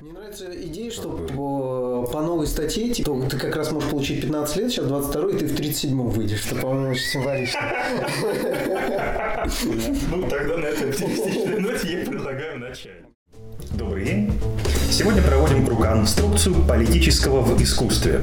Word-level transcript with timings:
Мне 0.00 0.12
нравится 0.12 0.44
идея, 0.54 0.92
что 0.92 1.08
по, 1.08 2.08
по 2.12 2.20
новой 2.20 2.46
статье 2.46 2.88
типа, 2.90 3.20
ты 3.28 3.36
как 3.36 3.56
раз 3.56 3.72
можешь 3.72 3.90
получить 3.90 4.20
15 4.20 4.56
лет, 4.56 4.70
сейчас 4.70 4.86
22 4.86 5.30
и 5.30 5.38
ты 5.38 5.46
в 5.46 5.56
37 5.56 6.08
выйдешь. 6.10 6.46
Это, 6.46 6.60
по-моему, 6.60 6.90
очень 6.92 7.02
символично. 7.02 7.60
Ну, 10.10 10.28
тогда 10.28 10.56
на 10.56 10.66
этой 10.66 10.90
оптимистичной 10.90 11.60
ноте 11.60 12.00
я 12.00 12.06
предлагаю 12.06 12.60
начать. 12.60 12.92
Добрый 13.72 14.04
день. 14.04 14.32
Сегодня 14.88 15.20
проводим 15.20 15.66
конструкцию 15.66 16.54
политического 16.68 17.40
в 17.40 17.60
искусстве. 17.60 18.20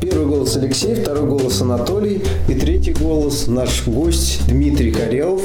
Первый 0.00 0.26
голос 0.26 0.56
Алексей, 0.56 0.94
второй 0.94 1.28
голос 1.28 1.60
Анатолий 1.60 2.22
и 2.48 2.54
третий 2.54 2.94
голос 2.94 3.48
наш 3.48 3.86
гость 3.86 4.46
Дмитрий 4.48 4.90
Карелов, 4.92 5.42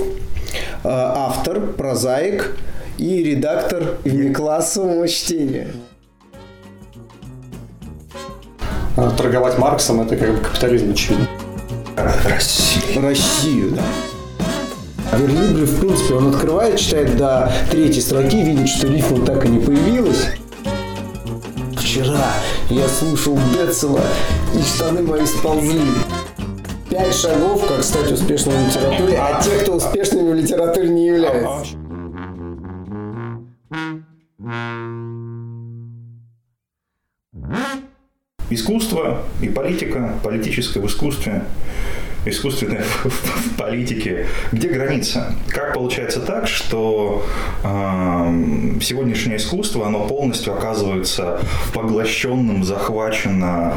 а, 0.85 1.27
автор, 1.27 1.73
прозаик, 1.73 2.55
и 2.97 3.23
редактор 3.23 3.97
внеклассового 4.03 5.07
чтения. 5.07 5.67
А, 8.95 9.11
торговать 9.11 9.57
Марксом– 9.57 10.01
это 10.01 10.15
как 10.15 10.35
бы 10.35 10.41
капитализм, 10.41 10.91
очевидно. 10.91 11.27
Россию. 12.25 13.01
Россию, 13.01 13.71
да. 13.71 15.17
Верлибре, 15.17 15.65
в 15.65 15.79
принципе, 15.79 16.15
он 16.15 16.33
открывает, 16.33 16.79
читает 16.79 17.15
до 17.15 17.51
третьей 17.71 18.01
строки, 18.01 18.43
видит, 18.43 18.69
что 18.69 18.87
рифма 18.87 19.25
так 19.25 19.45
и 19.45 19.49
не 19.49 19.59
появилась. 19.59 20.27
Вчера 21.75 22.25
я 22.69 22.87
слушал 22.87 23.39
Бетцела, 23.53 24.01
и 24.53 24.61
штаны 24.61 25.01
мои 25.03 25.25
сползли. 25.25 25.81
Пять 26.89 27.15
шагов, 27.15 27.67
как 27.67 27.83
стать 27.83 28.11
успешным 28.11 28.55
в 28.55 28.67
литературе, 28.67 29.17
а 29.17 29.41
те, 29.41 29.51
кто 29.59 29.75
успешными 29.75 30.31
в 30.31 30.35
литературе 30.35 30.89
не 30.89 31.07
являются. 31.07 31.77
Искусство 38.49 39.23
и 39.41 39.49
политика, 39.49 40.13
политическое 40.23 40.79
в 40.79 40.87
искусстве, 40.87 41.43
искусственное 42.25 42.81
в, 42.81 43.05
в, 43.09 43.09
в 43.09 43.57
политике. 43.57 44.27
Где 44.51 44.69
граница? 44.69 45.35
Как 45.49 45.73
получается 45.73 46.21
так, 46.21 46.47
что 46.47 47.25
э, 47.63 48.77
сегодняшнее 48.81 49.37
искусство, 49.37 49.87
оно 49.87 50.07
полностью 50.07 50.53
оказывается 50.53 51.41
поглощенным, 51.73 52.63
захвачено 52.63 53.73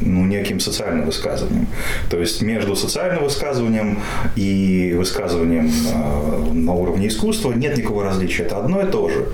ну, 0.00 0.24
неким 0.24 0.60
социальным 0.60 1.06
высказыванием. 1.06 1.66
То 2.10 2.18
есть 2.18 2.42
между 2.42 2.76
социальным 2.76 3.24
высказыванием 3.24 3.98
и 4.36 4.94
высказыванием 4.96 5.70
э, 5.70 6.52
на 6.52 6.72
уровне 6.72 7.08
искусства 7.08 7.52
нет 7.52 7.76
никакого 7.76 8.04
различия. 8.04 8.44
Это 8.44 8.58
одно 8.58 8.80
и 8.80 8.90
то 8.90 9.08
же. 9.08 9.26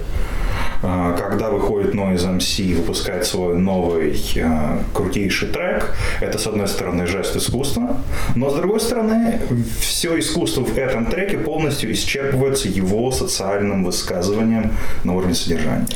А, 0.83 1.13
когда 1.13 1.51
выходит 1.51 1.95
Noise 1.95 2.39
MC 2.39 2.65
и 2.65 2.75
выпускает 2.75 3.27
свой 3.27 3.59
новый 3.59 4.19
э, 4.35 4.79
крутейший 4.95 5.49
трек, 5.49 5.95
это, 6.21 6.39
с 6.39 6.47
одной 6.47 6.69
стороны, 6.69 7.07
жест 7.07 7.37
искусства, 7.37 7.99
но, 8.35 8.51
с 8.51 8.55
другой 8.55 8.81
стороны, 8.81 9.41
все 9.81 10.19
искусство 10.19 10.63
в 10.63 10.79
этом 10.79 11.07
треке 11.07 11.37
полностью 11.37 11.93
исчерпывается 11.93 12.69
его 12.69 13.11
социальным 13.11 13.85
высказыванием 13.85 14.73
на 15.05 15.17
уровне 15.17 15.35
содержания. 15.35 15.87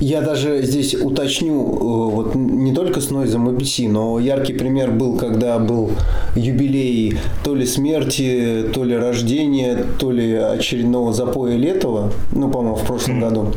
Я 0.00 0.20
даже 0.20 0.62
здесь 0.62 0.94
уточню, 0.94 1.54
э, 1.54 2.14
вот 2.14 2.34
не 2.34 2.74
только 2.74 3.00
с 3.00 3.10
Noise 3.10 3.36
MC, 3.36 3.88
но 3.88 4.18
яркий 4.18 4.54
пример 4.54 4.90
был, 4.90 5.16
когда 5.16 5.60
был 5.60 5.92
юбилей 6.34 7.18
то 7.44 7.54
ли 7.54 7.66
смерти, 7.66 8.64
то 8.74 8.82
ли 8.82 8.96
рождения, 8.96 9.84
то 9.98 10.10
ли 10.10 10.34
очередного 10.34 11.12
запоя 11.12 11.56
Летова, 11.56 12.12
ну, 12.32 12.50
по-моему, 12.50 12.74
в 12.74 12.84
прошлом 12.84 13.18
mm-hmm. 13.18 13.20
году. 13.20 13.52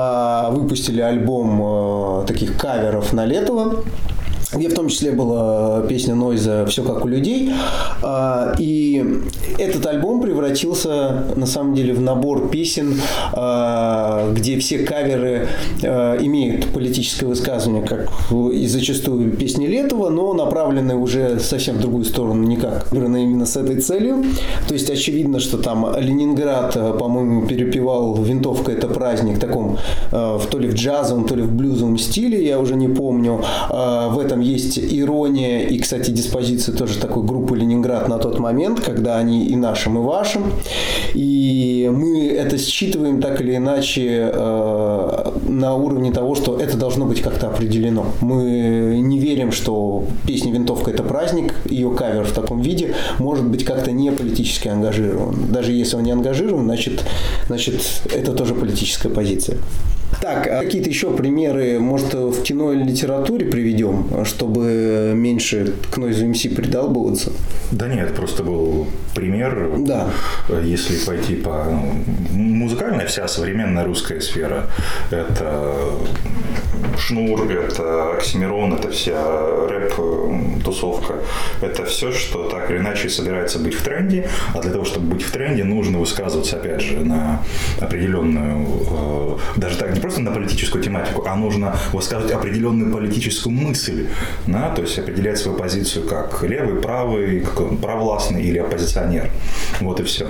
А, 0.00 0.50
выпустили 0.50 1.00
альбом 1.00 2.22
э, 2.22 2.26
таких 2.26 2.56
каверов 2.56 3.12
на 3.12 3.26
Летова 3.26 3.82
где 4.52 4.68
в 4.68 4.74
том 4.74 4.88
числе 4.88 5.12
была 5.12 5.82
песня 5.82 6.14
Нойза 6.14 6.64
«Все 6.66 6.82
как 6.82 7.04
у 7.04 7.08
людей». 7.08 7.52
А, 8.02 8.54
и 8.58 9.22
этот 9.58 9.86
альбом 9.86 10.20
превратился, 10.20 11.24
на 11.36 11.46
самом 11.46 11.74
деле, 11.74 11.94
в 11.94 12.00
набор 12.00 12.48
песен, 12.48 13.00
а, 13.32 14.32
где 14.32 14.58
все 14.58 14.78
каверы 14.80 15.48
а, 15.82 16.16
имеют 16.16 16.66
политическое 16.66 17.26
высказывание, 17.26 17.82
как 17.82 18.10
и 18.52 18.66
зачастую 18.66 19.32
песни 19.36 19.66
Летова, 19.66 20.10
но 20.10 20.32
направлены 20.34 20.94
уже 20.96 21.38
совсем 21.40 21.76
в 21.76 21.80
другую 21.80 22.04
сторону, 22.04 22.42
никак 22.42 22.90
выбраны 22.92 23.24
именно 23.24 23.46
с 23.46 23.56
этой 23.56 23.80
целью. 23.80 24.24
То 24.66 24.74
есть 24.74 24.90
очевидно, 24.90 25.40
что 25.40 25.58
там 25.58 25.94
Ленинград, 25.98 26.74
по-моему, 26.98 27.46
перепевал 27.46 28.14
«Винтовка– 28.22 28.72
это 28.72 28.88
праздник» 28.88 29.36
в 29.36 29.40
таком, 29.40 29.78
то 30.10 30.58
ли 30.58 30.68
в 30.68 30.74
джазовом, 30.74 31.26
то 31.26 31.34
ли 31.34 31.42
в 31.42 31.52
блюзовом 31.52 31.98
стиле, 31.98 32.44
я 32.44 32.58
уже 32.58 32.74
не 32.74 32.88
помню. 32.88 33.42
В 33.70 34.18
этом 34.18 34.40
есть 34.40 34.78
ирония 34.78 35.60
и, 35.60 35.78
кстати, 35.78 36.10
диспозиция 36.10 36.74
тоже 36.74 36.98
такой 36.98 37.22
группы 37.22 37.56
Ленинград 37.56 38.08
на 38.08 38.18
тот 38.18 38.38
момент, 38.38 38.80
когда 38.80 39.18
они 39.18 39.37
и 39.44 39.56
нашим, 39.56 39.98
и 39.98 40.00
вашим. 40.00 40.52
И 41.14 41.90
мы 41.92 42.28
это 42.28 42.56
считываем 42.56 43.20
так 43.20 43.40
или 43.40 43.56
иначе 43.56 44.30
э, 44.32 45.27
на 45.48 45.74
уровне 45.74 46.12
того, 46.12 46.34
что 46.34 46.58
это 46.58 46.76
должно 46.76 47.06
быть 47.06 47.22
как-то 47.22 47.48
определено. 47.48 48.06
Мы 48.20 49.00
не 49.02 49.18
верим, 49.18 49.52
что 49.52 50.04
песня 50.26 50.52
«Винтовка»– 50.52 50.90
это 50.92 51.02
праздник, 51.02 51.54
ее 51.64 51.90
кавер 51.90 52.24
в 52.24 52.32
таком 52.32 52.60
виде 52.60 52.94
может 53.18 53.46
быть 53.46 53.64
как-то 53.64 53.90
не 53.90 54.12
политически 54.12 54.68
ангажирован. 54.68 55.52
Даже 55.52 55.72
если 55.72 55.96
он 55.96 56.04
не 56.04 56.12
ангажирован, 56.12 56.64
значит, 56.64 57.04
значит 57.46 57.82
это 58.14 58.32
тоже 58.32 58.54
политическая 58.54 59.08
позиция. 59.08 59.58
Так, 60.22 60.46
а 60.46 60.62
какие-то 60.62 60.88
еще 60.88 61.10
примеры, 61.10 61.78
может, 61.78 62.14
в 62.14 62.42
кино 62.42 62.72
или 62.72 62.82
литературе 62.82 63.46
приведем, 63.46 64.24
чтобы 64.24 65.12
меньше 65.14 65.74
к 65.92 65.98
Noise 65.98 66.32
MC 66.32 66.54
придалбываться? 66.54 67.30
Да 67.70 67.88
нет, 67.88 68.14
просто 68.14 68.42
был 68.42 68.86
пример. 69.14 69.74
Да. 69.78 70.08
Если 70.64 70.96
пойти 71.04 71.36
по... 71.36 71.66
Ну, 71.70 72.42
музыкальная 72.42 73.06
вся 73.06 73.28
современная 73.28 73.84
русская 73.84 74.20
сфера, 74.20 74.70
это 75.10 75.37
Шнур, 76.98 77.50
это 77.50 78.12
Оксимирон, 78.12 78.74
это 78.74 78.90
вся 78.90 79.18
рэп-тусовка. 79.68 81.14
Это 81.60 81.84
все, 81.84 82.12
что 82.12 82.48
так 82.48 82.70
или 82.70 82.78
иначе 82.78 83.08
собирается 83.08 83.58
быть 83.58 83.74
в 83.74 83.82
тренде, 83.82 84.28
а 84.54 84.60
для 84.60 84.72
того, 84.72 84.84
чтобы 84.84 85.14
быть 85.14 85.22
в 85.22 85.30
тренде, 85.30 85.64
нужно 85.64 85.98
высказываться, 85.98 86.56
опять 86.56 86.80
же, 86.80 87.00
на 87.00 87.42
определенную, 87.80 88.66
э, 88.90 89.36
даже 89.56 89.78
так, 89.78 89.94
не 89.94 90.00
просто 90.00 90.20
на 90.20 90.32
политическую 90.32 90.82
тематику, 90.82 91.24
а 91.26 91.36
нужно 91.36 91.76
высказывать 91.92 92.32
определенную 92.32 92.92
политическую 92.92 93.54
мысль, 93.54 94.08
да, 94.46 94.70
то 94.70 94.82
есть 94.82 94.98
определять 94.98 95.38
свою 95.38 95.56
позицию 95.56 96.06
как 96.06 96.42
левый, 96.42 96.80
правый, 96.80 97.40
как 97.40 97.78
провластный 97.78 98.42
или 98.42 98.58
оппозиционер. 98.58 99.30
Вот 99.80 100.00
и 100.00 100.02
все. 100.02 100.26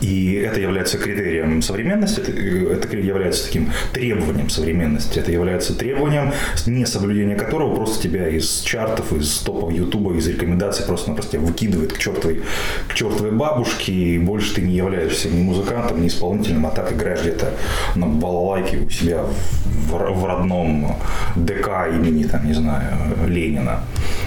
И 0.00 0.34
это 0.34 0.60
является 0.60 0.98
критерием 0.98 1.60
современности, 1.62 2.20
это 2.20 2.96
является 2.96 3.46
таким 3.46 3.70
требованием 3.92 4.48
современности, 4.48 5.18
это 5.18 5.30
является 5.30 5.74
требованием, 5.74 6.32
несоблюдение 6.66 7.36
которого 7.36 7.74
просто 7.74 8.02
тебя 8.02 8.28
из 8.28 8.60
чартов, 8.60 9.12
из 9.12 9.38
топов 9.40 9.72
Ютуба, 9.72 10.14
из 10.14 10.26
рекомендаций 10.26 10.86
просто-напросто 10.86 11.38
выкидывает 11.38 11.92
к 11.92 11.98
чертовой, 11.98 12.42
к 12.88 12.94
чертовой 12.94 13.32
бабушке, 13.32 13.92
и 13.92 14.18
больше 14.18 14.54
ты 14.54 14.62
не 14.62 14.74
являешься 14.74 15.28
ни 15.28 15.42
музыкантом, 15.42 16.02
ни 16.02 16.08
исполнителем, 16.08 16.66
а 16.66 16.70
так 16.70 16.92
играешь 16.92 17.20
где-то 17.20 17.52
на 17.94 18.06
балалайке 18.06 18.78
у 18.78 18.90
себя 18.90 19.24
в, 19.24 19.92
в 19.92 20.24
родном 20.24 20.96
ДК 21.36 21.88
имени, 21.92 22.24
там, 22.24 22.46
не 22.46 22.54
знаю, 22.54 22.96
Ленина. 23.26 23.80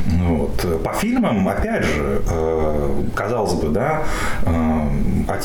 Вот. 0.06 0.84
По 0.84 0.94
фильмам, 0.94 1.48
опять 1.48 1.84
же, 1.84 2.22
э, 2.30 3.04
казалось 3.14 3.54
бы, 3.54 3.70
да, 3.70 4.04
э, 4.44 4.88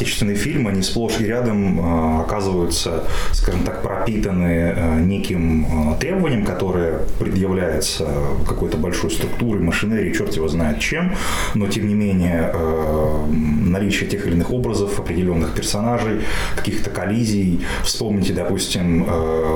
отечественные 0.02 0.36
фильмы, 0.36 0.70
они 0.70 0.82
сплошь 0.82 1.20
и 1.20 1.24
рядом 1.24 1.78
э, 1.78 2.22
оказываются, 2.22 3.04
скажем 3.32 3.62
так, 3.64 3.82
пропитаны 3.82 4.74
неким 5.00 5.96
требованием, 6.00 6.44
которое 6.44 7.00
предъявляется 7.18 8.08
какой-то 8.46 8.76
большой 8.76 9.10
структурой, 9.10 9.62
машинерией, 9.62 10.14
черт 10.14 10.34
его 10.34 10.48
знает 10.48 10.80
чем, 10.80 11.14
но 11.54 11.68
тем 11.68 11.88
не 11.88 11.94
менее 11.94 12.52
наличие 13.28 14.08
тех 14.08 14.26
или 14.26 14.34
иных 14.34 14.50
образов, 14.50 14.98
определенных 14.98 15.52
персонажей, 15.52 16.22
каких-то 16.56 16.90
коллизий. 16.90 17.60
Вспомните, 17.82 18.32
допустим, 18.32 19.04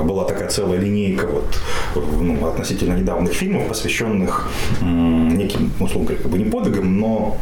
была 0.05 0.25
такая 0.25 0.49
целая 0.49 0.79
линейка 0.79 1.27
вот, 1.27 1.59
ну, 1.95 2.45
относительно 2.47 2.93
недавних 2.93 3.33
фильмов, 3.33 3.67
посвященных 3.67 4.49
неким, 4.81 5.71
условно 5.79 6.07
говоря, 6.07 6.23
как 6.23 6.31
бы 6.31 6.37
не 6.37 6.45
подвигам, 6.45 6.99
но 6.99 7.37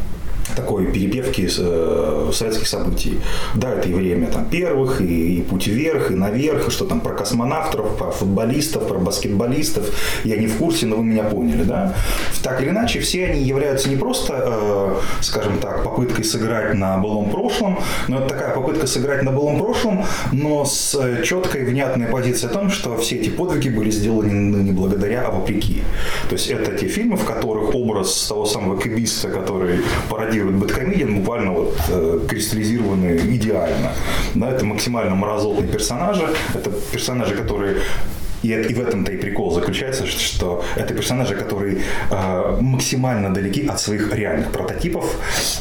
такой 0.56 0.86
перепевки 0.86 1.48
э, 1.58 2.30
советских 2.32 2.66
событий. 2.66 3.20
Да, 3.54 3.74
это 3.74 3.88
и 3.88 3.92
время 3.92 4.26
там 4.28 4.46
первых, 4.46 5.00
и, 5.00 5.38
и 5.38 5.42
путь 5.42 5.66
вверх, 5.66 6.10
и 6.10 6.14
наверх, 6.14 6.68
и 6.68 6.70
что 6.70 6.86
там 6.86 7.00
про 7.00 7.14
космонавтов, 7.14 7.96
про 7.96 8.10
футболистов, 8.10 8.88
про 8.88 8.98
баскетболистов. 8.98 9.86
Я 10.24 10.36
не 10.36 10.46
в 10.46 10.56
курсе, 10.56 10.86
но 10.86 10.96
вы 10.96 11.04
меня 11.04 11.24
поняли, 11.24 11.62
да? 11.62 11.94
Так 12.42 12.62
или 12.62 12.70
иначе, 12.70 13.00
все 13.00 13.26
они 13.26 13.42
являются 13.42 13.88
не 13.88 13.96
просто, 13.96 14.34
э, 14.46 15.22
скажем 15.22 15.58
так, 15.58 15.84
попыткой 15.84 16.24
сыграть 16.24 16.74
на 16.74 16.96
былом 16.98 17.30
прошлом, 17.30 17.78
но 18.08 18.18
это 18.18 18.28
такая 18.28 18.54
попытка 18.54 18.86
сыграть 18.86 19.22
на 19.22 19.32
былом 19.32 19.58
прошлом, 19.58 20.04
но 20.32 20.64
с 20.64 20.94
э, 20.94 21.22
четкой, 21.22 21.64
внятной 21.64 22.06
позицией 22.06 22.50
о 22.50 22.54
том, 22.54 22.70
что 22.70 22.96
все 22.96 23.16
эти 23.16 23.28
подвиги 23.28 23.68
были 23.68 23.90
сделаны 23.90 24.56
не 24.62 24.72
благодаря, 24.72 25.26
а 25.26 25.30
вопреки. 25.30 25.82
То 26.28 26.34
есть 26.34 26.48
это 26.48 26.72
те 26.72 26.88
фильмы, 26.88 27.16
в 27.16 27.24
которых 27.24 27.74
образ 27.74 28.26
того 28.28 28.46
самого 28.46 28.76
кабиста, 28.76 29.28
который 29.28 29.80
пародирует 30.46 30.56
Бэткомедиан, 30.56 31.20
буквально 31.20 31.52
вот 31.52 31.74
э, 31.88 32.20
кристаллизированы 32.28 33.16
идеально. 33.16 33.92
Да, 34.34 34.50
это 34.50 34.64
максимально 34.64 35.14
мразотные 35.14 35.68
персонажи, 35.68 36.26
это 36.54 36.70
персонажи, 36.92 37.34
которые 37.34 37.78
и, 38.42 38.48
и 38.48 38.74
в 38.74 38.80
этом-то 38.80 39.12
и 39.12 39.16
прикол 39.16 39.50
заключается, 39.52 40.06
что 40.06 40.64
это 40.76 40.94
персонажи, 40.94 41.34
которые 41.34 41.78
э, 42.10 42.58
максимально 42.60 43.32
далеки 43.32 43.66
от 43.66 43.80
своих 43.80 44.14
реальных 44.14 44.52
прототипов 44.52 45.04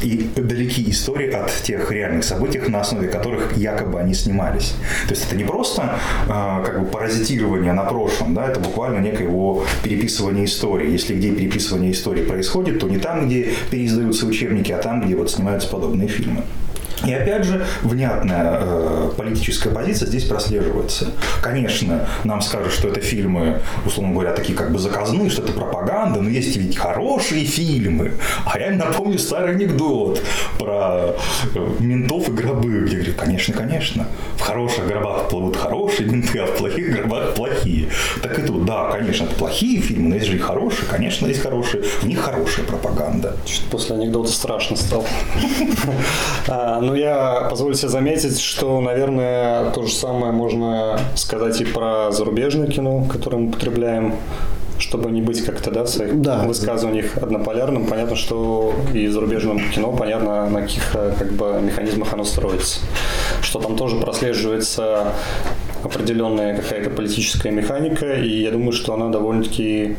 и 0.02 0.30
далеки 0.36 0.90
истории 0.90 1.32
от 1.32 1.52
тех 1.64 1.92
реальных 1.92 2.24
событий, 2.24 2.60
на 2.60 2.82
основе 2.82 3.08
которых 3.08 3.58
якобы 3.58 4.00
они 4.00 4.14
снимались. 4.14 4.74
То 5.08 5.14
есть 5.14 5.28
это 5.28 5.36
не 5.36 5.44
просто 5.44 6.00
э, 6.28 6.28
как 6.28 6.80
бы 6.82 6.86
паразитирование 6.88 7.74
на 7.74 7.84
прошлом, 7.84 8.34
да, 8.34 8.48
это 8.48 8.60
буквально 8.60 9.00
некое 9.00 9.26
его 9.26 9.66
переписывание 9.84 10.46
истории. 10.46 10.92
Если 10.92 11.16
где 11.16 11.32
переписывание 11.32 11.92
истории 11.92 12.24
происходит, 12.24 12.80
то 12.80 12.88
не 12.88 12.98
там, 12.98 13.28
где 13.28 13.50
переиздаются 13.70 14.26
учебники, 14.26 14.72
а 14.72 14.78
там, 14.78 15.02
где 15.02 15.16
вот 15.16 15.32
снимаются 15.32 15.70
подобные 15.70 16.08
фильмы. 16.08 16.44
И 17.06 17.14
опять 17.14 17.44
же, 17.44 17.66
внятная 17.84 18.60
э, 18.62 19.12
политическая 19.16 19.70
позиция 19.70 20.08
здесь 20.08 20.26
прослеживается. 20.26 21.12
Конечно, 21.42 22.08
нам 22.24 22.42
скажут, 22.42 22.74
что 22.74 22.88
это 22.88 23.02
фильмы, 23.02 23.62
условно 23.86 24.14
говоря, 24.14 24.32
такие 24.32 24.58
как 24.58 24.72
бы 24.72 24.80
заказные, 24.80 25.30
что 25.30 25.44
это 25.44 25.54
пропаганда, 25.54 26.22
но 26.22 26.30
есть 26.30 26.56
ведь 26.58 26.78
хорошие 26.78 27.46
фильмы. 27.46 28.14
А 28.46 28.60
я 28.60 28.72
напомню 28.72 29.20
старый 29.20 29.52
анекдот 29.52 30.22
про 30.58 31.16
э, 31.54 31.68
ментов 31.80 32.30
и 32.30 32.32
гробы, 32.32 32.86
где 32.86 32.98
говорят, 32.98 33.16
конечно, 33.16 33.54
конечно, 33.54 34.08
в 34.38 34.42
хороших 34.42 34.88
гробах 34.88 35.30
плывут 35.30 35.56
хорошие 35.56 36.10
менты, 36.10 36.40
а 36.40 36.48
в 36.48 36.58
плохих 36.58 36.96
гробах 36.96 37.36
плохие. 37.36 37.90
Так 38.22 38.40
и 38.40 38.42
тут, 38.42 38.66
да, 38.66 38.92
конечно, 38.92 39.26
это 39.26 39.36
плохие 39.36 39.82
фильмы, 39.82 40.10
но 40.10 40.16
есть 40.16 40.28
же 40.28 40.36
и 40.36 40.40
хорошие, 40.40 40.88
конечно, 40.90 41.28
есть 41.28 41.42
хорошие, 41.42 41.84
в 41.84 42.04
них 42.06 42.20
хорошая 42.20 42.66
пропаганда. 42.66 43.36
Что-то 43.46 43.70
после 43.72 43.96
анекдота 43.96 44.32
страшно 44.32 44.76
стало. 44.76 45.06
А, 46.48 46.80
ну, 46.96 47.02
я 47.02 47.48
позволю 47.50 47.76
себе 47.76 47.90
заметить, 47.90 48.40
что, 48.40 48.80
наверное, 48.80 49.72
то 49.72 49.84
же 49.84 49.94
самое 49.94 50.32
можно 50.32 50.98
сказать 51.16 51.60
и 51.60 51.66
про 51.66 52.10
зарубежное 52.12 52.68
кино, 52.68 53.04
которое 53.12 53.38
мы 53.38 53.52
потребляем 53.52 54.16
чтобы 54.78 55.10
не 55.10 55.22
быть 55.22 55.42
как-то 55.46 55.72
да, 55.72 55.86
в 55.86 55.88
своих 55.88 56.20
да, 56.20 56.44
высказываниях 56.44 57.18
однополярным, 57.18 57.86
понятно, 57.86 58.18
что 58.18 58.74
и 58.94 59.08
зарубежном 59.08 59.58
кино, 59.74 59.94
понятно, 59.94 60.50
на 60.50 60.64
каких 60.64 60.92
как 60.92 61.32
бы, 61.32 61.62
механизмах 61.62 62.12
оно 62.12 62.26
строится. 62.26 62.82
Что 63.42 63.62
там 63.62 63.78
тоже 63.78 63.96
прослеживается 63.96 65.14
определенная 65.82 66.58
какая-то 66.58 66.90
политическая 66.90 67.52
механика, 67.52 68.16
и 68.16 68.28
я 68.28 68.52
думаю, 68.52 68.74
что 68.74 68.94
она 68.94 69.08
довольно-таки, 69.08 69.96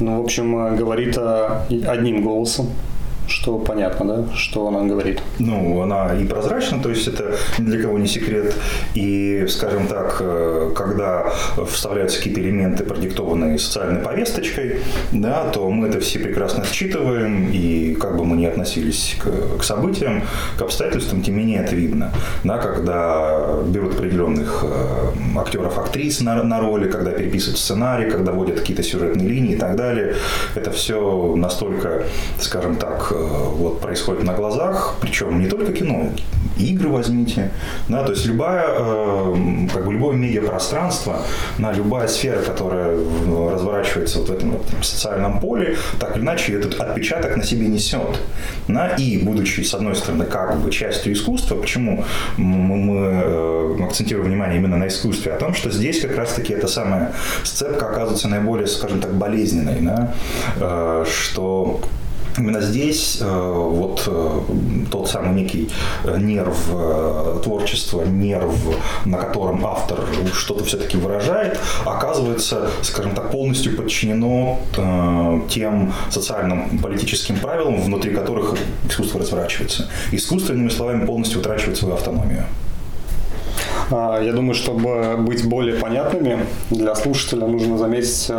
ну, 0.00 0.22
в 0.22 0.24
общем, 0.24 0.74
говорит 0.74 1.18
одним 1.18 2.22
голосом 2.22 2.70
что 3.28 3.58
понятно, 3.58 4.04
да, 4.06 4.34
что 4.34 4.68
она 4.68 4.82
говорит. 4.82 5.22
Ну, 5.38 5.80
она 5.82 6.14
и 6.14 6.24
прозрачна, 6.24 6.82
то 6.82 6.90
есть 6.90 7.08
это 7.08 7.36
ни 7.58 7.64
для 7.66 7.82
кого 7.82 7.98
не 7.98 8.06
секрет. 8.06 8.54
И, 8.94 9.46
скажем 9.48 9.86
так, 9.86 10.18
э, 10.20 10.72
когда 10.74 11.32
вставляются 11.66 12.18
какие-то 12.18 12.40
элементы, 12.40 12.84
продиктованные 12.84 13.58
социальной 13.58 14.00
повесточкой, 14.00 14.80
да, 15.12 15.50
то 15.50 15.70
мы 15.70 15.88
это 15.88 16.00
все 16.00 16.18
прекрасно 16.18 16.64
считываем, 16.64 17.50
и 17.52 17.94
как 17.94 18.16
бы 18.16 18.24
мы 18.24 18.36
ни 18.36 18.44
относились 18.44 19.16
к, 19.22 19.58
к 19.60 19.64
событиям, 19.64 20.22
к 20.58 20.62
обстоятельствам, 20.62 21.22
тем 21.22 21.34
не 21.34 21.40
менее 21.40 21.62
это 21.64 21.74
видно. 21.74 22.12
Да, 22.44 22.58
когда 22.58 23.62
берут 23.66 23.94
определенных 23.94 24.64
э, 24.64 25.38
актеров, 25.38 25.78
актрис 25.78 26.20
на, 26.20 26.42
на 26.42 26.60
роли, 26.60 26.90
когда 26.90 27.10
переписывают 27.10 27.58
сценарий, 27.58 28.10
когда 28.10 28.32
вводят 28.32 28.60
какие-то 28.60 28.82
сюжетные 28.82 29.28
линии 29.28 29.54
и 29.54 29.58
так 29.58 29.76
далее, 29.76 30.14
это 30.54 30.70
все 30.70 31.34
настолько, 31.36 32.04
скажем 32.38 32.76
так, 32.76 33.13
вот 33.14 33.80
происходит 33.80 34.24
на 34.24 34.34
глазах, 34.34 34.96
причем 35.00 35.40
не 35.40 35.46
только 35.46 35.72
кино, 35.72 36.10
игры 36.58 36.88
возьмите, 36.88 37.50
да, 37.88 38.04
то 38.04 38.12
есть 38.12 38.26
любая, 38.26 38.66
э, 38.68 39.34
как 39.72 39.86
бы 39.86 39.92
любое 39.92 40.16
медиапространство, 40.16 41.22
на 41.58 41.72
любая 41.72 42.08
сфера, 42.08 42.42
которая 42.42 42.96
разворачивается 43.52 44.18
вот 44.18 44.28
в 44.28 44.32
этом 44.32 44.52
вот 44.52 44.66
социальном 44.82 45.40
поле, 45.40 45.76
так 45.98 46.16
или 46.16 46.22
иначе 46.22 46.54
этот 46.54 46.80
отпечаток 46.80 47.36
на 47.36 47.44
себе 47.44 47.66
несет. 47.68 48.20
Да, 48.68 48.88
и 48.88 49.18
будучи, 49.18 49.60
с 49.60 49.74
одной 49.74 49.94
стороны, 49.96 50.24
как 50.24 50.58
бы 50.58 50.70
частью 50.70 51.12
искусства, 51.12 51.56
почему 51.56 52.04
мы, 52.36 52.76
мы 52.76 52.96
э, 52.96 53.84
акцентируем 53.84 54.28
внимание 54.28 54.58
именно 54.58 54.76
на 54.76 54.88
искусстве, 54.88 55.32
о 55.32 55.38
том, 55.38 55.54
что 55.54 55.70
здесь 55.70 56.00
как 56.00 56.16
раз-таки 56.16 56.52
эта 56.52 56.68
самая 56.68 57.12
сцепка 57.42 57.88
оказывается 57.88 58.28
наиболее, 58.28 58.66
скажем 58.66 59.00
так, 59.00 59.14
болезненной, 59.14 59.80
да, 59.80 61.04
что 61.04 61.80
Именно 62.36 62.60
здесь 62.60 63.18
э, 63.20 63.24
вот 63.24 64.02
э, 64.08 64.40
тот 64.90 65.08
самый 65.08 65.34
некий 65.34 65.70
э, 66.04 66.18
нерв 66.18 66.58
творчества, 67.42 68.02
нерв, 68.02 68.54
на 69.04 69.18
котором 69.18 69.64
автор 69.64 70.00
что-то 70.32 70.64
все-таки 70.64 70.96
выражает, 70.96 71.58
оказывается, 71.84 72.70
скажем 72.82 73.14
так, 73.14 73.30
полностью 73.30 73.76
подчинено 73.76 74.58
тем 75.48 75.92
социальным 76.10 76.78
политическим 76.78 77.38
правилам, 77.38 77.80
внутри 77.80 78.14
которых 78.14 78.56
искусство 78.88 79.20
разворачивается. 79.20 79.88
Искусство, 80.12 80.54
иными 80.54 80.70
словами, 80.70 81.06
полностью 81.06 81.40
утрачивает 81.40 81.76
свою 81.76 81.94
автономию. 81.94 82.44
А, 83.90 84.20
я 84.20 84.32
думаю, 84.32 84.54
чтобы 84.54 85.16
быть 85.18 85.46
более 85.46 85.78
понятными 85.78 86.46
для 86.70 86.94
слушателя, 86.94 87.46
нужно 87.46 87.78
заметить 87.78 88.30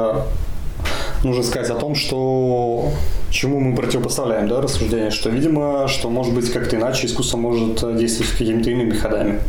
нужно 1.24 1.44
сказать 1.44 1.70
о 1.70 1.76
том, 1.76 1.96
что 1.96 2.92
чему 3.36 3.60
мы 3.60 3.76
противопоставляем 3.76 4.48
да, 4.48 4.62
рассуждение, 4.62 5.12
что, 5.12 5.30
видимо, 5.30 5.88
что 5.88 6.10
может 6.10 6.34
быть 6.34 6.52
как-то 6.52 6.78
иначе 6.78 7.08
искусство 7.08 7.38
может 7.38 7.98
действовать 7.98 8.32
какими-то 8.32 8.70
иными 8.72 8.94
ходами. 8.94 9.42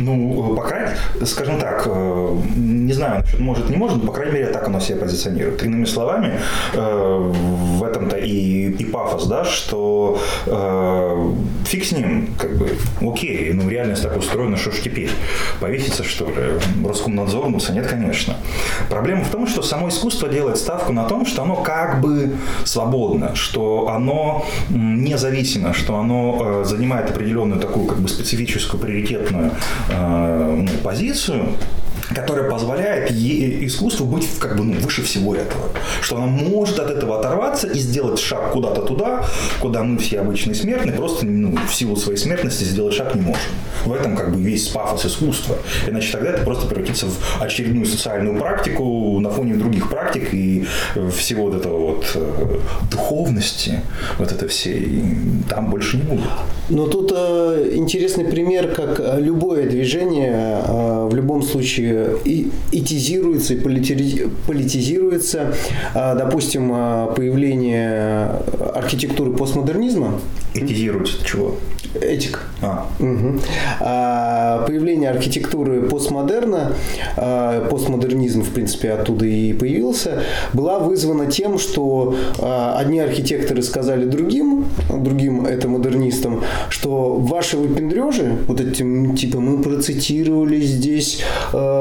Ну, 0.00 0.54
по 0.56 0.62
крайней 0.62 0.90
скажем 1.24 1.58
так, 1.58 1.84
э, 1.86 2.36
не 2.56 2.92
знаю, 2.92 3.24
может, 3.38 3.70
не 3.70 3.76
может, 3.76 3.98
но, 3.98 4.06
по 4.06 4.12
крайней 4.12 4.34
мере, 4.34 4.46
так 4.46 4.66
оно 4.66 4.80
себя 4.80 4.98
позиционирует. 4.98 5.62
Иными 5.62 5.84
словами, 5.84 6.32
э, 6.74 7.32
в 7.78 7.84
этом-то 7.84 8.16
и, 8.16 8.70
и 8.70 8.84
пафос, 8.84 9.26
да, 9.26 9.44
что 9.44 10.18
э, 10.46 11.32
фиг 11.64 11.84
с 11.84 11.92
ним, 11.92 12.34
как 12.38 12.56
бы, 12.56 12.70
окей, 13.00 13.52
ну, 13.52 13.68
реальность 13.68 14.02
так 14.02 14.16
устроена, 14.16 14.56
что 14.56 14.70
ж 14.70 14.80
теперь, 14.84 15.10
повеситься, 15.60 16.04
что 16.04 16.26
ли, 16.26 16.34
Роскомнадзорнуться? 16.84 17.72
Нет, 17.72 17.86
конечно. 17.86 18.36
Проблема 18.88 19.24
в 19.24 19.28
том, 19.28 19.46
что 19.46 19.62
само 19.62 19.88
искусство 19.88 20.28
делает 20.28 20.56
ставку 20.56 20.92
на 20.92 21.04
том, 21.04 21.26
что 21.26 21.42
оно 21.42 21.56
как 21.56 22.00
бы 22.00 22.32
свободно, 22.64 23.34
что 23.34 23.88
оно 23.88 24.46
независимо, 24.70 25.74
что 25.74 25.96
оно 25.96 26.64
занимает 26.64 27.10
определенную 27.10 27.60
такую 27.60 27.86
как 27.86 27.98
бы 27.98 28.08
специфическую, 28.08 28.80
приоритетную 28.80 29.52
Э, 29.90 30.64
ну, 30.66 30.78
позицию, 30.82 31.54
которая 32.14 32.50
позволяет 32.50 33.10
искусству 33.10 34.06
быть 34.06 34.26
как 34.38 34.56
бы 34.56 34.64
ну, 34.64 34.80
выше 34.80 35.02
всего 35.02 35.34
этого. 35.34 35.70
Что 36.00 36.16
она 36.16 36.26
может 36.26 36.78
от 36.78 36.90
этого 36.90 37.18
оторваться 37.18 37.66
и 37.66 37.78
сделать 37.78 38.18
шаг 38.18 38.52
куда-то 38.52 38.82
туда, 38.82 39.24
куда 39.60 39.82
мы 39.82 39.98
все 39.98 40.20
обычные 40.20 40.54
смертные 40.54 40.94
просто 40.94 41.26
ну, 41.26 41.56
в 41.66 41.74
силу 41.74 41.96
своей 41.96 42.18
смертности 42.18 42.64
сделать 42.64 42.94
шаг 42.94 43.14
не 43.14 43.22
можем. 43.22 43.42
В 43.84 43.92
этом 43.92 44.16
как 44.16 44.34
бы 44.34 44.40
весь 44.40 44.68
пафос 44.68 45.06
искусства. 45.06 45.56
Иначе 45.86 46.12
тогда 46.12 46.30
это 46.30 46.44
просто 46.44 46.66
превратится 46.66 47.06
в 47.06 47.42
очередную 47.42 47.86
социальную 47.86 48.38
практику 48.38 49.18
на 49.20 49.30
фоне 49.30 49.54
других 49.54 49.88
практик 49.88 50.34
и 50.34 50.66
всего 51.10 51.44
вот 51.44 51.54
этого 51.54 51.78
вот 51.78 52.12
э, 52.14 52.58
духовности, 52.90 53.80
вот 54.18 54.32
это 54.32 54.48
все, 54.48 54.82
там 55.48 55.70
больше 55.70 55.96
не 55.96 56.02
будет. 56.02 56.24
Но 56.68 56.86
тут 56.86 57.12
э, 57.14 57.72
интересный 57.74 58.24
пример, 58.24 58.72
как 58.74 59.00
любое 59.18 59.68
движение 59.68 60.62
э, 60.66 61.08
в 61.10 61.14
любом 61.14 61.42
случае 61.42 61.99
и 62.24 62.50
этизируется, 62.72 63.54
и 63.54 63.60
политизируется. 63.60 65.54
А, 65.94 66.14
допустим, 66.14 66.70
а, 66.72 67.06
появление 67.08 68.40
архитектуры 68.74 69.32
постмодернизма. 69.32 70.20
Этизируется 70.54 71.24
чего? 71.24 71.56
Этик. 71.94 72.42
А. 72.62 72.86
Угу. 73.00 73.40
А 73.80 74.64
появление 74.66 75.10
архитектуры 75.10 75.82
постмодерна, 75.82 76.72
а, 77.16 77.66
постмодернизм, 77.68 78.42
в 78.42 78.50
принципе, 78.50 78.92
оттуда 78.92 79.26
и 79.26 79.52
появился, 79.52 80.22
была 80.52 80.78
вызвана 80.78 81.26
тем, 81.26 81.58
что 81.58 82.14
а, 82.38 82.76
одни 82.78 83.00
архитекторы 83.00 83.62
сказали 83.62 84.04
другим, 84.04 84.66
другим 84.88 85.46
это 85.46 85.66
модернистам, 85.66 86.44
что 86.68 87.14
ваши 87.14 87.56
выпендрежи, 87.56 88.36
вот 88.46 88.60
этим, 88.60 89.16
типа, 89.16 89.40
мы 89.40 89.60
процитировали 89.60 90.60
здесь 90.60 91.22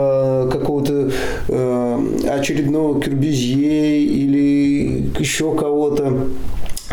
э, 0.10 0.50
какого-то 0.52 1.12
э, 1.48 2.00
очередного 2.30 3.00
Кюрбюзье 3.02 4.02
или 4.02 5.12
еще 5.20 5.56
кого-то, 5.56 6.28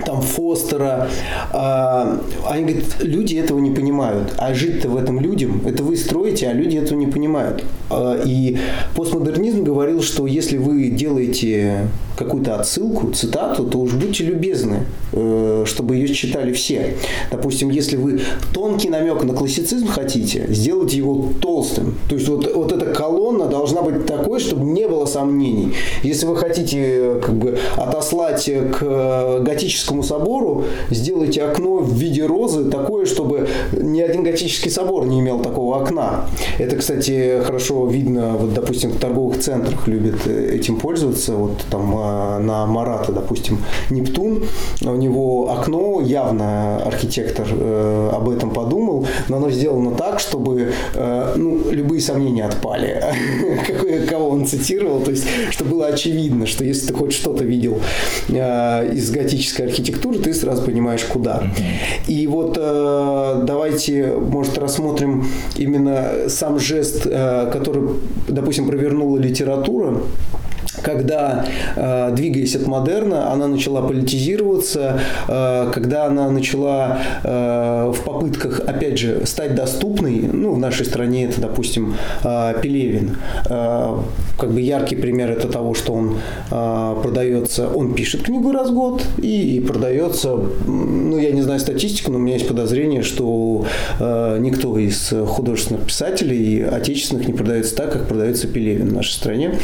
там 0.05 0.21
Фостера, 0.21 1.09
а, 1.53 2.21
они 2.49 2.65
говорят, 2.65 2.85
люди 3.01 3.37
этого 3.37 3.59
не 3.59 3.71
понимают, 3.71 4.35
а 4.37 4.53
жить-то 4.53 4.89
в 4.89 4.97
этом 4.97 5.21
людям, 5.21 5.63
это 5.65 5.83
вы 5.83 5.97
строите, 5.97 6.49
а 6.49 6.53
люди 6.53 6.77
этого 6.77 6.99
не 6.99 7.07
понимают. 7.07 7.65
А, 7.91 8.21
и 8.25 8.59
постмодернизм 8.95 9.65
говорил, 9.65 10.03
что 10.03 10.27
если 10.27 10.59
вы 10.59 10.89
делаете 10.89 11.89
какую-то 12.17 12.57
отсылку, 12.57 13.13
цитату, 13.13 13.65
то 13.65 13.79
уж 13.79 13.93
будьте 13.93 14.25
любезны, 14.25 14.85
э, 15.13 15.65
чтобы 15.67 15.97
ее 15.97 16.09
читали 16.09 16.53
все. 16.53 16.95
Допустим, 17.31 17.71
если 17.71 17.97
вы 17.97 18.23
тонкий 18.55 18.89
намек 18.89 19.23
на 19.23 19.35
классицизм 19.35 19.87
хотите, 19.87 20.47
сделайте 20.49 20.97
его 20.97 21.33
толстым. 21.41 21.97
То 22.09 22.15
есть 22.17 22.27
вот, 22.29 22.51
вот 22.55 22.73
эта 22.73 22.87
колонна 22.87 23.47
должна 23.47 23.83
быть 23.83 24.07
такой, 24.07 24.41
чтобы 24.41 24.65
не 24.65 24.89
было 24.89 25.05
сомнений. 25.05 25.75
Если 26.03 26.27
вы 26.27 26.37
хотите 26.37 27.21
как 27.23 27.35
бы 27.35 27.59
отослать 27.77 28.51
к 28.79 29.41
готическому 29.41 29.86
собору, 30.03 30.65
сделайте 30.91 31.43
окно 31.43 31.77
в 31.79 31.93
виде 31.93 32.25
розы 32.25 32.71
такое, 32.71 33.07
чтобы 33.07 33.49
ни 33.73 34.01
один 34.01 34.23
готический 34.23 34.71
собор 34.71 35.07
не 35.07 35.21
имел 35.21 35.41
такого 35.41 35.81
окна. 35.81 36.27
Это, 36.59 36.77
кстати, 36.77 37.41
хорошо 37.45 37.87
видно, 37.87 38.37
вот, 38.37 38.55
допустим, 38.55 38.91
в 38.91 38.99
торговых 38.99 39.41
центрах 39.41 39.89
любят 39.89 40.27
этим 40.27 40.77
пользоваться. 40.77 41.33
Вот 41.33 41.65
там 41.71 41.91
на 42.47 42.67
Марата, 42.67 43.13
допустим, 43.13 43.59
Нептун, 43.91 44.45
у 44.83 44.95
него 44.95 45.51
окно, 45.51 46.01
явно 46.01 46.77
архитектор 46.79 47.47
э, 47.51 48.11
об 48.13 48.29
этом 48.29 48.51
подумал, 48.51 49.07
но 49.29 49.37
оно 49.37 49.51
сделано 49.51 49.93
так, 49.93 50.21
чтобы 50.21 50.73
э, 50.95 51.33
ну, 51.37 51.71
любые 51.71 52.01
сомнения 52.01 52.45
отпали, 52.45 53.03
кого 54.09 54.31
он 54.31 54.47
цитировал, 54.47 55.01
то 55.01 55.11
есть, 55.11 55.27
чтобы 55.51 55.73
было 55.73 55.87
очевидно, 55.87 56.47
что 56.47 56.65
если 56.65 56.89
ты 56.89 56.95
хоть 56.95 57.13
что-то 57.13 57.45
видел 57.45 57.79
э, 58.29 58.93
из 58.93 59.11
готической 59.11 59.67
архитектуры, 59.67 59.76
ты 60.23 60.35
сразу 60.35 60.63
понимаешь, 60.63 61.05
куда. 61.05 61.43
И 62.07 62.27
вот 62.27 62.55
давайте, 62.55 64.15
может, 64.17 64.59
рассмотрим 64.59 65.27
именно 65.57 66.29
сам 66.29 66.59
жест, 66.59 67.05
который, 67.05 67.91
допустим, 68.29 68.67
провернула 68.67 69.19
литература, 69.19 69.97
когда, 70.83 71.47
э, 71.77 72.13
двигаясь 72.15 72.55
от 72.57 72.67
модерна, 72.67 73.33
она 73.33 73.49
начала 73.49 73.83
политизироваться, 73.83 75.01
э, 75.29 75.71
когда 75.73 76.07
она 76.07 76.31
начала 76.31 76.99
э, 77.23 77.93
в 77.95 78.05
попытках, 78.05 78.61
опять 78.67 78.99
же, 78.99 79.27
стать 79.27 79.55
доступной, 79.55 80.29
ну, 80.33 80.53
в 80.53 80.59
нашей 80.59 80.87
стране 80.87 81.25
это, 81.27 81.41
допустим, 81.41 81.95
Пелевин, 82.63 83.17
как 83.45 84.53
бы 84.53 84.61
яркий 84.61 84.97
пример 84.97 85.31
это 85.31 85.49
того, 85.49 85.75
что 85.75 85.93
он 85.93 86.19
продается, 87.03 87.69
он 87.69 87.95
пишет 87.95 88.23
книгу 88.23 88.53
раз 88.53 88.71
в 88.71 88.75
год 88.75 89.03
и 89.19 89.65
продается, 89.67 90.37
ну, 90.67 91.19
я 91.19 91.31
не 91.33 91.43
знаю 91.43 91.61
статистику, 91.61 92.11
но 92.11 92.19
у 92.19 92.21
меня 92.21 92.35
есть 92.35 92.49
подозрение, 92.49 93.03
что 93.03 93.67
никто 94.01 94.79
из 94.79 95.13
художественных 95.27 95.87
писателей 95.87 96.65
отечественных 96.65 97.27
не 97.27 97.35
продается 97.35 97.77
так, 97.77 97.93
как 97.93 98.09
продается 98.09 98.47
Пелевин 98.47 98.89
в 98.91 98.93
нашей 98.93 99.13
стране. 99.13 99.59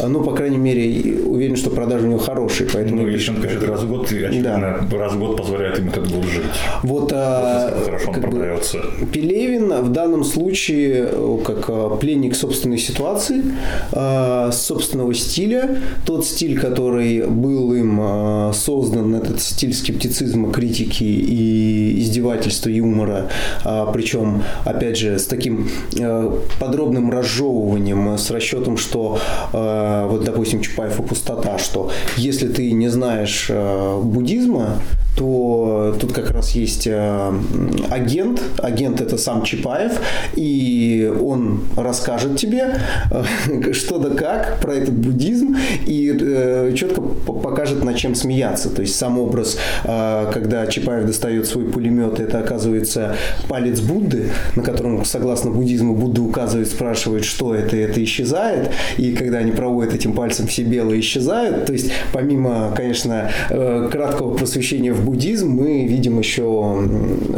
Ну, 0.00 0.22
по 0.22 0.32
крайней 0.38 0.58
мере, 0.58 1.20
уверен, 1.24 1.56
что 1.56 1.70
продажи 1.70 2.06
у 2.06 2.10
него 2.10 2.20
хорошие. 2.20 2.68
Поэтому 2.72 3.02
ну, 3.02 3.08
если 3.08 3.30
он 3.30 3.42
пишет 3.42 3.64
раз 3.64 3.82
в 3.82 3.88
год, 3.88 4.06
очевидно, 4.06 4.86
да. 4.88 4.98
раз 4.98 5.12
в 5.12 5.18
год 5.18 5.36
позволяет 5.36 5.78
ему 5.78 5.90
как 5.90 6.04
бы 6.04 6.22
жить. 6.22 6.42
Вот, 6.84 7.12
а, 7.12 7.76
хорошо 7.84 8.10
он 8.12 8.20
продается. 8.20 8.78
Бы, 8.78 9.06
Пелевин 9.06 9.82
в 9.82 9.90
данном 9.90 10.22
случае 10.22 11.08
как 11.44 11.64
а, 11.68 11.96
пленник 11.96 12.36
собственной 12.36 12.78
ситуации, 12.78 13.42
а, 13.92 14.52
собственного 14.52 15.12
стиля. 15.12 15.78
Тот 16.06 16.24
стиль, 16.24 16.58
который 16.58 17.26
был 17.26 17.74
им 17.74 18.52
создан, 18.54 19.16
этот 19.16 19.40
стиль 19.40 19.74
скептицизма, 19.74 20.52
критики 20.52 21.02
и 21.02 21.98
издевательства, 21.98 22.68
юмора, 22.68 23.28
причем, 23.92 24.42
опять 24.64 24.98
же, 24.98 25.18
с 25.18 25.26
таким 25.26 25.68
подробным 26.60 27.10
разжевыванием, 27.10 28.16
с 28.16 28.30
расчетом, 28.30 28.76
что 28.76 29.18
вот 29.52 30.27
допустим, 30.30 30.60
Чапаев 30.60 31.00
и 31.00 31.02
пустота, 31.02 31.58
что 31.58 31.90
если 32.16 32.48
ты 32.48 32.72
не 32.72 32.88
знаешь 32.88 33.46
э, 33.48 34.00
буддизма, 34.02 34.80
то 35.16 35.96
тут 35.98 36.12
как 36.12 36.30
раз 36.30 36.52
есть 36.52 36.86
э, 36.86 37.32
агент, 37.90 38.40
агент 38.58 39.00
это 39.00 39.18
сам 39.18 39.42
Чапаев, 39.42 39.92
и 40.36 41.12
он 41.20 41.62
расскажет 41.76 42.36
тебе 42.36 42.76
э, 43.10 43.72
что 43.72 43.98
да 43.98 44.14
как 44.14 44.60
про 44.60 44.74
этот 44.74 44.94
буддизм 44.94 45.56
и 45.86 46.74
четко 46.76 47.00
покажет, 47.00 47.84
над 47.84 47.96
чем 47.96 48.14
смеяться. 48.14 48.70
То 48.70 48.82
есть 48.82 48.96
сам 48.96 49.18
образ, 49.18 49.58
когда 49.82 50.66
Чапаев 50.66 51.06
достает 51.06 51.46
свой 51.46 51.64
пулемет, 51.64 52.20
это 52.20 52.38
оказывается 52.38 53.16
палец 53.48 53.80
Будды, 53.80 54.30
на 54.56 54.62
котором, 54.62 55.04
согласно 55.04 55.50
буддизму, 55.50 55.94
Будда 55.94 56.22
указывает, 56.22 56.68
спрашивает, 56.68 57.24
что 57.24 57.54
это, 57.54 57.76
и 57.76 57.80
это 57.80 58.02
исчезает, 58.02 58.70
и 58.96 59.12
когда 59.12 59.38
они 59.38 59.52
проводят 59.52 59.94
этим 59.94 60.12
пальцем 60.18 60.48
все 60.48 60.64
белые 60.64 61.00
исчезают, 61.00 61.66
то 61.66 61.72
есть 61.72 61.92
помимо, 62.12 62.72
конечно, 62.76 63.30
краткого 63.48 64.36
просвещения 64.36 64.92
в 64.92 65.04
буддизм, 65.04 65.48
мы 65.48 65.86
видим 65.86 66.18
еще 66.18 66.88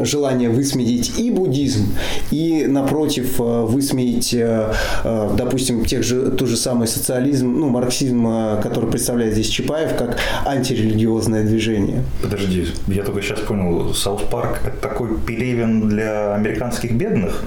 желание 0.03 0.49
высмеять 0.49 1.19
и 1.19 1.31
буддизм, 1.31 1.89
и, 2.31 2.65
напротив, 2.67 3.39
э, 3.39 3.43
высмеять, 3.43 4.33
э, 4.33 4.73
э, 5.05 5.31
допустим, 5.37 5.85
тех 5.85 6.03
же, 6.03 6.31
тот 6.31 6.49
же 6.49 6.57
самый 6.57 6.89
социализм, 6.89 7.53
ну, 7.53 7.69
марксизм, 7.69 8.27
который 8.63 8.91
представляет 8.91 9.35
здесь 9.35 9.49
Чапаев, 9.49 9.97
как 9.97 10.19
антирелигиозное 10.47 11.45
движение. 11.45 12.03
Подожди, 12.23 12.67
я 12.87 13.03
только 13.03 13.21
сейчас 13.23 13.41
понял, 13.41 13.93
South 13.95 14.23
Park– 14.31 14.61
это 14.65 14.77
такой 14.77 15.19
Пелевин 15.19 15.89
для 15.89 16.35
американских 16.35 16.93
бедных? 16.93 17.45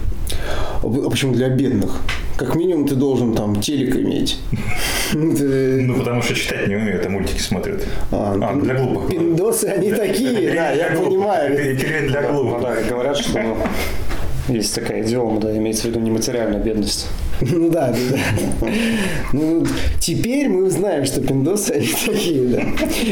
А 0.84 1.10
почему 1.10 1.34
для 1.34 1.50
бедных? 1.50 2.02
Как 2.38 2.56
минимум 2.56 2.88
ты 2.88 2.96
должен 2.96 3.34
там 3.34 3.62
телек 3.62 3.96
иметь. 3.96 4.40
Ну, 5.14 5.96
потому 5.96 6.22
что 6.22 6.34
читать 6.34 6.68
не 6.68 6.76
умеют, 6.76 7.06
а 7.06 7.10
мультики 7.10 7.40
смотрят. 7.40 7.84
А, 8.12 8.36
а 8.42 8.56
для 8.56 8.74
глупых. 8.74 9.10
Пиндосы, 9.10 9.66
они 9.66 9.92
такие, 9.92 10.54
да, 10.54 10.72
я 10.72 10.88
понимаю. 10.88 11.78
для 11.78 12.22
глупых. 12.24 12.62
Да, 12.62 12.76
говорят, 12.90 13.18
что 13.18 13.40
есть 14.50 14.76
такая 14.76 15.04
идиома, 15.04 15.40
да, 15.40 15.56
имеется 15.56 15.84
в 15.84 15.86
виду 15.86 16.00
нематериальная 16.00 16.60
бедность. 16.60 17.08
Ну 17.42 17.70
да, 17.70 17.92
да, 17.92 18.18
да. 18.62 18.68
Ну, 19.32 19.66
теперь 20.00 20.50
мы 20.50 20.70
знаем, 20.70 21.06
что 21.06 21.22
пиндосы 21.22 21.72
они 21.72 21.88
такие, 22.06 22.48
да. 22.48 22.64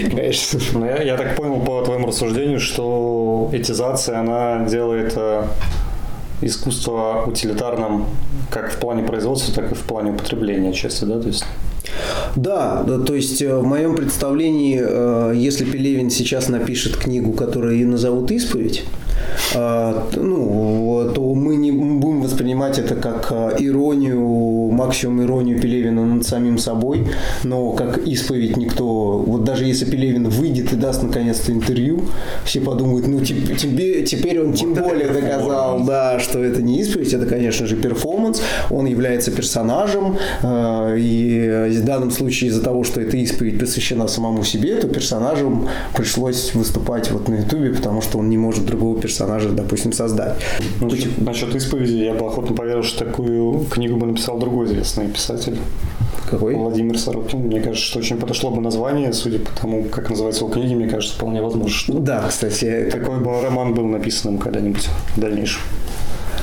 Конечно. 0.10 0.60
Ну, 0.74 0.86
я, 0.86 1.02
я 1.04 1.18
так 1.18 1.36
понял 1.36 1.60
по 1.62 1.84
твоему 1.84 2.08
рассуждению, 2.08 2.60
что 2.60 3.50
этизация, 3.54 4.20
она 4.20 4.66
делает 4.68 5.14
э, 5.16 5.44
искусство 6.42 7.24
утилитарным 7.28 8.06
как 8.50 8.72
в 8.72 8.78
плане 8.78 9.04
производства, 9.04 9.54
так 9.54 9.72
и 9.72 9.76
в 9.76 9.82
плане 9.82 10.12
употребления 10.12 10.74
части, 10.74 11.06
да, 11.06 11.20
то 11.20 11.28
есть? 11.28 11.46
Да, 12.36 12.84
да, 12.84 13.00
то 13.00 13.16
есть 13.16 13.42
э, 13.42 13.56
в 13.56 13.66
моем 13.66 13.96
представлении, 13.96 14.82
э, 14.82 15.34
если 15.36 15.66
Пелевин 15.66 16.10
сейчас 16.10 16.50
напишет 16.50 16.98
книгу, 16.98 17.34
которую 17.34 17.76
ее 17.76 17.88
назовут 17.88 18.32
«Исповедь», 18.32 18.84
ну, 19.56 21.12
то 21.14 21.34
мы 21.34 21.56
не 21.56 21.72
будем 21.72 22.22
воспринимать 22.22 22.80
это 22.80 22.96
как 22.96 23.28
а, 23.32 23.54
иронию, 23.58 24.72
максимум 24.72 25.24
иронию 25.24 25.60
Пелевина 25.60 26.06
над 26.06 26.26
самим 26.26 26.58
собой, 26.58 27.08
но 27.44 27.72
как 27.72 28.08
исповедь 28.08 28.58
никто, 28.58 29.18
вот 29.18 29.44
даже 29.44 29.66
если 29.66 29.86
Пелевин 29.86 30.30
выйдет 30.30 30.74
и 30.74 30.76
даст 30.76 31.04
наконец-то 31.04 31.52
интервью, 31.52 32.02
все 32.46 32.62
подумают, 32.62 33.08
ну 33.08 33.20
тебе, 33.22 34.04
теперь 34.04 34.42
он 34.42 34.54
тем 34.54 34.74
вот 34.74 34.84
более 34.84 35.08
доказал, 35.08 35.84
да, 35.86 36.20
что 36.20 36.44
это 36.44 36.62
не 36.62 36.80
исповедь, 36.80 37.14
это, 37.14 37.26
конечно 37.26 37.66
же, 37.66 37.76
перформанс, 37.76 38.42
он 38.70 38.86
является 38.86 39.32
персонажем, 39.32 40.18
а, 40.44 40.96
и 40.96 41.70
в 41.70 41.86
данном 41.86 42.12
случае 42.12 42.50
из-за 42.50 42.62
того, 42.62 42.84
что 42.84 43.02
эта 43.02 43.18
исповедь 43.18 43.60
посвящена 43.60 44.08
самому 44.08 44.44
себе, 44.44 44.76
то 44.76 44.88
персонажем 44.88 45.68
пришлось 45.96 46.54
выступать 46.54 47.12
вот 47.12 47.28
на 47.28 47.36
ютубе, 47.36 47.74
потому 47.74 48.02
что 48.02 48.20
он 48.20 48.30
не 48.30 48.38
может 48.38 48.66
другого 48.66 49.00
персонажа 49.00 49.41
персонажа, 49.42 49.50
допустим, 49.50 49.94
создать. 49.94 50.36
Насчет, 50.80 51.18
ну, 51.18 51.26
насчет 51.26 51.56
исповеди 51.56 51.94
я 51.94 52.14
бы 52.14 52.26
охотно 52.26 52.56
поверил, 52.56 52.84
что 52.84 53.06
такую 53.06 53.66
книгу 53.66 53.98
бы 53.98 54.08
написал 54.08 54.40
другой 54.40 54.68
известный 54.68 55.08
писатель. 55.08 55.58
Какой? 56.30 56.56
Владимир 56.56 56.98
Сорокин. 56.98 57.40
Мне 57.40 57.60
кажется, 57.62 57.86
что 57.86 58.00
очень 58.00 58.18
подошло 58.18 58.52
бы 58.52 58.62
название, 58.62 59.12
судя 59.12 59.40
по 59.40 59.52
тому, 59.60 59.84
как 59.84 60.10
называется 60.10 60.46
его 60.46 60.54
книги, 60.54 60.74
мне 60.74 60.88
кажется, 60.88 61.16
вполне 61.16 61.42
возможно, 61.42 61.70
что 61.70 61.94
да, 61.94 62.26
кстати, 62.28 62.90
такой 62.92 63.20
бы 63.20 63.42
роман 63.42 63.74
был 63.74 63.86
написан 63.86 64.38
когда-нибудь 64.38 64.88
в 65.16 65.20
дальнейшем. 65.20 65.62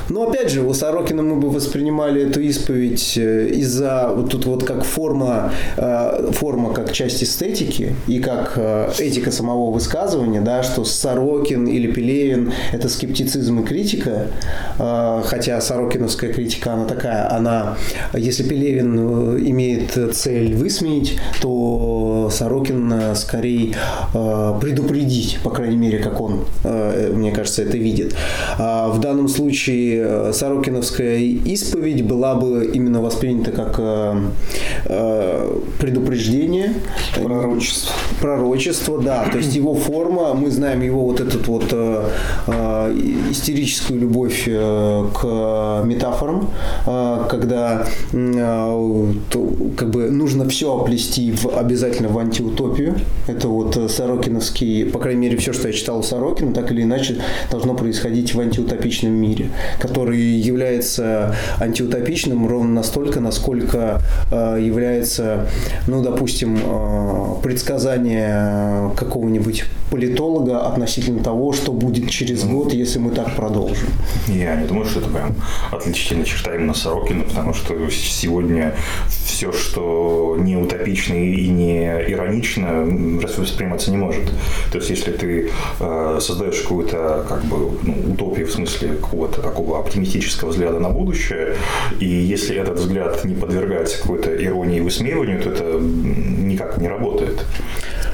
Но 0.08 0.28
опять 0.28 0.50
же, 0.50 0.62
у 0.62 0.72
Сорокина 0.72 1.22
мы 1.22 1.36
бы 1.36 1.50
воспринимали 1.50 2.28
эту 2.28 2.40
исповедь 2.40 3.16
э, 3.16 3.48
из-за 3.48 4.10
вот 4.14 4.30
тут 4.30 4.46
вот 4.46 4.64
как 4.64 4.84
форма, 4.84 5.52
э, 5.76 6.30
форма 6.32 6.72
как 6.72 6.92
часть 6.92 7.22
эстетики 7.22 7.94
и 8.06 8.18
как 8.18 8.54
э, 8.56 8.90
этика 8.98 9.30
самого 9.30 9.70
высказывания, 9.70 10.40
да, 10.40 10.62
что 10.62 10.84
Сорокин 10.84 11.66
или 11.66 11.92
Пелевин– 11.92 12.52
это 12.72 12.88
скептицизм 12.88 13.60
и 13.60 13.64
критика, 13.64 14.28
хотя 14.78 15.60
Сорокиновская 15.60 16.32
критика, 16.32 16.72
она 16.72 16.84
такая, 16.84 17.30
она, 17.30 17.76
если 18.14 18.42
Пелевин 18.42 19.38
имеет 19.38 19.98
цель 20.14 20.54
высмеять, 20.54 21.16
то 21.40 22.30
Сорокин 22.32 23.14
скорее 23.14 23.74
предупредить, 24.12 25.38
по 25.42 25.50
крайней 25.50 25.76
мере, 25.76 25.98
как 25.98 26.20
он, 26.20 26.44
мне 26.64 27.32
кажется, 27.32 27.62
это 27.62 27.76
видит. 27.76 28.14
А 28.58 28.88
в 28.88 29.00
данном 29.00 29.28
случае 29.28 29.97
Сорокиновская 30.32 31.18
исповедь 31.18 32.04
была 32.04 32.34
бы 32.34 32.70
именно 32.72 33.00
воспринята 33.00 33.52
как 33.52 33.76
э, 33.78 34.14
э, 34.84 35.58
предупреждение. 35.78 36.74
Пророчество. 37.14 37.94
Пророчество, 38.20 39.00
да. 39.00 39.24
То 39.30 39.38
есть 39.38 39.54
его 39.54 39.74
форма, 39.74 40.34
мы 40.34 40.50
знаем 40.50 40.82
его 40.82 41.04
вот 41.04 41.20
этот 41.20 41.46
вот 41.48 41.66
э, 41.72 42.04
истерическую 43.30 44.00
любовь 44.00 44.44
к 44.44 45.82
метафорам, 45.84 46.50
когда 46.84 47.86
как 49.76 49.90
бы 49.90 50.10
нужно 50.10 50.48
все 50.48 50.80
оплести 50.80 51.32
в, 51.32 51.46
обязательно 51.56 52.08
в 52.08 52.18
антиутопию. 52.18 52.96
Это 53.26 53.48
вот 53.48 53.90
Сорокиновский, 53.90 54.84
по 54.86 54.98
крайней 54.98 55.20
мере, 55.20 55.36
все, 55.36 55.52
что 55.52 55.68
я 55.68 55.74
читал 55.74 56.00
у 56.00 56.02
Сорокина, 56.02 56.52
так 56.52 56.70
или 56.72 56.82
иначе 56.82 57.20
должно 57.50 57.74
происходить 57.74 58.34
в 58.34 58.40
антиутопичном 58.40 59.12
мире, 59.12 59.50
который 59.88 60.20
является 60.20 61.34
антиутопичным 61.58 62.46
ровно 62.46 62.74
настолько, 62.74 63.20
насколько 63.20 64.00
э, 64.30 64.58
является, 64.60 65.48
ну, 65.86 66.02
допустим, 66.02 66.58
э, 66.62 67.42
предсказание 67.42 68.92
какого-нибудь 68.96 69.64
политолога 69.90 70.66
относительно 70.66 71.22
того, 71.22 71.52
что 71.52 71.72
будет 71.72 72.10
через 72.10 72.44
год, 72.44 72.72
если 72.72 72.98
мы 72.98 73.10
так 73.10 73.34
продолжим. 73.34 73.88
Я 74.28 74.56
не 74.56 74.66
думаю, 74.66 74.86
что 74.86 75.00
это 75.00 75.08
прям 75.08 75.34
отличительная 75.72 76.24
черта 76.24 76.54
именно 76.54 76.74
Сорокина, 76.74 77.24
потому 77.24 77.54
что 77.54 77.74
сегодня 77.90 78.74
все, 79.38 79.52
что 79.52 80.36
не 80.36 80.56
утопично 80.56 81.14
и 81.14 81.48
не 81.48 81.84
иронично, 82.08 82.84
восприниматься 83.22 83.92
не 83.92 83.96
может. 83.96 84.24
То 84.72 84.78
есть, 84.78 84.90
если 84.90 85.12
ты 85.12 85.52
э, 85.78 86.18
создаешь 86.20 86.60
какую-то 86.62 87.24
как 87.28 87.44
бы 87.44 87.70
ну, 87.84 88.12
утопию 88.14 88.48
в 88.48 88.50
смысле 88.50 88.96
какого-то 88.96 89.40
такого 89.40 89.78
оптимистического 89.78 90.48
взгляда 90.48 90.80
на 90.80 90.90
будущее, 90.90 91.54
и 92.00 92.08
если 92.08 92.56
этот 92.56 92.80
взгляд 92.80 93.24
не 93.24 93.36
подвергается 93.36 94.02
какой-то 94.02 94.34
иронии 94.44 94.78
и 94.78 94.80
высмеиванию, 94.80 95.40
то 95.40 95.50
это 95.50 95.78
никак 95.78 96.78
не 96.78 96.88
работает. 96.88 97.46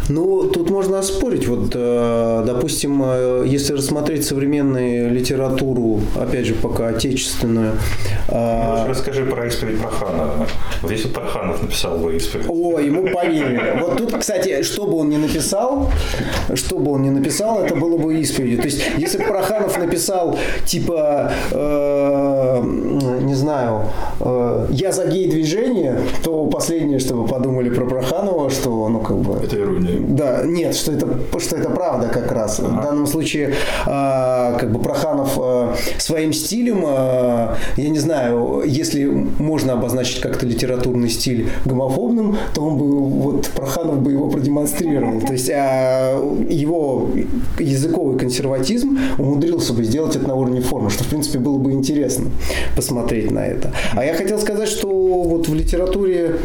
Ну, 0.09 0.45
тут 0.49 0.71
можно 0.71 0.99
оспорить. 0.99 1.49
Вот, 1.49 1.71
э, 1.75 2.43
допустим, 2.47 3.03
э, 3.05 3.45
если 3.47 3.73
рассмотреть 3.73 4.27
современную 4.27 5.11
литературу, 5.11 6.01
опять 6.21 6.47
же, 6.47 6.55
пока 6.55 6.89
отечественную. 6.89 7.73
Э, 8.29 8.83
ну, 8.83 8.89
расскажи 8.89 9.25
про 9.25 9.47
исповедь 9.47 9.81
Проханова. 9.81 10.47
Вот 10.83 10.91
если 10.91 11.09
Проханов 11.09 11.63
написал 11.63 11.99
бы 11.99 12.17
исповедь. 12.17 12.47
О, 12.49 12.79
ему 12.79 13.09
поверили. 13.09 13.79
Вот 13.81 13.97
тут, 13.97 14.19
кстати, 14.19 14.63
что 14.63 14.87
бы 14.87 14.99
он 14.99 15.09
ни 15.09 15.17
написал, 15.17 15.91
что 16.55 16.79
бы 16.79 16.93
он 16.93 17.03
ни 17.03 17.11
написал, 17.11 17.63
это 17.63 17.75
было 17.75 17.97
бы 17.97 18.21
исповедью. 18.21 18.59
То 18.59 18.67
есть, 18.67 18.83
если 18.99 19.19
бы 19.19 19.25
Проханов 19.25 19.79
написал, 19.79 20.39
типа, 20.67 21.33
э, 21.51 22.63
не 23.23 23.35
знаю, 23.35 23.85
э, 24.21 24.67
я 24.71 24.93
за 24.93 25.07
гей-движение, 25.07 25.99
то 26.23 26.47
последнее, 26.47 26.99
что 26.99 27.15
вы 27.15 27.27
подумали 27.27 27.71
про 27.71 27.87
Проханова, 27.87 28.51
что, 28.51 28.89
ну, 28.89 29.01
как 29.01 29.17
бы... 29.17 29.43
Это 29.43 29.57
ирония. 29.57 29.94
Да, 30.01 30.43
нет, 30.45 30.75
что 30.75 30.93
это, 30.93 31.09
что 31.39 31.57
это 31.57 31.71
правда 31.71 32.09
как 32.09 32.31
раз. 32.33 32.61
Ага. 32.61 32.69
В 32.69 32.83
данном 32.85 33.07
случае, 33.07 33.51
э, 33.51 33.55
как 33.87 34.73
бы 34.73 34.79
Проханов 34.79 35.39
э, 35.41 35.75
своим 35.99 36.33
стилем, 36.33 36.85
э, 36.87 37.55
я 37.77 37.89
не 37.89 37.99
знаю, 37.99 38.63
если 38.67 39.05
можно 39.05 39.75
обозначить 39.75 40.21
как-то 40.21 40.47
литературный 40.47 41.09
стиль 41.09 41.49
гомофобным, 41.65 42.37
то 42.55 42.63
он 42.63 42.79
бы, 42.79 42.87
вот 43.09 43.49
Проханов 43.49 44.01
бы 44.01 44.13
его 44.13 44.29
продемонстрировал. 44.29 45.21
То 45.21 45.33
есть 45.33 45.49
э, 45.49 46.45
его 46.49 47.11
языковый 47.59 48.19
консерватизм 48.19 48.99
умудрился 49.19 49.73
бы 49.73 49.85
сделать 49.85 50.17
это 50.17 50.27
на 50.27 50.35
уровне 50.35 50.61
формы, 50.61 50.91
что, 50.91 51.05
в 51.05 51.09
принципе, 51.09 51.39
было 51.39 51.59
бы 51.59 51.73
интересно 51.73 52.31
посмотреть 52.77 53.31
на 53.31 53.47
это. 53.47 53.73
А 53.95 54.05
я 54.05 54.15
хотел 54.15 54.39
сказать, 54.39 54.69
что 54.69 54.89
вот 54.89 55.49
в 55.49 55.55
литературе 55.55 56.37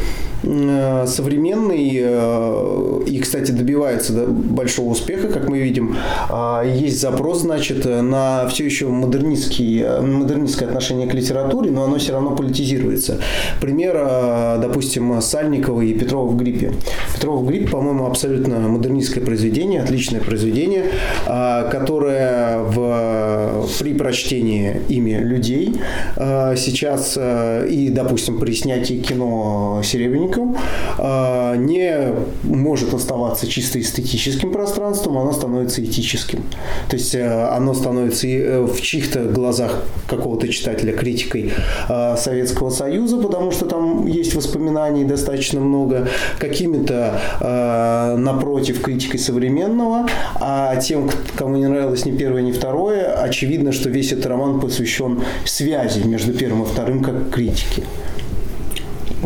э, 0.43 1.05
современной, 1.07 1.99
э, 2.01 3.01
и, 3.07 3.19
кстати, 3.19 3.38
кстати, 3.39 3.57
добивается 3.57 4.25
большого 4.27 4.89
успеха, 4.89 5.29
как 5.29 5.47
мы 5.47 5.59
видим. 5.59 5.95
А, 6.29 6.63
есть 6.63 6.99
запрос, 6.99 7.41
значит, 7.41 7.85
на 7.85 8.47
все 8.49 8.65
еще 8.65 8.87
модернистский, 8.87 9.85
модернистское 10.01 10.67
отношение 10.67 11.07
к 11.07 11.13
литературе, 11.13 11.71
но 11.71 11.83
оно 11.83 11.99
все 11.99 12.11
равно 12.13 12.35
политизируется. 12.35 13.19
Пример, 13.61 13.95
а, 13.97 14.57
допустим, 14.57 15.21
Сальникова 15.21 15.81
и 15.81 15.93
Петрова 15.93 16.27
в 16.29 16.35
гриппе. 16.35 16.73
Петров 17.15 17.41
в 17.41 17.47
гриппе, 17.47 17.69
по-моему, 17.69 18.07
абсолютно 18.07 18.59
модернистское 18.59 19.23
произведение, 19.23 19.81
отличное 19.81 20.19
произведение, 20.19 20.85
а, 21.25 21.69
которое 21.69 22.59
в, 22.59 23.67
при 23.79 23.93
прочтении 23.93 24.81
ими 24.89 25.11
людей 25.11 25.75
сейчас 26.17 27.17
и, 27.17 27.89
допустим, 27.89 28.39
при 28.39 28.53
снятии 28.53 28.95
кино 28.95 29.81
Серебренником 29.83 30.57
не 30.99 32.13
может 32.43 32.93
оставаться 32.93 33.28
оставаться 33.29 33.47
чисто 33.47 33.79
эстетическим 33.79 34.51
пространством, 34.51 35.17
оно 35.17 35.33
становится 35.33 35.83
этическим. 35.83 36.43
То 36.89 36.95
есть 36.95 37.15
э, 37.15 37.47
оно 37.49 37.73
становится 37.73 38.27
э, 38.27 38.61
в 38.61 38.81
чьих-то 38.81 39.23
глазах 39.25 39.83
какого-то 40.07 40.47
читателя 40.47 40.93
критикой 40.93 41.53
э, 41.89 42.15
Советского 42.17 42.69
Союза, 42.69 43.17
потому 43.17 43.51
что 43.51 43.65
там 43.65 44.07
есть 44.07 44.35
воспоминаний 44.35 45.05
достаточно 45.05 45.59
много, 45.59 46.07
какими-то 46.39 48.15
напротив 48.17 48.81
критикой 48.81 49.19
современного, 49.19 50.07
а 50.35 50.75
тем, 50.77 51.09
кому 51.35 51.57
не 51.57 51.67
нравилось 51.67 52.05
ни 52.05 52.11
первое, 52.11 52.41
ни 52.41 52.51
второе, 52.51 53.13
очевидно, 53.13 53.71
что 53.71 53.89
весь 53.89 54.11
этот 54.11 54.25
роман 54.25 54.59
посвящен 54.59 55.21
связи 55.45 56.01
между 56.03 56.33
первым 56.33 56.63
и 56.63 56.65
вторым 56.65 57.03
как 57.03 57.29
критики. 57.29 57.83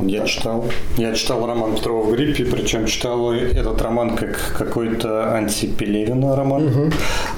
Я 0.02 0.26
читал. 0.26 0.66
Я 0.98 1.14
читал 1.14 1.46
роман 1.46 1.76
Петрова 1.76 2.04
в 2.04 2.12
гриппе, 2.12 2.46
причем 2.46 2.86
читал 2.86 3.34
этот 3.34 3.82
роман 3.82 4.16
как 4.16 4.56
какой-то 4.58 5.34
антипелевина 5.36 6.36
роман. 6.36 6.68
Угу. 6.68 6.92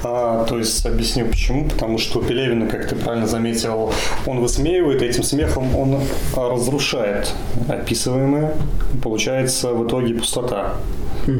А, 0.04 0.44
то 0.44 0.58
есть 0.58 0.84
объясню 0.86 1.26
почему. 1.26 1.68
Потому 1.68 1.98
что 1.98 2.22
Пелевина, 2.22 2.66
как 2.66 2.88
ты 2.88 2.96
правильно 2.96 3.26
заметил, 3.26 3.92
он 4.26 4.40
высмеивает, 4.40 5.02
этим 5.02 5.22
смехом 5.22 5.76
он 5.76 6.00
разрушает 6.34 7.32
описываемое. 7.68 8.54
Получается 9.02 9.72
в 9.72 9.86
итоге 9.86 10.14
пустота 10.14 10.74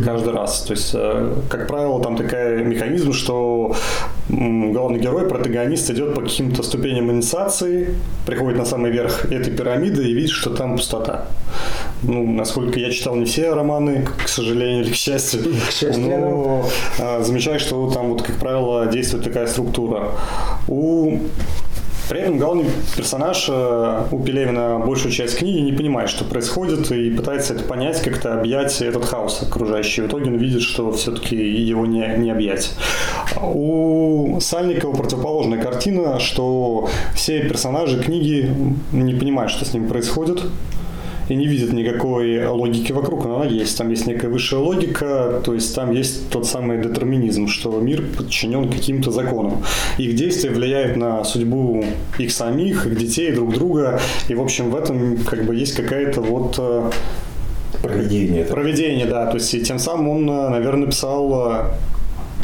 каждый 0.05 0.33
раз. 0.33 0.62
То 0.62 0.72
есть, 0.72 0.90
э, 0.94 1.35
как 1.48 1.68
правило, 1.68 2.02
там 2.02 2.16
такой 2.16 2.64
механизм, 2.64 3.12
что 3.12 3.74
главный 4.28 4.98
герой, 4.98 5.28
протагонист 5.28 5.90
идет 5.90 6.14
по 6.14 6.22
каким-то 6.22 6.62
ступеням 6.62 7.10
инициации, 7.12 7.94
приходит 8.26 8.58
на 8.58 8.64
самый 8.64 8.90
верх 8.90 9.26
этой 9.26 9.52
пирамиды 9.52 10.08
и 10.08 10.12
видит, 10.12 10.30
что 10.30 10.50
там 10.50 10.76
пустота. 10.76 11.26
Ну, 12.02 12.32
насколько 12.32 12.78
я 12.78 12.90
читал 12.90 13.14
не 13.16 13.24
все 13.24 13.54
романы, 13.54 14.06
к 14.24 14.28
сожалению 14.28 14.84
или 14.84 14.92
к 14.92 14.96
счастью, 14.96 15.40
к 15.68 15.72
счастью 15.72 16.08
но 16.08 16.68
а, 16.98 17.22
замечаю, 17.22 17.60
что 17.60 17.90
там 17.90 18.10
вот, 18.10 18.22
как 18.22 18.36
правило, 18.36 18.86
действует 18.86 19.24
такая 19.24 19.46
структура. 19.46 20.10
У 20.68 21.20
при 22.09 22.21
этом 22.21 22.38
главный 22.38 22.66
персонаж 22.97 23.47
э, 23.49 24.05
у 24.11 24.23
Пелевина 24.23 24.79
большую 24.79 25.12
часть 25.12 25.38
книги 25.38 25.59
не 25.59 25.73
понимает, 25.73 26.09
что 26.09 26.25
происходит, 26.25 26.90
и 26.92 27.11
пытается 27.11 27.55
это 27.55 27.64
понять, 27.64 28.01
как-то 28.03 28.38
объять 28.38 28.81
этот 28.81 29.05
хаос 29.05 29.42
окружающий. 29.42 30.03
В 30.03 30.07
итоге 30.07 30.31
он 30.31 30.37
видит, 30.37 30.62
что 30.62 30.92
все-таки 30.92 31.37
его 31.37 31.87
не, 31.87 32.07
не 32.19 32.31
объять. 32.31 32.73
У 33.42 34.38
Сальникова 34.40 34.95
противоположная 34.95 35.61
картина, 35.61 36.21
что 36.21 36.88
все 37.14 37.40
персонажи 37.40 38.03
книги 38.03 38.55
не 38.92 39.14
понимают, 39.14 39.51
что 39.51 39.64
с 39.64 39.75
ним 39.75 39.88
происходит 39.88 40.42
и 41.28 41.34
не 41.34 41.46
видит 41.46 41.72
никакой 41.72 42.46
логики 42.46 42.92
вокруг, 42.92 43.24
но 43.24 43.40
она 43.40 43.46
есть. 43.46 43.76
Там 43.78 43.90
есть 43.90 44.06
некая 44.06 44.28
высшая 44.28 44.60
логика, 44.60 45.40
то 45.44 45.54
есть 45.54 45.74
там 45.74 45.92
есть 45.92 46.30
тот 46.30 46.46
самый 46.46 46.80
детерминизм, 46.80 47.48
что 47.48 47.80
мир 47.80 48.02
подчинен 48.16 48.70
каким-то 48.70 49.10
законам. 49.10 49.62
Их 49.98 50.14
действия 50.14 50.50
влияют 50.50 50.96
на 50.96 51.24
судьбу 51.24 51.84
их 52.18 52.30
самих, 52.32 52.86
их 52.86 52.98
детей, 52.98 53.32
друг 53.32 53.52
друга. 53.52 54.00
И, 54.28 54.34
в 54.34 54.40
общем, 54.40 54.70
в 54.70 54.76
этом 54.76 55.16
как 55.18 55.44
бы 55.44 55.54
есть 55.54 55.74
какая-то 55.74 56.20
вот 56.20 56.56
э, 56.58 56.90
Проведение. 57.82 58.44
Проведение, 58.44 59.06
да. 59.06 59.26
То 59.26 59.34
есть 59.34 59.52
и 59.54 59.60
тем 59.60 59.78
самым 59.78 60.08
он, 60.08 60.30
э, 60.30 60.48
наверное, 60.48 60.88
писал 60.88 61.50
э, 61.50 61.64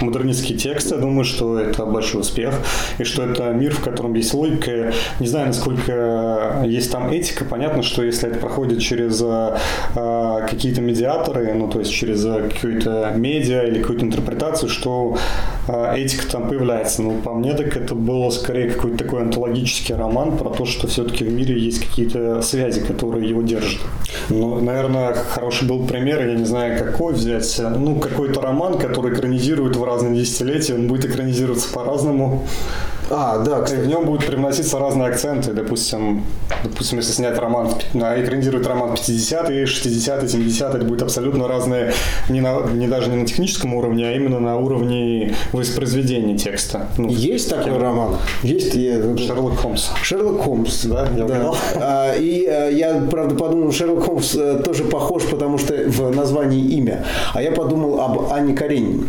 модернистский 0.01 0.57
текст. 0.57 0.91
Я 0.91 0.99
думаю, 0.99 1.25
что 1.25 1.59
это 1.59 1.87
большой 1.87 2.23
успех. 2.23 2.55
И 2.99 3.05
что 3.05 3.25
это 3.25 3.51
мир, 3.53 3.75
в 3.75 3.81
котором 3.81 4.15
есть 4.15 4.35
логика. 4.35 4.93
Не 5.21 5.27
знаю, 5.27 5.49
насколько 5.49 6.63
есть 6.65 6.91
там 6.91 7.11
этика. 7.11 7.45
Понятно, 7.45 7.83
что 7.83 8.03
если 8.03 8.29
это 8.29 8.39
проходит 8.39 8.81
через 8.81 9.23
э, 9.23 9.57
какие-то 10.49 10.81
медиаторы, 10.81 11.55
ну, 11.55 11.69
то 11.69 11.81
есть 11.81 11.93
через 11.93 12.25
какую-то 12.25 13.13
медиа 13.17 13.65
или 13.65 13.81
какую-то 13.81 14.05
интерпретацию, 14.05 14.69
что 14.69 15.17
э, 15.62 15.62
этика 15.69 16.31
там 16.31 16.49
появляется. 16.49 17.03
Но 17.03 17.21
по 17.21 17.33
мне 17.33 17.55
так 17.55 17.77
это 17.77 17.95
было 17.95 18.31
скорее 18.31 18.71
какой-то 18.71 19.05
такой 19.05 19.23
антологический 19.23 19.95
роман 19.95 20.37
про 20.37 20.51
то, 20.51 20.65
что 20.65 20.87
все-таки 20.87 21.25
в 21.25 21.33
мире 21.33 21.59
есть 21.59 21.81
какие-то 21.87 22.43
связи, 22.43 22.81
которые 22.81 23.29
его 23.29 23.43
держат. 23.43 23.81
Ну, 24.29 24.61
наверное, 24.61 25.15
хороший 25.15 25.69
был 25.69 25.87
пример, 25.87 26.27
я 26.27 26.35
не 26.35 26.45
знаю, 26.45 26.79
какой 26.79 27.15
взять. 27.15 27.61
Ну, 27.77 27.97
какой-то 27.97 28.41
роман, 28.41 28.79
который 28.79 29.13
экранизирует 29.13 29.77
в 29.77 29.85
разные 29.85 30.15
десятилетия, 30.15 30.75
он 30.75 30.89
будет 30.89 31.05
экранизироваться 31.05 31.73
по-разному. 31.73 32.47
А, 33.13 33.39
да, 33.39 33.61
кстати. 33.61 33.83
В 33.83 33.87
нем 33.87 34.07
будут 34.07 34.27
привноситься 34.27 34.79
разные 34.79 35.09
акценты. 35.09 35.53
Допустим, 35.53 36.25
допустим 36.65 36.99
если 36.99 37.13
снять 37.13 37.39
роман, 37.39 37.69
экранизировать 37.93 38.67
роман 38.67 38.93
50-е, 38.93 39.65
60-е, 39.65 40.27
70-е, 40.27 40.77
это 40.77 40.85
будет 40.85 41.03
абсолютно 41.03 41.47
разные, 41.47 41.93
не, 42.29 42.41
на, 42.41 42.63
не 42.73 42.89
даже 42.89 43.11
не 43.11 43.17
на 43.17 43.27
техническом 43.27 43.75
уровне, 43.75 44.07
а 44.07 44.13
именно 44.13 44.41
на 44.41 44.57
уровне 44.57 45.35
воспроизведения 45.53 46.39
текста. 46.39 46.87
Ну, 46.97 47.09
Есть 47.09 47.51
такой 47.51 47.77
роман? 47.77 48.17
Есть. 48.43 48.75
Я... 48.75 49.17
Шерлок 49.19 49.59
Холмс. 49.59 49.91
Шерлок 50.03 50.41
Холмс. 50.43 50.85
Да, 50.85 51.09
я 51.15 51.25
да. 51.25 51.53
А, 51.77 52.15
и 52.17 52.47
а, 52.47 52.69
я, 52.69 52.95
правда, 53.11 53.35
подумал, 53.35 53.73
Шерлок 53.73 54.05
Холмс 54.05 54.35
а, 54.35 54.59
тоже 54.59 54.85
похож, 54.85 55.25
потому 55.25 55.59
что 55.59 55.75
в 55.75 56.15
названии 56.17 56.63
имя. 56.77 57.05
А 57.35 57.43
я 57.43 57.53
подумал 57.53 58.01
об 58.01 58.33
Анне 58.33 58.55
Каренине. 58.55 59.05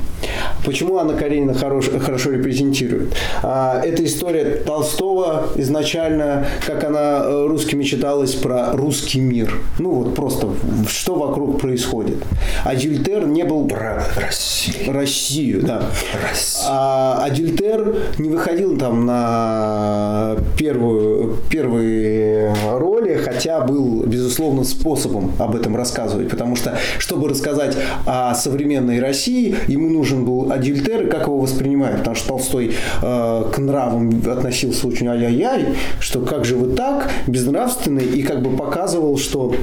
Почему 0.65 0.97
Анна 0.97 1.13
Каренина 1.13 1.53
хорош, 1.53 1.89
хорошо 1.89 2.31
репрезентирует? 2.31 3.13
А, 3.41 3.81
это 3.83 3.92
история 3.99 4.57
Толстого 4.65 5.47
изначально, 5.55 6.45
как 6.65 6.83
она 6.83 7.23
э, 7.23 7.47
русскими 7.47 7.83
читалась 7.83 8.33
про 8.33 8.71
русский 8.73 9.19
мир. 9.19 9.53
Ну 9.79 9.91
вот 9.91 10.15
просто, 10.15 10.49
что 10.87 11.15
вокруг 11.15 11.59
происходит. 11.59 12.17
А 12.63 12.75
Дюльтер 12.75 13.27
не 13.27 13.43
был... 13.43 13.67
Про 13.67 14.03
Россию. 14.15 14.93
Россию, 14.93 15.61
да. 15.63 15.83
Россию. 16.29 16.67
А, 16.69 17.21
а 17.23 17.29
Дюльтер 17.29 17.95
не 18.17 18.29
выходил 18.29 18.77
там 18.77 19.05
на 19.05 20.35
первую, 20.57 21.37
первые 21.49 22.55
роли, 22.73 23.15
хотя 23.15 23.61
был, 23.61 24.03
безусловно, 24.03 24.63
способом 24.63 25.31
об 25.39 25.55
этом 25.55 25.75
рассказывать. 25.75 26.29
Потому 26.29 26.55
что, 26.55 26.77
чтобы 26.97 27.29
рассказать 27.29 27.75
о 28.05 28.33
современной 28.35 28.99
России, 28.99 29.55
ему 29.67 29.89
нужен 29.89 30.25
был 30.25 30.51
Адюльтер 30.51 31.07
и 31.07 31.09
как 31.09 31.23
его 31.23 31.39
воспринимают. 31.39 31.99
Потому 31.99 32.15
что 32.15 32.27
Толстой 32.29 32.73
э, 33.01 33.43
к 33.53 33.57
нравам 33.83 34.21
относился 34.37 34.87
очень 34.87 35.07
ай-яй-яй, 35.07 35.75
что 35.99 36.21
как 36.21 36.45
же 36.45 36.55
вы 36.55 36.75
так, 36.75 37.09
безнравственный, 37.27 38.05
и 38.05 38.23
как 38.23 38.41
бы 38.41 38.55
показывал, 38.55 39.17
что 39.17 39.55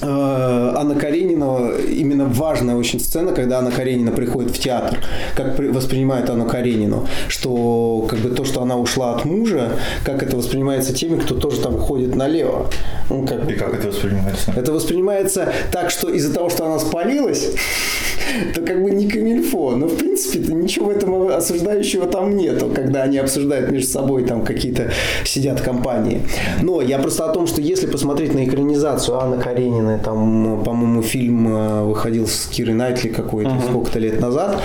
э, 0.00 0.72
Анна 0.76 0.94
Каренина, 0.94 1.72
именно 1.88 2.26
важная 2.26 2.76
очень 2.76 3.00
сцена, 3.00 3.32
когда 3.32 3.58
Анна 3.58 3.70
Каренина 3.70 4.12
приходит 4.12 4.52
в 4.52 4.58
театр, 4.58 4.98
как 5.34 5.58
воспринимает 5.58 6.30
Анну 6.30 6.46
Каренину, 6.46 7.06
что 7.28 8.06
как 8.08 8.18
бы 8.20 8.30
то, 8.30 8.44
что 8.44 8.62
она 8.62 8.76
ушла 8.76 9.14
от 9.14 9.24
мужа, 9.24 9.70
как 10.04 10.22
это 10.22 10.36
воспринимается 10.36 10.94
теми, 10.94 11.20
кто 11.20 11.34
тоже 11.34 11.60
там 11.60 11.78
ходит 11.78 12.14
налево. 12.14 12.70
Ну, 13.08 13.26
как, 13.26 13.50
и 13.50 13.54
как 13.54 13.74
это 13.74 13.88
воспринимается? 13.88 14.52
Это 14.56 14.72
воспринимается 14.72 15.52
так, 15.72 15.90
что 15.90 16.08
из-за 16.10 16.32
того, 16.32 16.50
что 16.50 16.66
она 16.66 16.78
спалилась, 16.78 17.50
то 18.54 18.62
как 18.62 18.82
бы 18.82 18.90
не 18.90 19.08
камильфо. 19.08 19.72
Но 19.76 19.86
в 19.86 19.96
принципе 19.96 20.52
ничего 20.52 20.86
в 20.86 20.90
этом 20.90 21.28
осуждающего 21.28 22.06
там 22.06 22.36
нету, 22.36 22.70
когда 22.74 23.02
они 23.02 23.18
обсуждают 23.18 23.70
между 23.70 23.90
собой 23.90 24.24
там 24.24 24.42
какие-то 24.42 24.90
сидят 25.24 25.60
компании. 25.60 26.22
Но 26.62 26.80
я 26.82 26.98
просто 26.98 27.28
о 27.28 27.32
том, 27.32 27.46
что 27.46 27.60
если 27.60 27.86
посмотреть 27.86 28.34
на 28.34 28.44
экранизацию 28.44 29.18
Анны 29.20 29.38
Карениной, 29.38 29.98
там, 29.98 30.62
по-моему, 30.64 31.02
фильм 31.02 31.48
э, 31.48 31.82
выходил 31.82 32.26
с 32.26 32.46
Кирой 32.46 32.74
Найтли 32.74 33.08
какой-то 33.08 33.50
uh-huh. 33.50 33.68
сколько-то 33.68 33.98
лет 33.98 34.20
назад, 34.20 34.60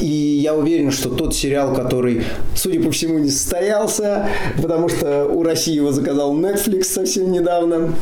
и 0.00 0.06
я 0.06 0.54
уверен, 0.54 0.90
что 0.90 1.10
тот 1.10 1.34
сериал, 1.34 1.74
который, 1.74 2.22
судя 2.54 2.80
по 2.80 2.90
всему, 2.90 3.18
не 3.18 3.30
состоялся, 3.30 4.28
потому 4.60 4.88
что 4.88 5.26
у 5.26 5.42
России 5.42 5.74
его 5.74 5.92
заказал 5.92 6.34
Netflix 6.36 6.84
совсем 6.84 7.32
недавно, 7.32 7.94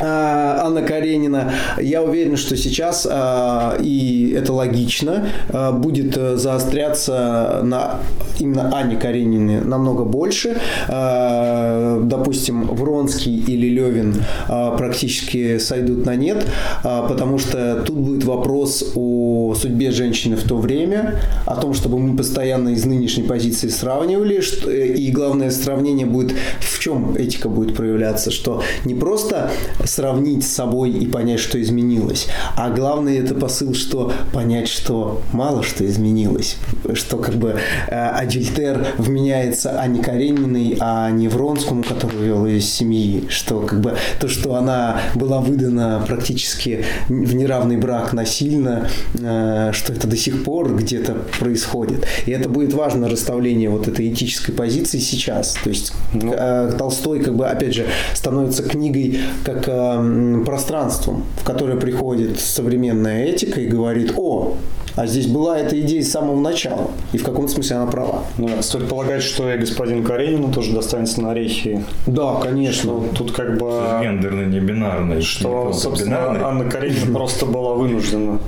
Анна 0.00 0.82
Каренина, 0.82 1.52
я 1.80 2.02
уверен, 2.02 2.36
что 2.36 2.56
сейчас, 2.56 3.06
а, 3.10 3.76
и 3.80 4.34
это 4.36 4.52
логично, 4.52 5.28
а, 5.50 5.72
будет 5.72 6.16
э, 6.16 6.36
заостряться 6.36 7.60
на 7.62 8.00
именно 8.38 8.76
Анне 8.76 8.96
Каренине 8.96 9.60
намного 9.60 10.04
больше. 10.04 10.56
Допустим, 10.88 12.66
Вронский 12.66 13.36
или 13.36 13.68
Левин 13.68 14.16
практически 14.48 15.58
сойдут 15.58 16.04
на 16.04 16.16
нет, 16.16 16.44
потому 16.82 17.38
что 17.38 17.82
тут 17.86 17.96
будет 17.96 18.24
вопрос 18.24 18.92
о 18.96 19.54
судьбе 19.54 19.90
женщины 19.92 20.36
в 20.36 20.42
то 20.42 20.56
время, 20.56 21.20
о 21.46 21.56
том, 21.56 21.74
чтобы 21.74 21.98
мы 21.98 22.16
постоянно 22.16 22.70
из 22.70 22.84
нынешней 22.84 23.22
позиции 23.22 23.68
сравнивали, 23.68 24.40
э, 24.66 24.86
и 24.94 25.10
главное 25.10 25.50
сравнение 25.50 26.06
будет 26.06 26.34
в 26.60 26.78
чем 26.78 27.14
этика 27.16 27.48
будет 27.48 27.76
проявляться, 27.76 28.30
что 28.30 28.62
не 28.84 28.94
просто 28.94 29.50
сравнить 29.84 30.44
с 30.44 30.52
собой 30.52 30.90
и 30.90 31.06
понять, 31.06 31.40
что 31.40 31.60
изменилось. 31.60 32.26
А 32.56 32.70
главное 32.70 33.18
это 33.18 33.34
посыл, 33.34 33.74
что 33.74 34.12
понять, 34.32 34.68
что 34.68 35.22
мало 35.32 35.62
что 35.62 35.86
изменилось. 35.86 36.56
Что 36.94 37.18
как 37.18 37.34
бы 37.34 37.56
э, 37.88 37.94
Адюльтер 37.94 38.86
вменяется 38.98 39.80
Анне 39.80 40.02
Карениной, 40.02 40.76
а 40.80 41.10
не 41.10 41.28
Вронскому, 41.28 41.82
который 41.82 42.18
вел 42.18 42.46
из 42.46 42.70
семьи. 42.70 43.24
Что 43.28 43.60
как 43.60 43.80
бы 43.80 43.96
то, 44.20 44.28
что 44.28 44.54
она 44.54 45.00
была 45.14 45.40
выдана 45.40 46.04
практически 46.06 46.84
в 47.08 47.34
неравный 47.34 47.76
брак 47.76 48.12
насильно, 48.12 48.88
э, 49.14 49.70
что 49.72 49.92
это 49.92 50.06
до 50.06 50.16
сих 50.16 50.44
пор 50.44 50.74
где-то 50.74 51.16
происходит. 51.38 52.06
И 52.26 52.30
это 52.30 52.48
будет 52.48 52.72
важно 52.74 53.08
расставление 53.08 53.68
вот 53.68 53.88
этой 53.88 54.12
этической 54.12 54.54
позиции 54.54 54.98
сейчас. 54.98 55.56
То 55.62 55.70
есть 55.70 55.92
ну. 56.12 56.32
э, 56.34 56.72
Толстой 56.78 57.20
как 57.20 57.36
бы 57.36 57.46
опять 57.46 57.74
же 57.74 57.86
становится 58.14 58.62
книгой 58.62 59.18
как 59.44 59.68
Э, 59.74 60.42
пространством, 60.44 61.24
в 61.36 61.44
которое 61.44 61.76
приходит 61.76 62.38
современная 62.38 63.24
этика 63.24 63.60
и 63.60 63.66
говорит, 63.66 64.12
о, 64.16 64.56
а 64.94 65.06
здесь 65.06 65.26
была 65.26 65.58
эта 65.58 65.80
идея 65.80 66.02
с 66.02 66.10
самого 66.10 66.38
начала. 66.38 66.90
И 67.12 67.18
в 67.18 67.24
каком-то 67.24 67.50
смысле 67.52 67.76
она 67.76 67.90
права. 67.90 68.22
Ну, 68.38 68.48
стоит 68.60 68.88
полагать, 68.88 69.22
что 69.22 69.52
и 69.52 69.58
господин 69.58 70.04
Каренину 70.04 70.52
тоже 70.52 70.72
достанется 70.72 71.20
на 71.20 71.32
орехи. 71.32 71.84
Да, 72.06 72.36
конечно. 72.40 72.82
Что 72.82 73.04
тут 73.16 73.32
как 73.32 73.58
бы... 73.58 73.82
Гендерный, 74.02 74.46
не 74.46 74.60
бинарный. 74.60 75.22
Что, 75.22 75.72
собственно, 75.72 76.16
бинарный. 76.16 76.40
Анна 76.42 76.70
Каренина 76.70 77.12
просто 77.12 77.46
была 77.46 77.74
вынуждена 77.74 78.38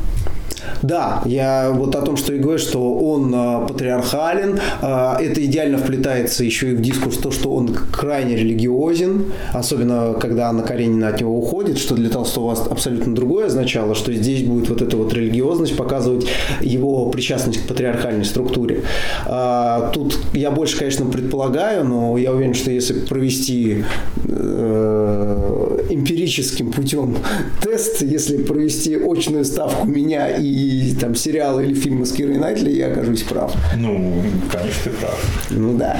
да, 0.83 1.23
я 1.25 1.71
вот 1.71 1.95
о 1.95 2.03
том, 2.03 2.17
что 2.17 2.33
и 2.33 2.39
говорю, 2.39 2.59
что 2.59 2.95
он 2.95 3.35
э, 3.35 3.67
патриархален, 3.69 4.59
э, 4.83 5.17
это 5.21 5.45
идеально 5.45 5.79
вплетается 5.79 6.45
еще 6.45 6.73
и 6.73 6.75
в 6.75 6.81
дискурс 6.81 7.17
то, 7.19 7.31
что 7.31 7.53
он 7.53 7.75
крайне 7.75 8.37
религиозен, 8.37 9.33
особенно 9.53 10.15
когда 10.15 10.49
Анна 10.49 10.63
Каренина 10.63 11.09
от 11.09 11.21
него 11.21 11.37
уходит, 11.37 11.79
что 11.79 11.95
для 11.95 12.11
Толстого 12.11 12.53
абсолютно 12.71 13.15
другое 13.15 13.47
означало, 13.47 13.95
что 13.95 14.13
здесь 14.13 14.43
будет 14.43 14.69
вот 14.69 14.83
эта 14.83 14.97
вот 14.97 15.13
религиозность 15.13 15.77
показывать 15.77 16.27
его 16.61 17.07
причастность 17.11 17.65
к 17.65 17.69
патриархальной 17.69 18.25
структуре. 18.25 18.83
Э, 19.27 19.91
тут 19.93 20.19
я 20.33 20.51
больше, 20.51 20.79
конечно, 20.79 21.07
предполагаю, 21.07 21.85
но 21.85 22.17
я 22.19 22.33
уверен, 22.33 22.55
что 22.55 22.71
если 22.71 22.95
провести 23.01 23.85
э, 24.25 25.66
эмпирическим 25.91 26.73
путем 26.73 27.17
тест, 27.61 28.03
если 28.03 28.43
провести 28.43 28.97
очную 28.97 29.45
ставку 29.45 29.87
меня 29.87 30.37
и 30.37 30.93
там 30.95 31.15
сериалы 31.15 31.65
или 31.65 31.75
фильмы 31.75 32.07
с 32.07 32.13
Кирой 32.13 32.39
Найтли, 32.39 32.71
я 32.71 32.89
окажусь 32.89 33.23
прав. 33.23 33.55
Ну, 33.77 34.23
конечно, 34.51 34.83
ты 34.85 34.91
прав. 34.91 35.47
Ну 35.51 35.77
да. 35.77 35.99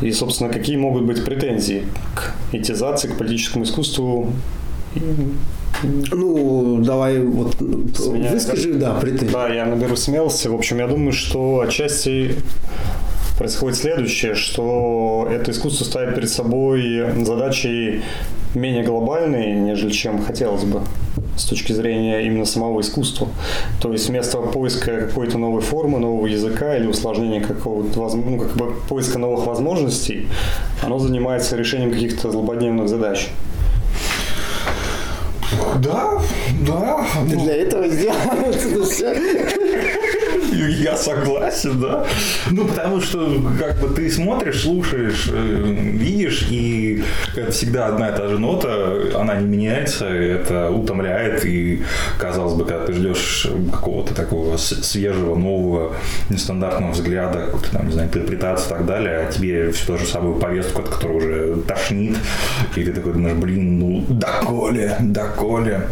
И, 0.00 0.12
собственно, 0.12 0.50
какие 0.50 0.76
могут 0.76 1.04
быть 1.04 1.24
претензии 1.24 1.84
к 2.14 2.34
этизации, 2.52 3.08
к 3.08 3.18
политическому 3.18 3.64
искусству? 3.64 4.32
Ну, 5.82 6.82
давай 6.82 7.20
вот 7.20 7.56
выскажи, 7.60 8.74
да, 8.74 8.94
претензии. 8.94 9.32
Да, 9.32 9.48
я 9.48 9.66
наберу 9.66 9.96
смелости. 9.96 10.48
В 10.48 10.54
общем, 10.54 10.78
я 10.78 10.86
думаю, 10.86 11.12
что 11.12 11.60
отчасти 11.60 12.34
происходит 13.38 13.78
следующее, 13.78 14.34
что 14.34 15.28
это 15.30 15.50
искусство 15.50 15.84
ставит 15.84 16.14
перед 16.14 16.28
собой 16.28 17.04
задачей 17.24 18.02
менее 18.54 18.82
глобальной, 18.82 19.52
нежели 19.52 19.90
чем 19.90 20.22
хотелось 20.22 20.64
бы 20.64 20.80
с 21.36 21.44
точки 21.44 21.72
зрения 21.72 22.22
именно 22.22 22.44
самого 22.44 22.80
искусства. 22.80 23.28
То 23.80 23.92
есть 23.92 24.08
вместо 24.08 24.38
поиска 24.38 25.00
какой-то 25.06 25.38
новой 25.38 25.62
формы, 25.62 25.98
нового 25.98 26.26
языка 26.26 26.76
или 26.76 26.86
усложнения 26.86 27.40
какого-то, 27.40 27.98
ну, 28.16 28.38
как 28.38 28.52
бы 28.56 28.74
поиска 28.88 29.18
новых 29.18 29.46
возможностей, 29.46 30.28
оно 30.82 30.98
занимается 30.98 31.56
решением 31.56 31.92
каких-то 31.92 32.30
злободневных 32.30 32.88
задач. 32.88 33.28
Да, 35.82 36.20
да. 36.66 37.06
Ты 37.28 37.36
для 37.36 37.56
этого 37.56 37.88
сделал 37.88 38.16
это 38.46 38.84
все. 38.84 39.14
Я 40.68 40.96
согласен, 40.96 41.80
да. 41.80 42.04
Ну, 42.50 42.66
потому 42.66 43.00
что, 43.00 43.40
как 43.58 43.80
бы, 43.80 43.88
ты 43.88 44.10
смотришь, 44.10 44.62
слушаешь, 44.62 45.28
э, 45.32 45.74
видишь, 45.92 46.46
и 46.50 47.02
это 47.36 47.50
всегда 47.50 47.86
одна 47.86 48.10
и 48.10 48.16
та 48.16 48.28
же 48.28 48.38
нота, 48.38 49.02
она 49.14 49.36
не 49.36 49.46
меняется, 49.46 50.06
это 50.06 50.70
утомляет, 50.70 51.44
и, 51.44 51.82
казалось 52.18 52.54
бы, 52.54 52.64
когда 52.64 52.86
ты 52.86 52.92
ждешь 52.92 53.46
какого-то 53.72 54.14
такого 54.14 54.56
свежего, 54.56 55.34
нового, 55.36 55.94
нестандартного 56.28 56.92
взгляда, 56.92 57.46
там, 57.72 57.86
не 57.86 57.92
знаю, 57.92 58.08
интерпретации 58.08 58.66
и 58.66 58.68
так 58.70 58.86
далее, 58.86 59.26
а 59.28 59.32
тебе 59.32 59.70
всю 59.72 59.92
ту 59.92 59.98
же 59.98 60.06
самую 60.06 60.36
повестку, 60.36 60.82
от 60.82 60.88
которой 60.88 61.16
уже 61.16 61.62
тошнит, 61.62 62.16
и 62.76 62.84
ты 62.84 62.92
такой 62.92 63.12
думаешь, 63.14 63.36
блин, 63.36 63.78
ну, 63.78 64.04
доколе, 64.08 64.96
доколе. 65.00 65.88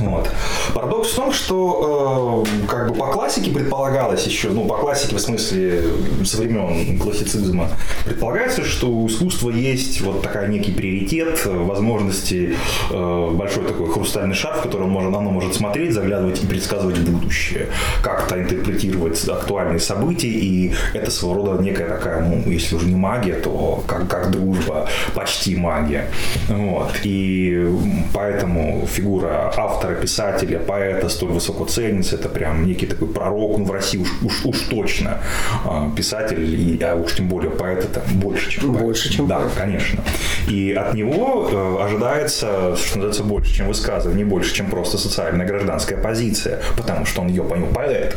Вот. 0.00 0.30
Парадокс 0.74 1.10
в 1.10 1.16
том, 1.16 1.32
что 1.32 2.44
э, 2.46 2.66
как 2.66 2.88
бы 2.88 2.94
по 2.94 3.06
классике 3.06 3.50
предполагалось 3.50 4.26
еще, 4.26 4.48
ну, 4.48 4.66
по 4.66 4.76
классике 4.76 5.16
в 5.16 5.20
смысле 5.20 5.82
со 6.24 6.38
времен 6.38 6.98
классицизма, 6.98 7.68
предполагается, 8.04 8.64
что 8.64 8.88
у 8.88 9.06
искусства 9.06 9.50
есть 9.50 10.00
вот 10.00 10.22
такая 10.22 10.48
некий 10.48 10.72
приоритет, 10.72 11.44
возможности, 11.46 12.56
э, 12.90 13.30
большой 13.32 13.64
такой 13.64 13.90
хрустальный 13.90 14.34
шар, 14.34 14.58
в 14.58 14.62
который 14.62 14.82
он 14.82 14.90
может, 14.90 15.14
оно 15.14 15.30
может 15.30 15.54
смотреть, 15.54 15.92
заглядывать 15.92 16.42
и 16.42 16.46
предсказывать 16.46 16.98
будущее, 16.98 17.68
как-то 18.02 18.40
интерпретировать 18.40 19.28
актуальные 19.28 19.80
события, 19.80 20.28
и 20.28 20.72
это 20.92 21.10
своего 21.10 21.42
рода 21.42 21.62
некая 21.62 21.88
такая, 21.88 22.24
ну, 22.24 22.50
если 22.50 22.76
уже 22.76 22.86
не 22.86 22.96
магия, 22.96 23.34
то 23.34 23.82
как, 23.86 24.08
как 24.08 24.30
дружба, 24.30 24.88
почти 25.14 25.56
магия. 25.56 26.08
Вот. 26.48 26.92
И 27.02 27.66
поэтому 28.12 28.86
фигура 28.86 29.52
автора 29.56 29.85
автора, 29.86 30.00
писателя, 30.00 30.58
поэта 30.58 31.08
столь 31.08 31.30
высоко 31.30 31.64
ценится. 31.64 32.16
Это 32.16 32.28
прям 32.28 32.66
некий 32.66 32.86
такой 32.86 33.08
пророк, 33.08 33.58
ну, 33.58 33.64
в 33.64 33.70
России 33.70 33.98
уж, 33.98 34.08
уж, 34.22 34.44
уж 34.44 34.58
точно 34.68 35.18
а, 35.64 35.90
писатель, 35.96 36.54
и, 36.54 36.82
а 36.82 36.94
уж 36.94 37.14
тем 37.14 37.28
более 37.28 37.50
поэт 37.50 37.84
это 37.84 38.02
больше, 38.14 38.50
чем 38.50 38.72
поэт. 38.72 38.82
Больше, 38.82 39.12
чем 39.12 39.26
Да, 39.26 39.38
поэт. 39.38 39.52
конечно. 39.56 40.02
И 40.48 40.72
от 40.72 40.94
него 40.94 41.48
э, 41.50 41.84
ожидается, 41.84 42.76
что 42.76 42.98
называется, 42.98 43.22
больше, 43.24 43.54
чем 43.54 43.68
высказывание, 43.68 44.24
больше, 44.26 44.54
чем 44.54 44.70
просто 44.70 44.98
социальная 44.98 45.46
гражданская 45.46 46.00
позиция, 46.00 46.60
потому 46.76 47.06
что 47.06 47.22
он 47.22 47.28
ее 47.28 47.44
понял 47.44 47.66
поэт. 47.66 48.16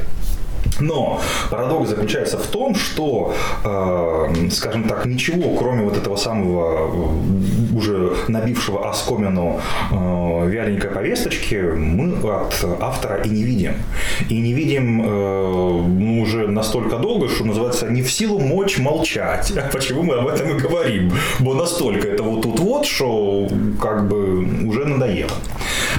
Но 0.79 1.19
парадокс 1.49 1.89
заключается 1.89 2.37
в 2.37 2.47
том, 2.47 2.75
что, 2.75 3.33
э, 3.63 4.49
скажем 4.51 4.83
так, 4.83 5.05
ничего, 5.05 5.55
кроме 5.57 5.83
вот 5.83 5.97
этого 5.97 6.15
самого 6.15 6.91
уже 7.75 8.13
набившего 8.27 8.89
оскомину 8.89 9.59
э, 9.91 10.47
вяленькой 10.47 10.91
повесточки, 10.91 11.55
мы 11.55 12.15
от 12.29 12.65
автора 12.79 13.21
и 13.23 13.29
не 13.29 13.43
видим. 13.43 13.73
И 14.29 14.39
не 14.39 14.53
видим 14.53 15.01
э, 15.01 15.05
ну, 15.05 16.21
уже 16.21 16.47
настолько 16.47 16.97
долго, 16.97 17.29
что 17.29 17.45
называется 17.45 17.89
не 17.89 18.01
в 18.01 18.11
силу 18.11 18.39
мочь 18.39 18.77
молчать. 18.79 19.51
А 19.57 19.69
почему 19.71 20.03
мы 20.03 20.15
об 20.15 20.27
этом 20.27 20.57
и 20.57 20.59
говорим? 20.59 21.11
Бо 21.39 21.53
настолько 21.53 22.07
это 22.07 22.23
вот 22.23 22.41
тут 22.41 22.59
вот, 22.59 22.85
что 22.85 23.47
как 23.81 24.07
бы 24.07 24.67
уже 24.67 24.85
надоело. 24.85 25.31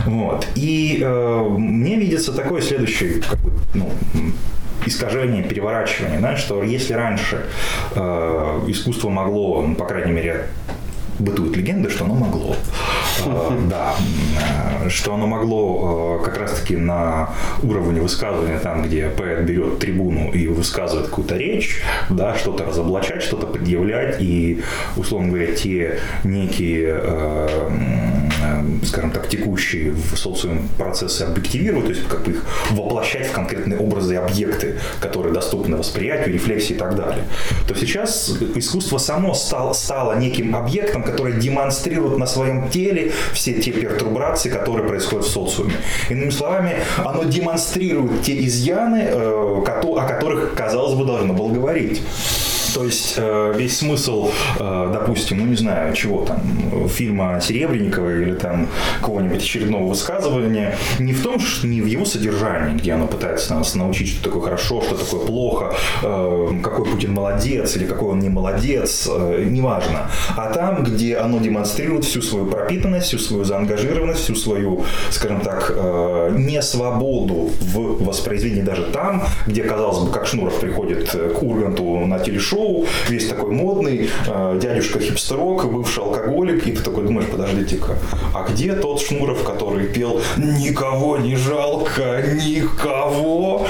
Вот. 0.06 0.46
И 0.54 1.00
э, 1.02 1.46
мне 1.58 1.96
видится 1.96 2.32
такое 2.32 2.60
следующее, 2.60 3.22
как 3.22 3.38
бы, 3.40 3.52
ну, 3.74 3.90
искажение, 4.86 5.42
переворачивание, 5.42 6.20
да, 6.20 6.36
что 6.36 6.62
если 6.62 6.94
раньше 6.94 7.46
э, 7.94 8.60
искусство 8.68 9.10
могло, 9.10 9.62
ну, 9.62 9.74
по 9.74 9.84
крайней 9.84 10.12
мере, 10.12 10.46
бытует 11.20 11.56
легенда, 11.56 11.90
что 11.90 12.04
оно 12.04 12.14
могло. 12.14 12.56
Э, 13.26 13.58
да, 13.68 13.94
э, 14.84 14.88
что 14.88 15.14
оно 15.14 15.26
могло 15.26 16.18
э, 16.20 16.24
как 16.24 16.38
раз-таки 16.38 16.76
на 16.76 17.30
уровне 17.62 18.00
высказывания, 18.00 18.58
там, 18.58 18.82
где 18.82 19.08
поэт 19.08 19.44
берет 19.44 19.78
трибуну 19.78 20.32
и 20.32 20.46
высказывает 20.48 21.08
какую-то 21.08 21.36
речь, 21.36 21.80
да, 22.08 22.34
что-то 22.34 22.64
разоблачать, 22.64 23.22
что-то 23.22 23.46
предъявлять, 23.46 24.16
и, 24.20 24.62
условно 24.96 25.28
говоря, 25.28 25.52
те 25.54 25.98
некие, 26.24 27.00
скажем 28.84 29.10
так, 29.10 29.28
текущие 29.28 29.92
в 29.92 30.16
социуме 30.16 30.62
процессы 30.78 31.22
объективировать, 31.22 31.86
то 31.86 31.92
есть 31.92 32.08
как 32.08 32.22
бы 32.22 32.32
их 32.32 32.44
воплощать 32.70 33.28
в 33.28 33.32
конкретные 33.32 33.78
образы 33.78 34.14
и 34.14 34.16
объекты, 34.16 34.76
которые 35.00 35.32
доступны 35.32 35.76
восприятию, 35.76 36.34
рефлексии 36.34 36.74
и 36.74 36.78
так 36.78 36.96
далее. 36.96 37.24
То 37.68 37.74
сейчас 37.74 38.30
искусство 38.54 38.98
само 38.98 39.34
стало, 39.34 39.72
стало 39.72 40.18
неким 40.18 40.54
объектом, 40.54 41.02
который 41.02 41.34
демонстрирует 41.34 42.18
на 42.18 42.26
своем 42.26 42.68
теле 42.68 43.12
все 43.32 43.54
те 43.54 43.70
пертурбации, 43.72 44.48
которые 44.48 44.86
происходят 44.86 45.26
в 45.26 45.30
социуме. 45.30 45.74
Иными 46.08 46.30
словами, 46.30 46.76
оно 46.98 47.24
демонстрирует 47.24 48.22
те 48.22 48.44
изъяны, 48.46 49.04
э, 49.08 49.30
о 49.30 49.62
которых, 49.62 50.54
казалось 50.54 50.94
бы, 50.94 51.04
должно 51.04 51.32
было 51.32 51.48
говорить. 51.48 52.02
То 52.74 52.84
есть 52.84 53.14
э, 53.16 53.52
весь 53.56 53.78
смысл, 53.78 54.30
э, 54.58 54.90
допустим, 54.92 55.38
ну 55.38 55.46
не 55.46 55.56
знаю, 55.56 55.92
чего 55.94 56.24
там, 56.24 56.40
фильма 56.88 57.40
Серебренникова 57.40 58.10
или 58.10 58.34
там 58.34 58.68
какого-нибудь 59.00 59.42
очередного 59.42 59.88
высказывания, 59.88 60.76
не 60.98 61.12
в 61.12 61.22
том, 61.22 61.40
что 61.40 61.66
не 61.66 61.80
в 61.80 61.86
его 61.86 62.04
содержании, 62.04 62.76
где 62.76 62.92
оно 62.92 63.06
пытается 63.06 63.54
нас 63.54 63.74
научить, 63.74 64.08
что 64.08 64.24
такое 64.24 64.42
хорошо, 64.42 64.82
что 64.82 64.94
такое 64.94 65.26
плохо, 65.26 65.74
э, 66.02 66.48
какой 66.62 66.84
Путин 66.84 67.12
молодец 67.12 67.76
или 67.76 67.86
какой 67.86 68.10
он 68.10 68.20
не 68.20 68.28
молодец, 68.28 69.08
неважно. 69.08 70.10
А 70.36 70.52
там, 70.52 70.84
где 70.84 71.16
оно 71.16 71.38
демонстрирует 71.38 72.04
всю 72.04 72.22
свою 72.22 72.46
пропитанность, 72.46 73.08
всю 73.08 73.18
свою 73.18 73.44
заангажированность, 73.44 74.20
всю 74.20 74.34
свою, 74.34 74.84
скажем 75.10 75.40
так, 75.40 75.70
несвободу 76.36 77.50
в 77.60 78.04
воспроизведении 78.04 78.62
даже 78.62 78.84
там, 78.84 79.24
где, 79.46 79.62
казалось 79.64 79.98
бы, 79.98 80.12
как 80.12 80.26
Шнуров 80.26 80.60
приходит 80.60 81.10
к 81.10 81.42
Урганту 81.42 82.06
на 82.06 82.18
телешоу, 82.18 82.59
шоу, 82.60 82.86
весь 83.08 83.28
такой 83.28 83.50
модный, 83.50 84.10
э, 84.26 84.58
дядюшка 84.60 85.00
хипстерок, 85.00 85.70
бывший 85.70 86.02
алкоголик, 86.04 86.66
и 86.66 86.72
ты 86.72 86.82
такой 86.82 87.04
думаешь, 87.04 87.28
подождите-ка, 87.28 87.96
а 88.34 88.46
где 88.50 88.74
тот 88.74 89.00
Шнуров, 89.00 89.42
который 89.42 89.86
пел 89.86 90.20
«Никого 90.36 91.16
не 91.18 91.36
жалко, 91.36 92.22
никого»? 92.44 93.66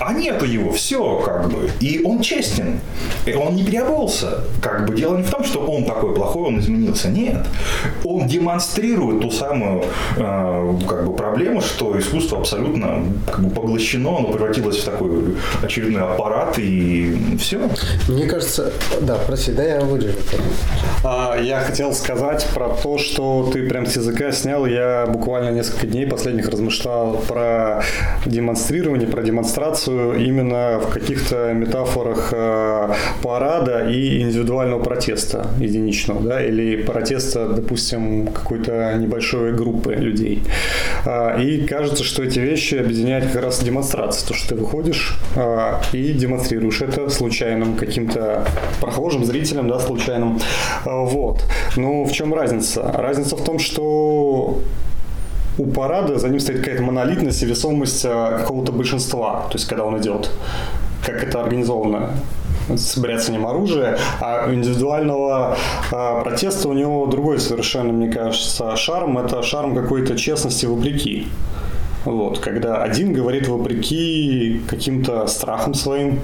А 0.00 0.12
нету 0.12 0.44
его, 0.44 0.72
все 0.72 1.18
как 1.24 1.50
бы. 1.50 1.70
И 1.80 2.02
он 2.04 2.20
честен, 2.20 2.80
и 3.26 3.32
он 3.32 3.54
не 3.54 3.64
переобулся. 3.64 4.44
Как 4.60 4.86
бы 4.86 4.94
дело 4.94 5.16
не 5.16 5.22
в 5.22 5.30
том, 5.30 5.44
что 5.44 5.60
он 5.60 5.84
такой 5.84 6.14
плохой, 6.14 6.48
он 6.48 6.58
изменился. 6.58 7.08
Нет. 7.08 7.46
Он 8.04 8.26
демонстрирует 8.26 9.20
ту 9.20 9.30
самую 9.30 9.84
э, 10.16 10.74
как 10.88 11.06
бы 11.06 11.16
проблему, 11.16 11.60
что 11.60 11.98
искусство 11.98 12.38
абсолютно 12.38 13.04
как 13.26 13.40
бы 13.40 13.50
поглощено, 13.50 14.18
оно 14.18 14.28
превратилось 14.28 14.78
в 14.78 14.84
такой 14.84 15.36
очередной 15.62 16.02
аппарат, 16.02 16.58
и 16.58 17.16
все. 17.38 17.70
Мне 18.08 18.26
кажется, 18.34 18.72
да, 19.00 19.16
прости, 19.26 19.52
да, 19.52 19.62
я 19.62 19.80
вырежу. 19.80 20.18
А, 21.04 21.38
я 21.40 21.60
хотел 21.60 21.92
сказать 21.92 22.46
про 22.52 22.70
то, 22.70 22.98
что 22.98 23.50
ты 23.52 23.68
прям 23.68 23.86
с 23.86 23.94
языка 23.94 24.32
снял. 24.32 24.66
Я 24.66 25.06
буквально 25.06 25.50
несколько 25.50 25.86
дней 25.86 26.06
последних 26.06 26.48
размышлял 26.48 27.18
про 27.28 27.82
демонстрирование, 28.26 29.06
про 29.06 29.22
демонстрацию 29.22 30.18
именно 30.24 30.80
в 30.80 30.90
каких-то 30.92 31.52
метафорах 31.52 32.30
э, 32.32 32.94
парада 33.22 33.88
и 33.88 34.22
индивидуального 34.22 34.82
протеста 34.82 35.46
единичного, 35.60 36.20
да, 36.20 36.44
или 36.44 36.82
протеста, 36.82 37.48
допустим, 37.50 38.28
какой-то 38.28 38.94
небольшой 38.94 39.52
группы 39.52 39.94
людей. 39.94 40.42
А, 41.04 41.38
и 41.38 41.66
кажется, 41.66 42.02
что 42.02 42.24
эти 42.24 42.40
вещи 42.40 42.76
объединяют 42.76 43.26
как 43.26 43.42
раз 43.42 43.62
демонстрация, 43.62 44.26
то, 44.26 44.34
что 44.34 44.48
ты 44.48 44.54
выходишь 44.56 45.16
а, 45.36 45.82
и 45.92 46.12
демонстрируешь 46.12 46.80
это 46.80 47.08
случайным 47.10 47.76
каким-то 47.76 48.23
прохожим, 48.80 49.24
зрителям, 49.24 49.68
да, 49.68 49.78
случайным. 49.78 50.38
А, 50.84 51.04
вот. 51.04 51.44
Ну, 51.76 52.04
в 52.04 52.12
чем 52.12 52.34
разница? 52.34 52.82
Разница 52.92 53.36
в 53.36 53.44
том, 53.44 53.58
что 53.58 54.58
у 55.58 55.66
парада 55.66 56.18
за 56.18 56.28
ним 56.28 56.40
стоит 56.40 56.60
какая-то 56.60 56.82
монолитность 56.82 57.42
и 57.42 57.46
весомость 57.46 58.04
а, 58.04 58.38
какого-то 58.38 58.72
большинства, 58.72 59.46
то 59.50 59.54
есть 59.54 59.66
когда 59.66 59.84
он 59.84 59.98
идет. 59.98 60.30
Как 61.06 61.22
это 61.22 61.40
организовано? 61.40 62.10
с 62.68 62.96
бряцанием 62.98 63.46
оружия, 63.46 63.98
а 64.20 64.50
индивидуального 64.52 65.56
э, 65.92 66.20
протеста 66.22 66.68
у 66.68 66.72
него 66.72 67.06
другой 67.06 67.38
совершенно, 67.38 67.92
мне 67.92 68.10
кажется, 68.10 68.74
шарм. 68.76 69.18
Это 69.18 69.42
шарм 69.42 69.74
какой-то 69.74 70.16
честности 70.16 70.66
вопреки. 70.66 71.28
Вот, 72.04 72.38
когда 72.38 72.82
один 72.82 73.12
говорит 73.12 73.48
вопреки 73.48 74.60
каким-то 74.68 75.26
страхам 75.26 75.74
своим, 75.74 76.20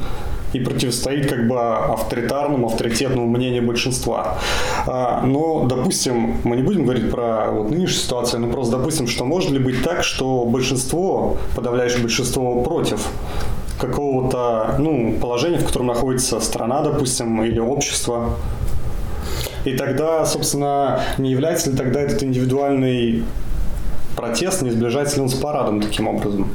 и 0.53 0.61
противостоит 0.61 1.29
как 1.29 1.47
бы 1.47 1.61
авторитарному, 1.61 2.67
авторитетному 2.67 3.27
мнению 3.27 3.67
большинства. 3.67 4.39
А, 4.87 5.23
но, 5.25 5.65
допустим, 5.65 6.37
мы 6.45 6.57
не 6.57 6.63
будем 6.63 6.85
говорить 6.85 7.11
про 7.11 7.51
вот 7.51 7.71
нынешнюю 7.71 8.01
ситуацию, 8.01 8.41
но 8.41 8.49
просто 8.49 8.77
допустим, 8.77 9.07
что 9.07 9.25
может 9.25 9.51
ли 9.51 9.59
быть 9.59 9.83
так, 9.83 10.03
что 10.03 10.45
большинство, 10.45 11.37
подавляющее 11.55 12.01
большинство 12.01 12.63
против 12.63 13.07
какого-то 13.79 14.77
ну, 14.79 15.17
положения, 15.21 15.59
в 15.59 15.67
котором 15.67 15.87
находится 15.87 16.39
страна, 16.41 16.83
допустим, 16.83 17.43
или 17.43 17.59
общество. 17.59 18.37
И 19.65 19.73
тогда, 19.77 20.25
собственно, 20.27 21.01
не 21.19 21.31
является 21.31 21.71
ли 21.71 21.77
тогда 21.77 22.01
этот 22.01 22.23
индивидуальный 22.23 23.25
протест, 24.17 24.63
не 24.63 24.71
сближается 24.71 25.17
ли 25.17 25.23
он 25.23 25.29
с 25.29 25.35
парадом 25.35 25.81
таким 25.81 26.09
образом? 26.09 26.49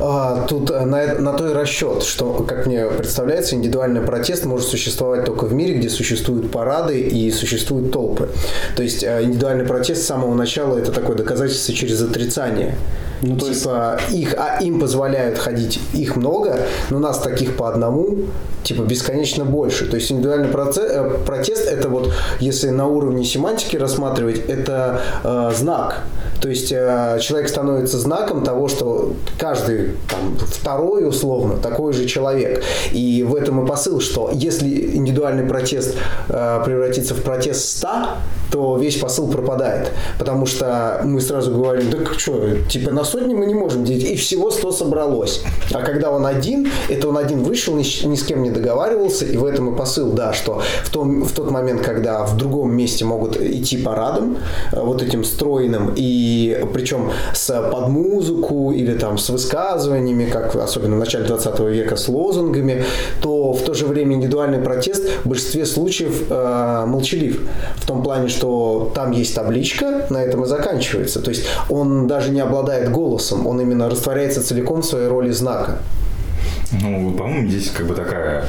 А, 0.00 0.46
тут 0.46 0.70
э, 0.70 0.84
на, 0.84 1.14
на 1.14 1.32
то 1.32 1.52
расчет, 1.52 2.02
что, 2.02 2.44
как 2.46 2.66
мне 2.66 2.86
представляется, 2.86 3.54
индивидуальный 3.54 4.00
протест 4.00 4.44
может 4.44 4.68
существовать 4.68 5.24
только 5.24 5.46
в 5.46 5.54
мире, 5.54 5.74
где 5.74 5.88
существуют 5.88 6.50
парады 6.50 7.00
и 7.00 7.30
существуют 7.30 7.92
толпы. 7.92 8.28
То 8.76 8.82
есть 8.82 9.04
э, 9.04 9.22
индивидуальный 9.22 9.64
протест 9.64 10.02
с 10.02 10.06
самого 10.06 10.34
начала 10.34 10.78
это 10.78 10.92
такое 10.92 11.16
доказательство 11.16 11.74
через 11.74 12.02
отрицание. 12.02 12.76
Ну, 13.26 13.36
то 13.36 13.52
типа 13.52 13.98
есть... 14.08 14.14
их, 14.14 14.34
а 14.38 14.58
им 14.62 14.80
позволяют 14.80 15.38
ходить, 15.38 15.80
их 15.92 16.16
много, 16.16 16.58
но 16.90 16.98
нас 16.98 17.18
таких 17.18 17.56
по 17.56 17.68
одному, 17.68 18.16
типа 18.62 18.82
бесконечно 18.82 19.44
больше. 19.44 19.86
То 19.86 19.96
есть 19.96 20.10
индивидуальный 20.10 20.48
процесс, 20.48 20.90
э, 20.90 21.10
протест 21.26 21.66
это 21.66 21.88
вот, 21.88 22.12
если 22.40 22.70
на 22.70 22.86
уровне 22.86 23.24
семантики 23.24 23.76
рассматривать, 23.76 24.38
это 24.48 25.00
э, 25.22 25.52
знак. 25.54 26.04
То 26.40 26.48
есть 26.48 26.72
э, 26.72 27.18
человек 27.22 27.48
становится 27.48 27.98
знаком 27.98 28.44
того, 28.44 28.68
что 28.68 29.14
каждый 29.38 29.92
там, 30.10 30.36
второй 30.38 31.08
условно 31.08 31.56
такой 31.56 31.92
же 31.92 32.06
человек. 32.06 32.62
И 32.92 33.24
в 33.26 33.34
этом 33.34 33.64
и 33.64 33.66
посыл, 33.66 34.00
что 34.00 34.30
если 34.32 34.96
индивидуальный 34.96 35.44
протест 35.44 35.94
э, 36.28 36.62
превратится 36.64 37.14
в 37.14 37.22
протест 37.22 37.78
100, 37.78 37.88
то 38.50 38.76
весь 38.76 38.96
посыл 38.96 39.28
пропадает. 39.28 39.90
Потому 40.18 40.46
что 40.46 41.00
мы 41.04 41.20
сразу 41.20 41.52
говорим, 41.52 41.90
да 41.90 41.98
что, 42.16 42.58
типа 42.68 42.90
на 42.90 43.04
сотни 43.14 43.34
мы 43.34 43.46
не 43.46 43.54
можем 43.54 43.84
делить, 43.84 44.10
и 44.10 44.16
всего 44.16 44.50
100 44.50 44.72
собралось. 44.72 45.42
А 45.72 45.82
когда 45.82 46.10
он 46.10 46.26
один, 46.26 46.68
это 46.88 47.08
он 47.08 47.16
один 47.16 47.44
вышел, 47.44 47.76
ни, 47.76 48.06
ни 48.06 48.16
с 48.16 48.24
кем 48.24 48.42
не 48.42 48.50
договаривался, 48.50 49.24
и 49.24 49.36
в 49.36 49.44
этом 49.44 49.72
и 49.72 49.78
посыл, 49.78 50.10
да, 50.12 50.32
что 50.32 50.62
в, 50.82 50.90
том, 50.90 51.22
в 51.22 51.32
тот 51.32 51.50
момент, 51.50 51.82
когда 51.82 52.24
в 52.24 52.36
другом 52.36 52.74
месте 52.76 53.04
могут 53.04 53.40
идти 53.40 53.76
парадом, 53.76 54.38
э, 54.72 54.80
вот 54.80 55.00
этим 55.00 55.22
стройным, 55.22 55.92
и 55.94 56.66
причем 56.72 57.10
с 57.32 57.54
под 57.70 57.88
музыку 57.88 58.72
или 58.72 58.98
там 58.98 59.16
с 59.16 59.28
высказываниями, 59.30 60.28
как 60.28 60.56
особенно 60.56 60.96
в 60.96 60.98
начале 60.98 61.24
20 61.24 61.60
века 61.60 61.96
с 61.96 62.08
лозунгами, 62.08 62.84
то 63.22 63.52
в 63.52 63.62
то 63.62 63.74
же 63.74 63.86
время 63.86 64.16
индивидуальный 64.16 64.58
протест 64.58 65.08
в 65.22 65.28
большинстве 65.28 65.66
случаев 65.66 66.24
э, 66.30 66.84
молчалив. 66.86 67.48
В 67.76 67.86
том 67.86 68.02
плане, 68.02 68.28
что 68.28 68.90
там 68.92 69.12
есть 69.12 69.36
табличка, 69.36 70.06
на 70.10 70.18
этом 70.18 70.42
и 70.42 70.46
заканчивается. 70.48 71.20
То 71.20 71.30
есть 71.30 71.44
он 71.70 72.08
даже 72.08 72.30
не 72.30 72.40
обладает 72.40 72.90
голосом, 72.94 73.46
он 73.46 73.60
именно 73.60 73.90
растворяется 73.90 74.42
целиком 74.42 74.80
в 74.80 74.86
своей 74.86 75.08
роли 75.08 75.32
знака. 75.32 75.78
Ну, 76.72 77.12
по-моему, 77.12 77.48
здесь 77.48 77.70
как 77.70 77.86
бы 77.86 77.94
такая 77.94 78.44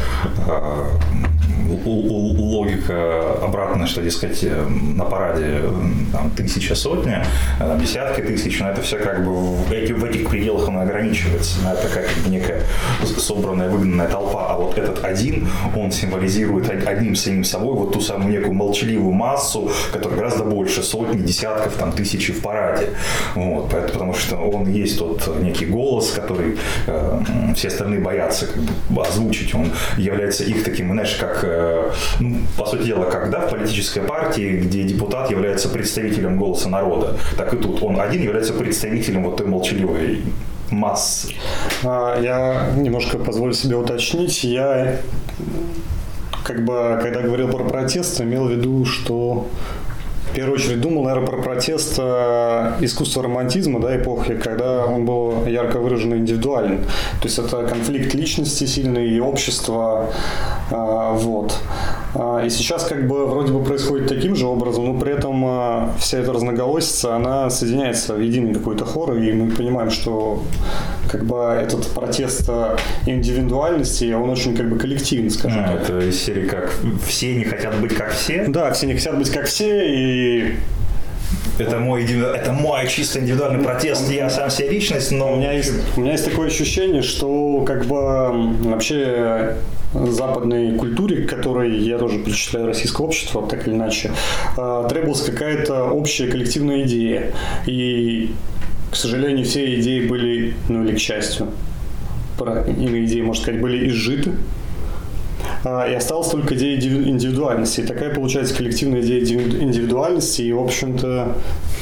а, 0.47 0.87
логика 1.73 3.33
обратная, 3.41 3.87
что, 3.87 4.01
дескать, 4.01 4.43
э, 4.43 4.65
на 4.95 5.05
параде 5.05 5.61
там, 6.11 6.29
тысяча, 6.31 6.75
сотня, 6.75 7.25
там, 7.59 7.79
десятки 7.79 8.21
тысяч, 8.21 8.59
но 8.59 8.69
это 8.69 8.81
все 8.81 8.97
как 8.97 9.25
бы 9.25 9.31
в, 9.31 9.71
эти, 9.71 9.91
в 9.91 10.03
этих 10.03 10.29
пределах 10.29 10.67
оно 10.67 10.81
ограничивается. 10.81 11.57
Но 11.63 11.73
это 11.73 11.87
как 11.87 12.05
некая 12.27 12.61
собранная, 13.17 13.69
выгнанная 13.69 14.07
толпа. 14.07 14.47
А 14.49 14.57
вот 14.57 14.77
этот 14.77 15.03
один, 15.03 15.47
он 15.75 15.91
символизирует 15.91 16.69
одним 16.69 17.15
самим 17.15 17.43
собой 17.43 17.75
вот 17.75 17.93
ту 17.93 18.01
самую 18.01 18.31
некую 18.31 18.53
молчаливую 18.53 19.13
массу, 19.13 19.71
которая 19.91 20.19
гораздо 20.19 20.43
больше 20.43 20.83
сотни, 20.83 21.19
десятков, 21.19 21.73
там, 21.73 21.91
тысячи 21.91 22.31
в 22.31 22.41
параде. 22.41 22.89
Вот, 23.35 23.69
потому 23.69 24.13
что 24.13 24.37
он 24.37 24.67
есть 24.67 24.99
тот 24.99 25.41
некий 25.41 25.65
голос, 25.65 26.11
который 26.11 26.57
э, 26.87 27.19
все 27.55 27.69
остальные 27.69 27.99
боятся 28.01 28.47
как 28.47 28.61
бы, 28.89 29.01
озвучить. 29.05 29.53
Он 29.55 29.71
является 29.97 30.43
их 30.43 30.63
таким, 30.63 30.91
знаешь, 30.91 31.15
как 31.15 31.43
э, 31.43 31.54
Э, 31.54 31.54
ну, 32.19 32.37
по 32.57 32.65
сути 32.65 32.83
дела, 32.83 33.09
когда 33.09 33.41
в 33.41 33.49
политической 33.49 34.01
партии, 34.01 34.61
где 34.61 34.83
депутат 34.83 35.31
является 35.31 35.69
представителем 35.69 36.37
голоса 36.37 36.69
народа, 36.69 37.17
так 37.37 37.53
и 37.53 37.57
тут 37.57 37.83
он 37.83 37.99
один 37.99 38.23
является 38.23 38.53
представителем 38.53 39.23
вот 39.23 39.37
той 39.37 39.47
молчаливой 39.47 40.21
массы. 40.71 41.33
А, 41.83 42.19
я 42.19 42.71
немножко 42.75 43.17
позволю 43.17 43.53
себе 43.53 43.75
уточнить. 43.75 44.43
Я 44.43 44.97
как 46.43 46.63
бы, 46.63 46.99
когда 47.01 47.21
говорил 47.21 47.49
про 47.49 47.63
протест, 47.63 48.21
имел 48.21 48.45
в 48.45 48.51
виду, 48.51 48.85
что 48.85 49.47
в 50.35 50.37
первую 50.37 50.55
очередь 50.55 50.81
думал, 50.81 51.05
наверное, 51.05 51.27
про 51.27 51.37
протест 51.41 51.95
э, 51.97 52.73
искусства 52.81 53.23
романтизма, 53.23 53.79
да, 53.79 53.95
эпохи, 53.95 54.35
когда 54.35 54.85
он 54.85 55.05
был 55.05 55.45
ярко 55.45 55.79
выражен 55.79 56.13
индивидуален. 56.13 56.83
То 57.21 57.23
есть 57.23 57.39
это 57.39 57.63
конфликт 57.65 58.13
личности 58.13 58.65
сильный 58.65 59.07
и 59.07 59.21
общества, 59.21 60.09
э, 60.71 60.75
вот. 61.13 61.57
А, 62.17 62.43
и 62.45 62.49
сейчас 62.49 62.85
как 62.85 63.07
бы 63.07 63.25
вроде 63.25 63.51
бы 63.51 63.61
происходит 63.63 64.07
таким 64.07 64.35
же 64.35 64.45
образом, 64.45 64.85
но 64.85 64.97
при 64.97 65.11
этом 65.11 65.43
э, 65.45 65.89
вся 65.99 66.19
эта 66.19 66.31
разноголосица, 66.31 67.15
она 67.15 67.49
соединяется 67.49 68.13
в 68.13 68.21
единый 68.21 68.53
какой-то 68.53 68.85
хор, 68.85 69.15
и 69.15 69.33
мы 69.33 69.51
понимаем, 69.51 69.91
что 69.91 70.41
как 71.11 71.25
бы 71.25 71.37
этот 71.37 71.87
протест 71.89 72.49
индивидуальности, 73.05 74.13
он 74.13 74.29
очень 74.29 74.55
как 74.55 74.69
бы 74.69 74.77
коллективен, 74.77 75.29
скажем 75.29 75.65
а, 75.65 75.67
так. 75.67 75.81
Это 75.89 75.99
из 75.99 76.23
серии 76.23 76.47
как 76.47 76.73
«все 77.05 77.35
не 77.35 77.43
хотят 77.43 77.79
быть 77.81 77.93
как 77.93 78.11
все»? 78.11 78.45
Да, 78.47 78.71
все 78.71 78.87
не 78.87 78.93
хотят 78.93 79.17
быть 79.17 79.29
как 79.29 79.45
все, 79.45 79.85
и 79.85 80.55
это 81.57 81.79
мой, 81.79 82.03
это 82.03 82.51
мой 82.51 82.87
чисто 82.87 83.19
индивидуальный 83.19 83.63
протест, 83.63 84.09
я 84.11 84.29
сам 84.29 84.49
себе 84.49 84.69
личность, 84.69 85.11
но... 85.11 85.33
У 85.33 85.37
меня 85.37 85.53
есть, 85.53 85.71
у 85.95 86.01
меня 86.01 86.13
есть 86.13 86.25
такое 86.25 86.47
ощущение, 86.47 87.01
что 87.01 87.63
как 87.65 87.85
бы 87.85 88.53
вообще 88.69 89.55
западной 89.93 90.75
культуре, 90.75 91.23
которой 91.23 91.79
я 91.79 91.97
тоже 91.97 92.19
причисляю 92.19 92.67
российское 92.67 93.03
общество, 93.03 93.47
так 93.47 93.67
или 93.67 93.75
иначе, 93.75 94.11
а, 94.57 94.87
требовалась 94.87 95.21
какая-то 95.21 95.85
общая 95.85 96.27
коллективная 96.27 96.83
идея. 96.83 97.31
И, 97.65 98.33
к 98.91 98.95
сожалению, 98.95 99.45
все 99.45 99.79
идеи 99.79 100.07
были, 100.07 100.55
ну 100.67 100.83
или 100.83 100.95
к 100.95 100.99
счастью, 100.99 101.47
иные 102.39 103.05
идеи, 103.05 103.21
можно 103.21 103.43
сказать, 103.43 103.61
были 103.61 103.87
изжиты 103.87 104.33
и 105.65 105.93
осталась 105.93 106.29
только 106.29 106.55
идея 106.55 106.77
индивидуальности. 106.79 107.81
И 107.81 107.83
такая 107.83 108.13
получается 108.13 108.55
коллективная 108.55 109.01
идея 109.01 109.21
индивидуальности, 109.21 110.43
и, 110.43 110.51
в 110.53 110.61
общем-то, 110.61 111.35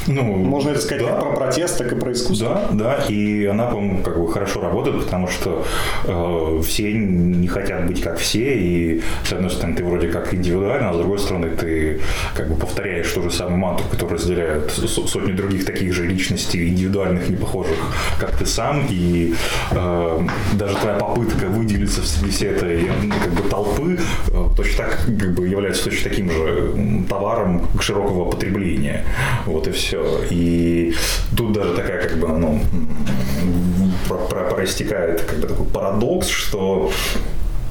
ну, 0.06 0.22
можно 0.22 0.70
это 0.70 0.80
сказать 0.80 1.04
да. 1.04 1.12
как 1.12 1.20
про 1.20 1.36
протест, 1.36 1.78
так 1.78 1.92
и 1.92 1.96
про 1.96 2.12
искусство. 2.12 2.62
Да, 2.72 2.96
да, 2.96 3.04
и 3.08 3.44
она, 3.46 3.66
по-моему, 3.66 4.02
как 4.02 4.18
бы 4.18 4.30
хорошо 4.30 4.60
работает, 4.60 5.04
потому 5.04 5.28
что 5.28 5.64
э, 6.04 6.62
все 6.62 6.92
не 6.92 7.46
хотят 7.48 7.86
быть 7.86 8.02
как 8.02 8.18
все, 8.18 8.54
и 8.54 9.02
с 9.24 9.32
одной 9.32 9.50
стороны 9.50 9.76
ты 9.76 9.84
вроде 9.84 10.08
как 10.08 10.34
индивидуально, 10.34 10.90
а 10.90 10.94
с 10.94 10.96
другой 10.96 11.18
стороны 11.18 11.50
ты 11.50 12.00
как 12.34 12.48
бы 12.48 12.56
повторяешь 12.56 13.10
ту 13.12 13.22
же 13.22 13.30
самую 13.30 13.58
мантру, 13.58 13.86
которую 13.90 14.18
разделяют 14.18 14.70
сотни 14.70 15.32
других 15.32 15.64
таких 15.64 15.92
же 15.92 16.06
личностей, 16.06 16.68
индивидуальных, 16.68 17.28
не 17.28 17.36
похожих, 17.36 17.76
как 18.18 18.36
ты 18.36 18.46
сам, 18.46 18.86
и 18.90 19.34
э, 19.72 20.20
даже 20.54 20.76
твоя 20.76 20.96
попытка 20.96 21.46
выделиться 21.46 22.02
среди 22.02 22.30
всей 22.30 22.50
этой 22.50 22.90
как 23.22 23.32
бы 23.32 23.48
толпы 23.48 23.73
толпы 23.74 23.98
э, 24.28 24.48
точно 24.56 24.84
так 24.84 24.98
как 25.04 25.34
бы 25.34 25.48
является 25.48 25.84
точно 25.84 26.10
таким 26.10 26.30
же 26.30 27.04
товаром 27.08 27.68
широкого 27.80 28.30
потребления. 28.30 29.04
Вот 29.46 29.66
и 29.66 29.72
все. 29.72 30.20
И 30.30 30.94
тут 31.36 31.52
даже 31.52 31.74
такая 31.74 32.08
как 32.08 32.18
бы, 32.18 32.28
ну, 32.28 32.60
проистекает 34.54 35.22
как 35.22 35.38
бы 35.38 35.46
такой 35.46 35.66
парадокс, 35.66 36.28
что 36.28 36.90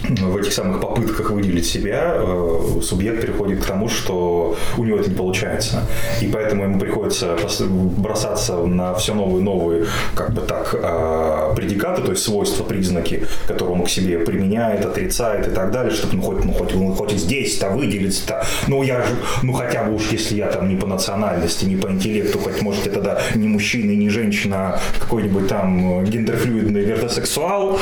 в 0.10 0.38
этих 0.38 0.54
самых 0.54 0.82
попытках 0.82 1.32
выделить 1.32 1.66
себя 1.66 2.16
э, 2.16 2.82
субъект 2.82 3.22
переходит 3.22 3.64
к 3.64 3.66
тому, 3.66 3.88
что 3.90 4.56
у 4.78 4.84
него 4.84 4.98
это 4.98 5.10
не 5.10 5.16
получается. 5.16 5.88
И 6.22 6.28
поэтому 6.28 6.64
ему 6.64 6.80
приходится 6.80 7.36
бросаться 7.70 8.58
на 8.58 8.94
все 8.96 9.14
новые 9.14 9.44
новые, 9.44 9.86
как 10.16 10.34
бы 10.34 10.42
так, 10.42 10.76
э, 10.78 11.54
предикаты, 11.56 12.02
то 12.02 12.12
есть 12.12 12.24
свойства, 12.24 12.64
признаки, 12.64 13.26
которые 13.48 13.76
он 13.76 13.86
к 13.86 13.90
себе 13.90 14.20
применяет, 14.20 14.86
отрицает 14.86 15.48
и 15.48 15.52
так 15.52 15.72
далее, 15.72 15.94
чтобы 15.94 16.16
ну, 16.16 16.22
хоть, 16.22 16.46
ну, 16.46 16.54
хоть, 16.54 16.74
ну, 16.76 16.94
хоть 16.94 17.12
здесь-то 17.12 17.70
выделиться-то. 17.70 18.46
Ну, 18.68 18.84
я 18.84 19.02
же, 19.02 19.16
ну, 19.42 19.54
хотя 19.54 19.84
бы 19.84 19.96
уж 19.96 20.12
если 20.12 20.36
я 20.36 20.48
там 20.48 20.70
не 20.70 20.76
по 20.76 20.86
национальности, 20.86 21.66
не 21.66 21.76
по 21.76 21.88
интеллекту, 21.88 22.40
хоть, 22.40 22.62
может, 22.62 22.86
я 22.86 22.92
тогда 22.92 23.22
не 23.36 23.48
мужчина 23.48 23.92
и 23.92 23.96
не 23.96 24.10
женщина, 24.10 24.56
а 24.56 24.80
какой-нибудь 25.00 25.48
там 25.48 26.04
гендерфлюидный 26.04 26.82
вертосексуал. 26.82 27.80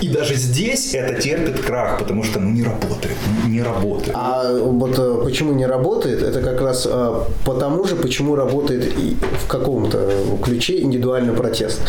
И 0.00 0.08
даже 0.08 0.34
здесь 0.34 0.94
это 0.94 1.20
терпит 1.20 1.57
крах, 1.62 1.98
потому 1.98 2.24
что 2.24 2.40
ну, 2.40 2.50
не 2.50 2.62
работает, 2.62 3.16
не 3.46 3.62
работает. 3.62 4.12
А 4.14 4.52
вот 4.52 4.98
э, 4.98 5.20
почему 5.24 5.52
не 5.52 5.66
работает, 5.66 6.22
это 6.22 6.40
как 6.40 6.60
раз 6.60 6.86
э, 6.90 7.14
потому 7.44 7.84
же, 7.84 7.96
почему 7.96 8.34
работает 8.34 8.92
в 9.44 9.46
каком-то 9.46 10.10
ключе 10.42 10.80
индивидуальный 10.80 11.32
протест. 11.32 11.80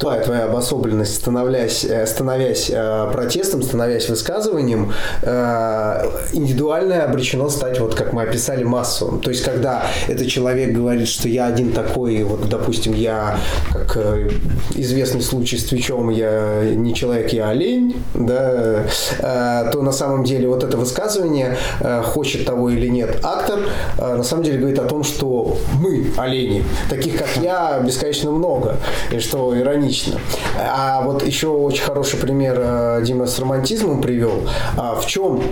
Твоя, 0.00 0.22
твоя 0.22 0.44
обособленность, 0.44 1.14
становясь, 1.14 1.84
э, 1.84 2.06
становясь 2.06 2.70
протестом, 3.12 3.62
становясь 3.62 4.08
высказыванием, 4.08 4.92
индивидуальное 5.22 7.04
обречено 7.04 7.48
стать, 7.48 7.80
вот 7.80 7.94
как 7.94 8.12
мы 8.12 8.22
описали, 8.22 8.64
массовым. 8.64 9.20
То 9.20 9.30
есть, 9.30 9.42
когда 9.42 9.86
этот 10.08 10.28
человек 10.28 10.72
говорит, 10.72 11.08
что 11.08 11.28
я 11.28 11.46
один 11.46 11.72
такой, 11.72 12.22
вот, 12.24 12.48
допустим, 12.48 12.94
я, 12.94 13.38
как 13.72 13.98
известный 14.74 15.22
случай 15.22 15.56
с 15.56 15.64
Твичом, 15.64 16.10
я 16.10 16.62
не 16.74 16.94
человек, 16.94 17.32
я 17.32 17.48
олень, 17.48 17.96
да, 18.14 18.84
то 19.20 19.82
на 19.82 19.92
самом 19.92 20.24
деле 20.24 20.48
вот 20.48 20.64
это 20.64 20.76
высказывание, 20.76 21.56
хочет 22.04 22.44
того 22.44 22.70
или 22.70 22.88
нет 22.88 23.18
актор, 23.22 23.60
на 23.98 24.22
самом 24.22 24.44
деле 24.44 24.58
говорит 24.58 24.78
о 24.78 24.84
том, 24.84 25.04
что 25.04 25.56
мы, 25.80 26.06
олени, 26.16 26.64
таких 26.88 27.18
как 27.18 27.36
я, 27.42 27.80
бесконечно 27.80 28.30
много, 28.30 28.76
и 29.10 29.18
что 29.18 29.58
иронично. 29.58 30.18
А 30.58 31.02
вот 31.02 31.26
еще 31.26 31.48
очень 31.48 31.82
хороший 31.82 32.18
пример 32.18 33.02
Дима 33.02 33.26
с 33.26 33.38
романтизмом 33.38 34.00
привел. 34.00 34.42
В 34.76 35.06
чем 35.06 35.42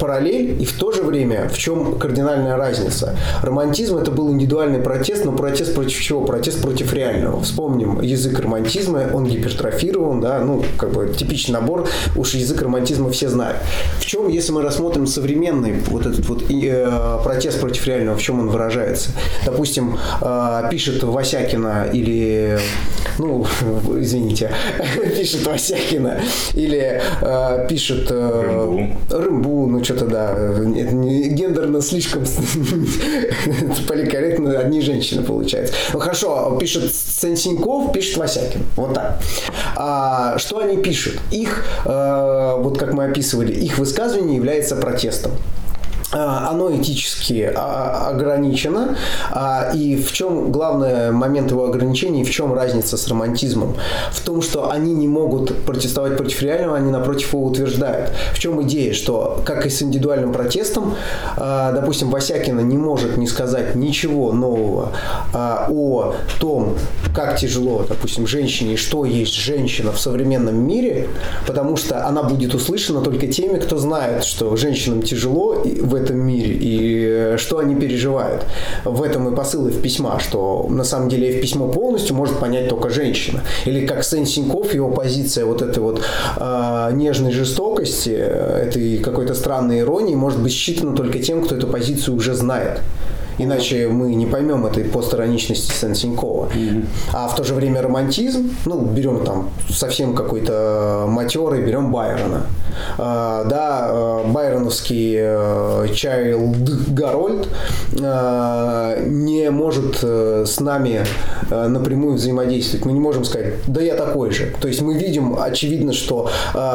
параллель 0.00 0.60
и 0.60 0.64
в 0.64 0.78
то 0.78 0.92
же 0.92 1.02
время 1.02 1.48
в 1.48 1.58
чем 1.58 1.98
кардинальная 1.98 2.56
разница? 2.56 3.16
Романтизм 3.42 3.98
это 3.98 4.10
был 4.10 4.30
индивидуальный 4.30 4.80
протест, 4.80 5.24
но 5.24 5.32
протест 5.32 5.74
против 5.74 6.00
чего? 6.00 6.22
Протест 6.22 6.62
против 6.62 6.92
реального. 6.92 7.42
Вспомним 7.42 8.00
язык 8.00 8.38
романтизма, 8.38 9.10
он 9.12 9.26
гипертрофирован, 9.26 10.20
да, 10.20 10.38
ну, 10.38 10.64
как 10.78 10.92
бы 10.92 11.12
типичный 11.14 11.54
набор, 11.54 11.88
уж 12.16 12.34
язык 12.34 12.61
романтизма 12.62 13.10
все 13.10 13.28
знают. 13.28 13.58
В 13.98 14.06
чем, 14.06 14.28
если 14.28 14.52
мы 14.52 14.62
рассмотрим 14.62 15.06
современный 15.06 15.74
вот 15.88 16.06
этот 16.06 16.26
вот 16.26 16.50
э, 16.50 17.18
протест 17.22 17.60
против 17.60 17.86
реального, 17.86 18.16
в 18.16 18.22
чем 18.22 18.40
он 18.40 18.48
выражается? 18.48 19.10
Допустим, 19.44 19.98
э, 20.20 20.62
пишет 20.70 21.02
Васякина 21.02 21.88
или, 21.92 22.58
ну, 23.18 23.46
извините, 23.98 24.50
пишет 25.16 25.46
Васякина 25.46 26.20
или 26.54 27.00
э, 27.20 27.66
пишет 27.68 28.10
э, 28.10 28.42
Рымбу. 28.42 28.96
Рымбу, 29.10 29.66
ну, 29.66 29.84
что-то, 29.84 30.06
да, 30.06 30.32
это 30.32 30.94
не, 30.94 31.28
гендерно 31.28 31.80
слишком 31.82 32.22
поликорректно 33.88 34.58
одни 34.58 34.80
женщины 34.80 35.22
получается. 35.22 35.74
Ну 35.92 35.98
хорошо, 35.98 36.56
пишет 36.60 36.94
Сенсеньков, 36.94 37.92
пишет 37.92 38.16
Васякин. 38.16 38.64
Вот 38.76 38.94
так. 38.94 39.20
А, 39.76 40.38
что 40.38 40.58
они 40.58 40.76
пишут? 40.76 41.20
Их, 41.30 41.64
э, 41.84 41.88
вот 42.56 42.78
как 42.78 42.92
мы 42.92 43.04
описывали, 43.04 43.52
их 43.52 43.78
высказывание 43.78 44.36
является 44.36 44.76
протестом. 44.76 45.32
А, 46.12 46.50
оно 46.50 46.74
этически 46.74 47.50
а, 47.54 48.08
ограничено. 48.10 48.96
А, 49.30 49.70
и 49.74 49.96
в 49.96 50.12
чем 50.12 50.52
главный 50.52 51.10
момент 51.10 51.50
его 51.50 51.64
ограничения, 51.64 52.24
в 52.24 52.30
чем 52.30 52.52
разница 52.52 52.96
с 52.96 53.08
романтизмом? 53.08 53.76
В 54.10 54.20
том, 54.20 54.42
что 54.42 54.70
они 54.70 54.94
не 54.94 55.08
могут 55.08 55.64
протестовать 55.64 56.16
против 56.16 56.42
реального, 56.42 56.76
они 56.76 56.90
напротив 56.90 57.32
его 57.32 57.44
утверждают. 57.44 58.12
В 58.34 58.38
чем 58.38 58.62
идея? 58.62 58.92
Что, 58.92 59.40
как 59.44 59.64
и 59.64 59.70
с 59.70 59.82
индивидуальным 59.82 60.32
протестом, 60.32 60.94
допустим, 61.36 62.10
Васякина 62.10 62.60
не 62.60 62.76
может 62.76 63.16
не 63.16 63.26
сказать 63.26 63.74
ничего 63.74 64.32
нового 64.32 64.92
о 65.32 66.14
том, 66.38 66.76
как 67.14 67.36
тяжело, 67.36 67.84
допустим, 67.88 68.26
женщине, 68.26 68.76
что 68.76 69.04
есть 69.04 69.34
женщина 69.34 69.92
в 69.92 70.00
современном 70.00 70.56
мире, 70.56 71.08
потому 71.46 71.76
что 71.76 72.06
она 72.06 72.22
будет 72.22 72.54
услышана 72.54 73.00
только 73.00 73.26
теми, 73.26 73.58
кто 73.58 73.78
знает, 73.78 74.24
что 74.24 74.56
женщинам 74.56 75.02
тяжело 75.02 75.62
в 75.64 75.94
этом 76.02 76.18
мире 76.18 76.54
и 76.54 77.06
э, 77.08 77.36
что 77.38 77.58
они 77.58 77.74
переживают. 77.74 78.44
В 78.84 79.02
этом 79.02 79.32
и 79.32 79.36
посыл 79.36 79.68
в 79.68 79.80
письма, 79.80 80.18
что 80.20 80.66
на 80.68 80.84
самом 80.84 81.08
деле 81.08 81.38
в 81.38 81.40
письмо 81.40 81.68
полностью 81.68 82.16
может 82.16 82.38
понять 82.38 82.68
только 82.68 82.90
женщина. 82.90 83.42
Или 83.64 83.86
как 83.86 84.04
Сен 84.04 84.26
Синьков, 84.26 84.74
его 84.74 84.90
позиция 84.90 85.44
вот 85.44 85.62
этой 85.62 85.78
вот 85.78 86.02
э, 86.36 86.90
нежной 86.92 87.32
жестокости, 87.32 88.10
этой 88.10 88.98
какой-то 88.98 89.34
странной 89.34 89.80
иронии 89.80 90.14
может 90.14 90.40
быть 90.40 90.52
считана 90.52 90.94
только 90.94 91.18
тем, 91.18 91.42
кто 91.42 91.56
эту 91.56 91.66
позицию 91.66 92.16
уже 92.16 92.34
знает. 92.34 92.80
Иначе 93.38 93.88
мы 93.88 94.14
не 94.14 94.26
поймем 94.26 94.66
этой 94.66 94.84
постироничности 94.84 95.72
Сен-Синькова. 95.72 96.48
Mm-hmm. 96.48 96.86
А 97.12 97.28
в 97.28 97.34
то 97.34 97.44
же 97.44 97.54
время 97.54 97.82
романтизм, 97.82 98.50
ну, 98.64 98.82
берем 98.82 99.24
там 99.24 99.50
совсем 99.68 100.14
какой-то 100.14 101.06
матерый, 101.08 101.62
берем 101.62 101.90
Байрона. 101.90 102.46
А, 102.98 103.44
да, 103.44 103.88
э, 103.90 104.30
байроновский 104.32 105.16
э, 105.18 105.88
Чайлд 105.94 106.90
Гарольд 106.92 107.48
э, 107.98 109.04
не 109.08 109.50
может 109.50 110.02
с 110.02 110.60
нами 110.60 111.04
напрямую 111.68 112.16
взаимодействовать. 112.16 112.84
Мы 112.84 112.92
не 112.92 113.00
можем 113.00 113.24
сказать, 113.24 113.54
да 113.66 113.80
я 113.80 113.94
такой 113.94 114.30
же. 114.30 114.52
То 114.60 114.68
есть 114.68 114.80
мы 114.80 114.94
видим, 114.94 115.36
очевидно, 115.38 115.92
что 115.92 116.30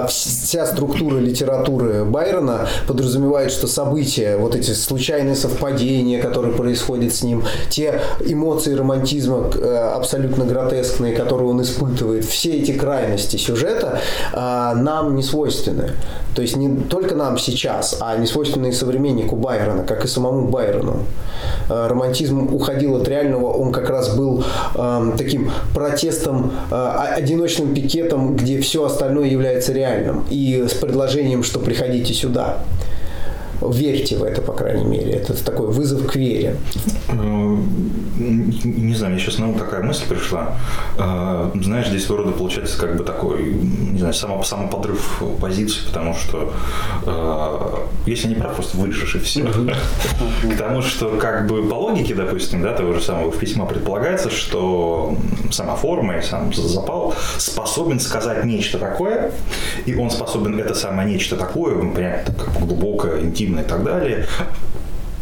вся 0.08 0.66
структура 0.66 1.18
литературы 1.18 2.06
Байрона 2.06 2.68
подразумевает, 2.88 3.52
что 3.52 3.68
события, 3.68 4.38
вот 4.38 4.56
эти 4.56 4.72
случайные 4.72 5.36
совпадения, 5.36 6.22
которые 6.22 6.54
происходят 6.54 7.14
с 7.14 7.24
ним, 7.24 7.44
те 7.70 8.02
эмоции 8.20 8.74
романтизма 8.74 9.50
абсолютно 9.96 10.46
гротескные, 10.46 11.16
которые 11.16 11.50
он 11.50 11.62
испытывает, 11.62 12.26
все 12.26 12.58
эти 12.58 12.72
крайности 12.72 13.38
сюжета 13.38 14.00
нам 14.34 15.16
не 15.16 15.24
свойственны. 15.24 15.92
То 16.36 16.42
есть 16.44 16.56
не 16.56 16.78
только 16.84 17.16
нам 17.16 17.40
сейчас, 17.40 17.98
а 18.00 18.16
не 18.16 18.28
свойственные 18.28 18.72
современнику 18.72 19.36
Байрона, 19.36 19.84
как 19.84 20.06
и 20.06 20.08
самому 20.08 20.48
Байрону. 20.50 21.00
Э, 21.68 21.88
романтизм 21.88 22.54
уходил 22.54 22.96
от 22.96 23.08
реального, 23.08 23.48
он 23.48 23.72
как 23.72 23.90
раз 23.90 24.16
был 24.16 24.44
э, 24.76 25.12
таким 25.18 25.52
протестом, 25.74 26.52
э, 26.72 26.96
одиночным 27.16 27.74
пикетом, 27.74 28.36
где 28.36 28.60
все 28.62 28.86
остальное 28.86 29.28
является 29.28 29.74
реальным, 29.74 30.26
и 30.30 30.66
с 30.68 30.74
предложением, 30.74 31.44
что 31.44 31.60
приходите 31.60 32.14
сюда 32.14 32.60
верьте 33.62 34.18
в 34.18 34.24
это, 34.24 34.42
по 34.42 34.54
крайней 34.54 34.86
мере. 34.86 35.14
Это 35.14 35.44
такой 35.44 35.68
вызов 35.68 36.06
к 36.08 36.16
вере. 36.16 36.58
Э, 37.10 37.58
не 38.18 38.94
знаю, 38.94 39.14
мне 39.14 39.22
сейчас 39.22 39.38
на 39.40 39.50
ум 39.50 39.58
такая 39.58 39.84
мысль 39.84 40.06
пришла. 40.08 40.56
Э, 40.98 41.52
знаешь, 41.54 41.88
здесь 41.88 42.10
вроде 42.10 42.32
получается 42.32 42.80
как 42.80 42.98
бы 42.98 43.04
такой, 43.04 43.54
не 43.54 44.00
знаю, 44.00 44.14
само, 44.14 44.44
самоподрыв 44.44 45.24
позиции, 45.40 45.86
потому 45.86 46.14
что 46.14 46.54
э, 47.06 48.08
если 48.08 48.28
не 48.28 48.36
прав, 48.36 48.56
просто 48.56 48.78
вырежешь 48.78 49.16
и 49.16 49.20
все. 49.20 49.46
Потому 50.50 50.82
что 50.82 51.18
как 51.18 51.48
бы 51.48 51.64
по 51.68 51.76
логике, 51.76 52.16
допустим, 52.16 52.62
да, 52.62 52.74
того 52.74 52.94
же 52.94 53.02
самого 53.02 53.32
в 53.32 53.38
письма 53.38 53.66
предполагается, 53.66 54.30
что 54.30 55.16
сама 55.52 55.76
форма 55.76 56.18
и 56.18 56.22
сам 56.22 56.54
запал 56.54 57.14
способен 57.38 58.00
сказать 58.00 58.46
нечто 58.46 58.80
такое, 58.80 59.32
и 59.86 59.96
он 59.96 60.10
способен 60.10 60.60
это 60.60 60.74
самое 60.74 61.10
нечто 61.10 61.36
такое, 61.36 61.76
понять, 61.92 62.26
как 62.26 62.54
глубокое, 62.60 63.22
интимное, 63.22 63.47
интимно 63.48 63.60
и 63.62 63.64
так 63.64 63.84
далее, 63.84 64.28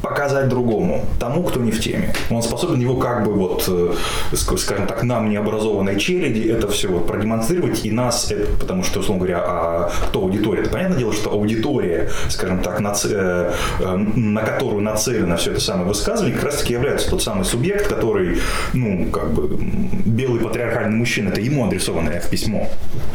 показать 0.01 0.49
другому, 0.49 1.05
тому, 1.19 1.43
кто 1.43 1.59
не 1.59 1.71
в 1.71 1.79
теме. 1.79 2.13
Он 2.29 2.41
способен 2.43 2.79
его 2.79 2.97
как 2.97 3.25
бы 3.25 3.33
вот, 3.33 3.65
э, 3.67 3.93
скажем 4.33 4.87
так, 4.87 5.03
нам 5.03 5.29
необразованной 5.29 5.99
череди 5.99 6.47
это 6.47 6.67
все 6.67 6.87
вот 6.87 7.07
продемонстрировать 7.07 7.85
и 7.85 7.91
нас, 7.91 8.31
это, 8.31 8.51
потому 8.59 8.83
что, 8.83 8.99
условно 8.99 9.25
говоря, 9.25 9.43
а 9.45 9.91
кто 10.09 10.21
аудитория? 10.21 10.61
Это 10.61 10.69
понятное 10.69 10.97
дело, 10.97 11.13
что 11.13 11.31
аудитория, 11.31 12.09
скажем 12.29 12.59
так, 12.61 12.79
на, 12.79 12.93
э, 13.03 13.53
э, 13.79 13.95
на 13.95 14.41
которую 14.41 14.81
нацелено 14.81 15.37
все 15.37 15.51
это 15.51 15.61
самое 15.61 15.87
высказывание, 15.87 16.35
как 16.35 16.45
раз 16.45 16.57
таки 16.57 16.73
является 16.73 17.09
тот 17.09 17.23
самый 17.23 17.45
субъект, 17.45 17.87
который, 17.87 18.39
ну, 18.73 19.09
как 19.09 19.33
бы, 19.33 19.57
белый 20.05 20.39
патриархальный 20.39 20.97
мужчина, 20.97 21.29
это 21.29 21.41
ему 21.41 21.65
адресованное 21.65 22.19
в 22.19 22.29
письмо. 22.29 22.69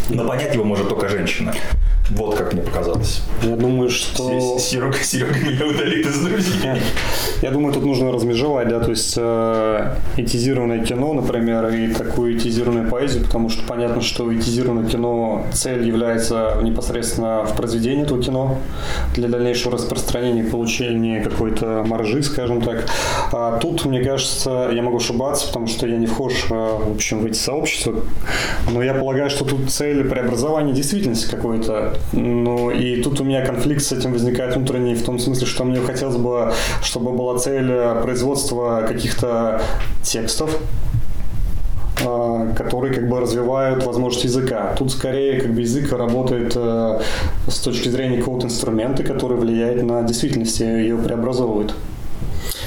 Но 0.08 0.26
понять 0.26 0.54
его 0.54 0.64
может 0.64 0.88
только 0.88 1.08
женщина. 1.08 1.54
Вот 2.10 2.36
как 2.36 2.52
мне 2.52 2.62
показалось. 2.62 3.22
Я 3.42 3.54
думаю, 3.54 3.88
что... 3.88 4.58
Серега, 4.58 4.98
Серега 4.98 5.38
меня 5.38 5.64
удалит 5.66 6.06
из 6.06 6.18
друзей. 6.18 6.69
Я 7.42 7.50
думаю, 7.50 7.72
тут 7.72 7.84
нужно 7.84 8.12
размежевать, 8.12 8.68
да, 8.68 8.80
то 8.80 8.90
есть 8.90 9.14
э, 9.16 9.94
этизированное 10.18 10.84
кино, 10.84 11.14
например, 11.14 11.68
и 11.68 11.88
такую 11.88 12.36
этизированную 12.36 12.90
поэзию, 12.90 13.24
потому 13.24 13.48
что 13.48 13.62
понятно, 13.66 14.02
что 14.02 14.34
этизированное 14.34 14.88
кино 14.88 15.46
цель 15.52 15.86
является 15.86 16.58
непосредственно 16.62 17.44
в 17.44 17.56
произведении 17.56 18.02
этого 18.02 18.22
кино. 18.22 18.58
Для 19.14 19.28
дальнейшего 19.28 19.72
распространения 19.72 20.44
получения 20.44 21.22
какой-то 21.22 21.82
маржи, 21.86 22.22
скажем 22.22 22.60
так. 22.60 22.86
А 23.32 23.58
тут, 23.58 23.86
мне 23.86 24.04
кажется, 24.04 24.68
я 24.72 24.82
могу 24.82 24.98
ошибаться, 24.98 25.46
потому 25.46 25.66
что 25.66 25.86
я 25.86 25.96
не 25.96 26.06
вхож, 26.06 26.32
э, 26.50 26.54
в 26.54 26.94
общем, 26.94 27.20
в 27.20 27.26
эти 27.26 27.38
сообщества, 27.38 27.94
но 28.70 28.82
я 28.82 28.92
полагаю, 28.92 29.30
что 29.30 29.44
тут 29.44 29.70
цель 29.70 30.04
преобразования 30.04 30.74
действительности 30.74 31.30
какой-то. 31.30 31.94
Ну, 32.12 32.70
и 32.70 33.02
тут 33.02 33.20
у 33.20 33.24
меня 33.24 33.44
конфликт 33.44 33.82
с 33.82 33.92
этим 33.92 34.12
возникает 34.12 34.56
внутренний 34.56 34.94
в 34.94 35.04
том 35.04 35.18
смысле, 35.18 35.46
что 35.46 35.64
мне 35.64 35.80
хотелось 35.80 36.16
бы, 36.16 36.52
чтобы 36.82 37.12
была 37.12 37.38
цель 37.38 37.70
производства 38.02 38.84
каких-то 38.86 39.62
текстов, 40.02 40.56
а, 42.04 42.52
которые 42.54 42.94
как 42.94 43.08
бы 43.08 43.20
развивают 43.20 43.84
возможность 43.84 44.24
языка. 44.24 44.74
Тут 44.78 44.92
скорее 44.92 45.40
как 45.40 45.52
бы 45.52 45.60
язык 45.60 45.92
работает 45.92 46.52
э, 46.56 47.00
с 47.46 47.58
точки 47.58 47.88
зрения 47.88 48.18
какого-то 48.18 48.46
инструмента, 48.46 49.02
который 49.02 49.36
влияет 49.36 49.82
на 49.82 50.02
действительность 50.02 50.60
и 50.60 50.64
ее 50.64 50.96
преобразовывает. 50.96 51.74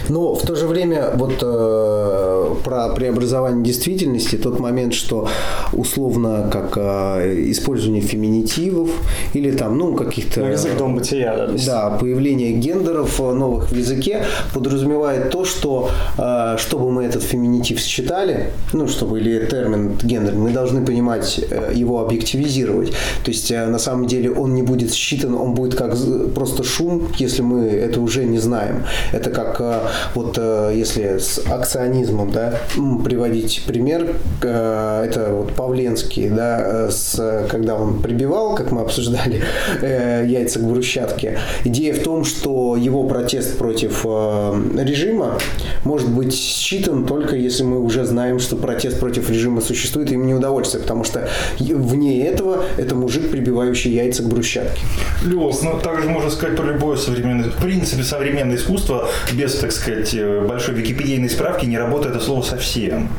Но 0.10 0.34
в 0.34 0.42
то 0.42 0.56
же 0.56 0.68
время 0.68 1.12
вот 1.16 1.40
э, 1.42 2.56
про 2.64 2.90
преобразование 2.90 3.64
действительности, 3.64 4.36
тот 4.36 4.60
момент, 4.60 4.94
что 4.94 5.28
условно 5.72 6.50
как 6.52 6.78
э, 6.78 7.52
использование 7.52 8.02
феминитивов 8.02 8.90
или 9.34 9.52
там, 9.52 9.78
ну, 9.78 9.94
каких-то... 9.94 10.42
Ну, 10.42 10.48
язык 10.48 10.78
дом 10.78 10.96
бытия, 10.96 11.36
да. 11.36 11.54
Да, 11.66 11.98
появление 11.98 12.54
гендеров 12.54 13.20
э, 13.20 13.34
новых 13.34 13.72
в 13.72 13.76
языке 13.76 14.24
подразумевает 14.54 15.30
то, 15.30 15.46
что 15.46 15.90
э, 16.18 16.58
чтобы 16.58 16.92
мы 16.92 17.04
этот 17.04 17.24
феминитив 17.24 17.80
считали, 17.80 18.52
ну, 18.74 18.88
чтобы 18.88 19.20
или 19.20 19.46
термин 19.46 19.98
гендер, 20.02 20.36
мы 20.36 20.52
должны 20.52 20.86
понимать 20.86 21.40
э, 21.50 21.72
его 21.74 22.02
объективизировать. 22.02 22.92
То 23.24 23.32
есть 23.32 23.52
э, 23.52 23.66
на 23.66 23.80
самом 23.80 24.08
деле 24.08 24.32
он 24.32 24.54
не 24.54 24.62
будет 24.62 24.94
считан, 24.94 25.36
он 25.36 25.54
будет 25.54 25.76
как 25.76 25.96
просто 26.34 26.64
шум, 26.64 27.08
если 27.18 27.42
мы 27.42 27.66
это 27.68 28.02
уже 28.02 28.26
не 28.26 28.40
знаем. 28.40 28.84
Это 29.12 29.30
как 29.30 29.60
э, 29.60 29.80
вот 30.14 30.38
э, 30.38 30.74
если 30.76 31.18
с 31.18 31.40
акционизмом, 31.40 32.32
да, 32.32 32.60
приводить 33.04 33.64
пример, 33.66 34.16
э, 34.42 35.06
это 35.06 35.30
вот 35.32 35.54
Павленский, 35.54 36.30
да, 36.30 36.88
э, 36.88 36.92
с, 36.92 37.48
когда 37.50 37.76
он 37.76 38.02
прибивал, 38.02 38.56
как 38.56 38.72
мы 38.72 38.82
обсуждали, 38.82 39.44
яйца 39.82 40.60
к 40.60 40.64
брусчатке. 40.64 41.40
Идея 41.64 41.94
в 41.94 42.00
том, 42.00 42.26
что 42.26 42.76
его 42.76 43.04
протест 43.04 43.58
против 43.58 44.06
режима 44.06 45.38
может 45.84 46.10
быть 46.10 46.34
считан 46.34 47.06
только 47.06 47.36
если 47.36 47.64
мы 47.64 47.80
уже 47.80 48.06
знаем, 48.06 48.40
что 48.40 48.56
протест 48.56 49.00
против 49.00 49.30
режима 49.30 49.62
существует, 49.62 50.12
и 50.12 50.16
им 50.16 50.26
не 50.26 50.34
удовольствие, 50.34 50.82
потому 50.82 51.04
что 51.04 51.28
вне 51.60 52.26
этого 52.26 52.64
это 52.78 52.96
мужик, 52.96 53.32
прибивающий 53.32 53.92
яйца 53.92 54.24
к 54.24 54.28
брусчатке. 54.28 54.82
Лёс, 55.24 55.62
ну 55.62 55.80
также 55.80 56.10
можно 56.10 56.30
сказать 56.30 56.56
про 56.56 56.66
любое 56.66 56.98
современное, 56.98 57.50
в 57.50 57.62
принципе, 57.62 58.04
современное 58.04 58.56
искусство 58.56 59.10
без, 59.34 59.56
так 59.56 59.72
сказать, 59.72 59.83
э, 59.88 60.46
большой 60.48 60.76
википедийной 60.76 61.30
справки 61.30 61.66
не 61.66 61.78
работает 61.78 62.16
это 62.16 62.24
слово 62.24 62.42
совсем. 62.42 63.10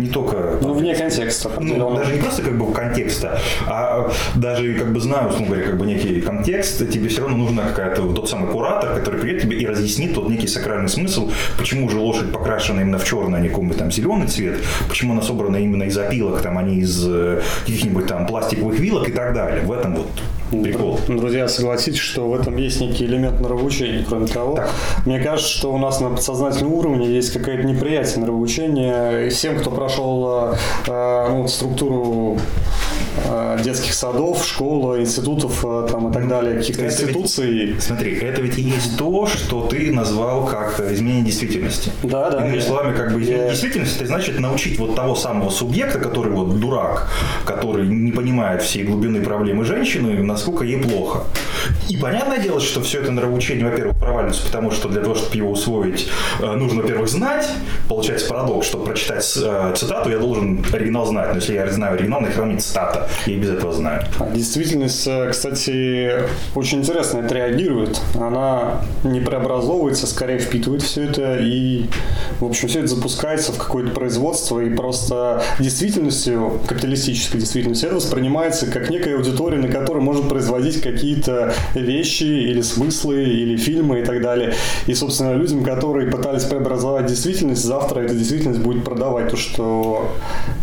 Не 0.00 0.08
только... 0.08 0.58
Ну, 0.62 0.72
вне 0.72 0.94
контекста. 0.94 1.50
Ну, 1.60 1.94
даже 1.94 2.14
не 2.14 2.22
просто 2.22 2.42
как 2.42 2.56
бы 2.56 2.72
контекста, 2.72 3.38
а 3.66 4.10
даже 4.34 4.74
как 4.74 4.92
бы 4.92 5.00
знаю, 5.00 5.28
условно 5.28 5.48
говоря, 5.48 5.66
как 5.66 5.78
бы 5.78 5.86
некий 5.86 6.22
контекст, 6.22 6.90
тебе 6.90 7.08
все 7.08 7.22
равно 7.22 7.36
нужна 7.36 7.64
какая-то 7.64 8.10
тот 8.14 8.28
самый 8.30 8.50
куратор, 8.50 8.94
который 8.94 9.20
придет 9.20 9.42
тебе 9.42 9.58
и 9.58 9.66
разъяснит 9.66 10.14
тот 10.14 10.30
некий 10.30 10.46
сакральный 10.46 10.88
смысл, 10.88 11.30
почему 11.58 11.88
же 11.90 11.98
лошадь 11.98 12.32
покрашена 12.32 12.80
именно 12.80 12.98
в 12.98 13.04
черный, 13.04 13.38
а 13.38 13.42
не 13.42 13.48
какой-нибудь 13.48 13.76
там 13.76 13.92
зеленый 13.92 14.26
цвет, 14.26 14.60
почему 14.88 15.12
она 15.12 15.22
собрана 15.22 15.56
именно 15.56 15.82
из 15.82 15.98
опилок, 15.98 16.40
там, 16.40 16.56
а 16.56 16.62
не 16.62 16.78
из 16.78 17.06
э, 17.06 17.42
каких-нибудь 17.60 18.06
там 18.06 18.26
пластиковых 18.26 18.78
вилок 18.78 19.08
и 19.08 19.12
так 19.12 19.34
далее. 19.34 19.64
В 19.64 19.72
этом 19.72 19.96
вот 19.96 20.08
прикол. 20.50 20.98
Друзья, 21.08 21.48
согласитесь, 21.48 22.00
что 22.00 22.28
в 22.28 22.34
этом 22.34 22.56
есть 22.56 22.80
некий 22.80 23.04
элемент 23.04 23.40
нравоучения. 23.40 24.04
Кроме 24.06 24.26
того, 24.26 24.56
Так. 24.56 24.70
мне 25.06 25.20
кажется, 25.20 25.50
что 25.50 25.72
у 25.72 25.78
нас 25.78 26.00
на 26.00 26.10
подсознательном 26.10 26.72
уровне 26.72 27.06
есть 27.08 27.32
какое-то 27.32 27.64
неприятие 27.64 28.18
нравоучения. 28.18 29.26
И 29.26 29.28
всем, 29.30 29.58
кто 29.58 29.70
прошел 29.70 30.52
э, 30.52 30.56
э, 30.88 31.26
ну, 31.30 31.48
структуру 31.48 32.38
детских 33.64 33.92
садов, 33.94 34.44
школ, 34.44 34.98
институтов 34.98 35.64
э, 35.64 35.88
там, 35.90 36.08
и 36.10 36.12
так 36.12 36.28
далее, 36.28 36.56
каких-то 36.58 36.84
Это 36.84 36.90
ведь- 36.94 37.02
институций. 37.02 37.76
Смотри, 37.80 38.14
это 38.18 38.40
ведь 38.40 38.58
и 38.58 38.62
есть 38.62 38.96
то, 38.96 39.26
что 39.26 39.66
ты 39.66 39.92
назвал 39.92 40.46
как 40.46 40.80
изменение 40.80 41.24
действительности. 41.24 41.90
Да, 42.02 42.30
да. 42.30 42.46
Иными 42.46 42.60
словами, 42.60 42.96
как 42.96 43.12
бы 43.12 43.20
изменение 43.22 43.46
я- 43.46 43.50
действительности, 43.50 43.96
это 43.96 44.06
значит 44.06 44.38
научить 44.38 44.78
вот 44.78 44.94
того 44.94 45.14
самого 45.14 45.50
субъекта, 45.50 45.98
который 45.98 46.32
вот 46.32 46.58
дурак, 46.60 47.08
который 47.44 47.86
не 47.86 48.12
понимает 48.12 48.62
всей 48.62 48.84
глубины 48.84 49.20
проблемы 49.20 49.64
женщины, 49.64 50.22
насколько 50.22 50.64
ей 50.64 50.80
плохо. 50.82 51.24
И 51.88 51.96
понятное 51.96 52.38
дело, 52.38 52.60
что 52.60 52.80
все 52.82 53.00
это 53.00 53.10
нравоучение, 53.10 53.68
во-первых, 53.68 53.98
проваливается, 53.98 54.46
потому 54.46 54.70
что 54.70 54.88
для 54.88 55.02
того, 55.02 55.14
чтобы 55.14 55.36
его 55.36 55.50
усвоить, 55.50 56.08
э, 56.40 56.52
нужно, 56.54 56.82
во-первых, 56.82 57.08
знать. 57.08 57.48
Получается 57.88 58.28
парадокс, 58.28 58.66
чтобы 58.66 58.84
прочитать 58.86 59.26
э, 59.42 59.72
цитату, 59.76 60.10
я 60.10 60.18
должен 60.18 60.64
оригинал 60.72 61.06
знать. 61.06 61.30
Но 61.30 61.36
если 61.36 61.54
я 61.54 61.68
знаю 61.70 61.94
оригинал, 61.94 62.20
нахера 62.20 62.44
мне 62.44 62.58
цитата? 62.58 62.99
Я 63.26 63.32
и 63.34 63.36
без 63.38 63.50
этого 63.50 63.72
знаю. 63.72 64.02
А 64.18 64.30
Действительность, 64.30 65.06
э, 65.06 65.30
кстати, 65.30 66.12
очень 66.54 66.78
интересно 66.78 67.20
отреагирует. 67.20 68.00
Она 68.14 68.82
не 69.04 69.20
преобразовывается, 69.20 70.06
скорее 70.06 70.38
впитывает 70.38 70.82
все 70.82 71.04
это 71.04 71.36
и, 71.36 71.86
в 72.40 72.44
общем, 72.46 72.68
все 72.68 72.80
это 72.80 72.88
запускается 72.88 73.52
в 73.52 73.58
какое-то 73.58 73.90
производство 73.92 74.60
и 74.60 74.70
просто 74.74 75.42
действительностью, 75.58 76.60
капиталистической 76.66 77.38
действительностью, 77.38 77.88
это 77.88 77.96
воспринимается 77.96 78.66
как 78.66 78.90
некая 78.90 79.16
аудитория, 79.16 79.58
на 79.58 79.68
которой 79.68 80.02
может 80.02 80.28
производить 80.28 80.80
какие-то 80.80 81.52
вещи 81.74 82.24
или 82.24 82.60
смыслы, 82.62 83.22
или 83.24 83.56
фильмы 83.56 84.00
и 84.00 84.04
так 84.04 84.20
далее. 84.22 84.54
И, 84.86 84.94
собственно, 84.94 85.32
людям, 85.34 85.64
которые 85.64 86.10
пытались 86.10 86.44
преобразовать 86.44 87.06
действительность, 87.06 87.64
завтра 87.64 88.00
эта 88.00 88.14
действительность 88.14 88.60
будет 88.60 88.84
продавать 88.84 89.30
то, 89.30 89.36
что 89.36 90.10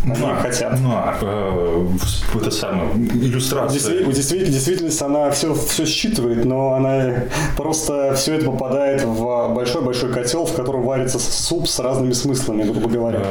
они 0.04 0.26
На, 0.26 0.36
хотят. 0.36 0.80
на, 0.80 1.16
э, 1.20 1.84
в- 1.98 2.27
это 2.34 2.50
самое, 2.50 2.90
иллюстрация. 2.94 3.72
Действительно, 3.72 4.12
действительно, 4.12 4.52
действительность, 4.52 5.02
она 5.02 5.30
все, 5.30 5.54
все 5.54 5.86
считывает, 5.86 6.44
но 6.44 6.74
она 6.74 7.24
просто 7.56 8.14
все 8.14 8.34
это 8.34 8.46
попадает 8.46 9.02
в 9.04 9.54
большой-большой 9.54 10.12
котел, 10.12 10.44
в 10.44 10.54
котором 10.54 10.82
варится 10.82 11.18
суп 11.18 11.68
с 11.68 11.78
разными 11.78 12.12
смыслами, 12.12 12.62
грубо 12.64 12.88
говоря. 12.88 13.22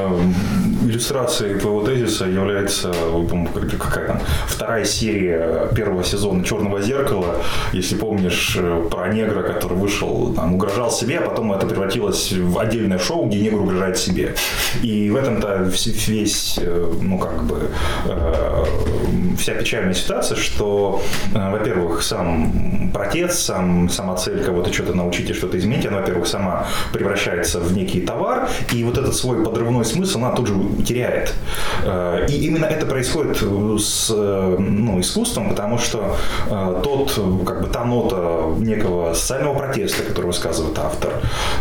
Иллюстрацией 0.87 1.59
твоего 1.59 1.81
тезиса 1.83 2.25
является, 2.25 2.91
по-моему, 2.93 3.49
как- 3.53 3.77
какая 3.77 4.07
там, 4.07 4.21
вторая 4.47 4.85
серия 4.85 5.67
первого 5.75 6.01
сезона 6.03 6.45
«Черного 6.45 6.81
зеркала». 6.81 7.35
Если 7.73 7.95
помнишь, 7.95 8.57
э, 8.57 8.87
про 8.89 9.09
негра, 9.13 9.43
который 9.43 9.77
вышел, 9.77 10.33
там, 10.33 10.53
угрожал 10.55 10.89
себе, 10.89 11.17
а 11.19 11.29
потом 11.29 11.51
это 11.51 11.67
превратилось 11.67 12.31
в 12.31 12.57
отдельное 12.57 12.99
шоу, 12.99 13.25
где 13.27 13.39
негр 13.39 13.61
угрожает 13.61 13.97
себе. 13.97 14.35
И 14.81 15.09
в 15.09 15.17
этом-то 15.17 15.69
весь, 16.07 16.57
э, 16.61 16.93
ну, 17.01 17.17
как 17.17 17.43
бы, 17.43 17.69
э, 18.05 18.63
вся 19.37 19.53
печальная 19.55 19.93
ситуация, 19.93 20.37
что, 20.37 21.01
во-первых, 21.33 22.01
сам 22.01 22.91
протест, 22.93 23.39
сам, 23.39 23.89
сама 23.89 24.15
цель 24.15 24.41
кого-то 24.43 24.71
что-то 24.71 24.93
научить 24.93 25.29
и 25.29 25.33
что-то 25.33 25.57
изменить, 25.57 25.85
она, 25.85 25.97
во-первых, 25.97 26.27
сама 26.27 26.65
превращается 26.93 27.59
в 27.59 27.75
некий 27.75 27.99
товар, 28.01 28.47
и 28.73 28.83
вот 28.83 28.97
этот 28.97 29.15
свой 29.15 29.43
подрывной 29.43 29.83
смысл 29.83 30.19
она 30.19 30.31
тут 30.31 30.47
же 30.47 30.53
теряет. 30.83 31.33
Э, 31.83 32.25
И 32.29 32.45
именно 32.47 32.65
это 32.65 32.85
происходит 32.85 33.37
с 33.37 34.11
э, 34.13 34.55
ну, 34.59 34.99
искусством, 34.99 35.49
потому 35.49 35.77
что 35.77 36.15
э, 36.49 36.81
тот, 36.83 37.13
э, 37.17 37.45
как 37.45 37.61
бы 37.61 37.67
та 37.67 37.85
нота 37.85 38.53
некого 38.59 39.13
социального 39.13 39.55
протеста, 39.55 40.03
который 40.03 40.27
высказывает 40.27 40.77
автор, 40.79 41.13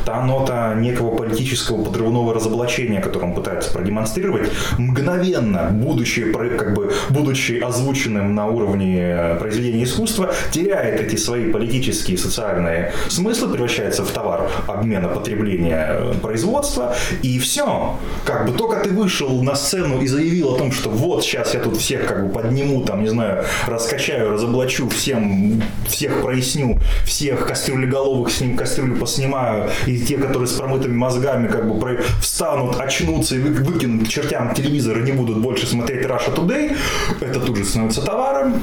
та 0.04 0.22
нота 0.24 0.74
некого 0.74 1.16
политического 1.16 1.84
подрывного 1.84 2.34
разоблачения, 2.34 3.00
которое 3.00 3.26
он 3.26 3.34
пытается 3.34 3.72
продемонстрировать, 3.72 4.50
мгновенно, 4.78 5.68
будучи, 5.72 6.32
как 6.32 6.74
бы, 6.74 6.92
будучи 7.10 7.60
озвученным 7.60 8.34
на 8.34 8.46
уровне 8.46 9.36
произведения 9.38 9.84
искусства, 9.84 10.32
теряет 10.50 11.00
эти 11.00 11.16
свои 11.16 11.50
политические 11.52 12.16
и 12.16 12.18
социальные 12.18 12.92
смыслы, 13.08 13.48
превращается 13.52 14.04
в 14.04 14.10
товар 14.10 14.48
обмена, 14.66 15.08
потребления, 15.08 15.86
э, 15.90 16.14
производства, 16.22 16.94
и 17.22 17.38
все. 17.38 17.96
Как 18.24 18.46
бы 18.46 18.56
только 18.56 18.80
ты 18.80 18.90
вышел 19.06 19.40
на 19.44 19.54
сцену 19.54 20.00
и 20.02 20.08
заявил 20.08 20.54
о 20.54 20.58
том, 20.58 20.72
что 20.72 20.90
вот 20.90 21.22
сейчас 21.22 21.54
я 21.54 21.60
тут 21.60 21.76
всех 21.76 22.06
как 22.08 22.26
бы 22.26 22.32
подниму, 22.32 22.82
там, 22.82 23.02
не 23.04 23.08
знаю, 23.08 23.44
раскачаю, 23.68 24.32
разоблачу, 24.32 24.88
всем, 24.88 25.62
всех 25.86 26.22
проясню, 26.22 26.80
всех 27.04 27.46
кастрюлеголовых 27.46 28.32
с 28.32 28.40
ним 28.40 28.56
кастрюлю 28.56 28.96
поснимаю, 28.98 29.70
и 29.86 29.96
те, 30.00 30.18
которые 30.18 30.48
с 30.48 30.52
промытыми 30.54 30.94
мозгами 30.96 31.46
как 31.46 31.68
бы 31.72 31.78
про- 31.78 32.02
встанут, 32.20 32.80
очнутся 32.80 33.36
и 33.36 33.38
вы- 33.38 33.50
выкинут 33.64 34.06
к 34.08 34.10
чертям 34.10 34.52
телевизор 34.54 34.98
и 34.98 35.02
не 35.04 35.12
будут 35.12 35.38
больше 35.38 35.68
смотреть 35.68 36.04
Russia 36.04 36.34
Today, 36.34 36.76
это 37.20 37.38
тут 37.38 37.56
же 37.56 37.64
становится 37.64 38.02
товаром, 38.02 38.54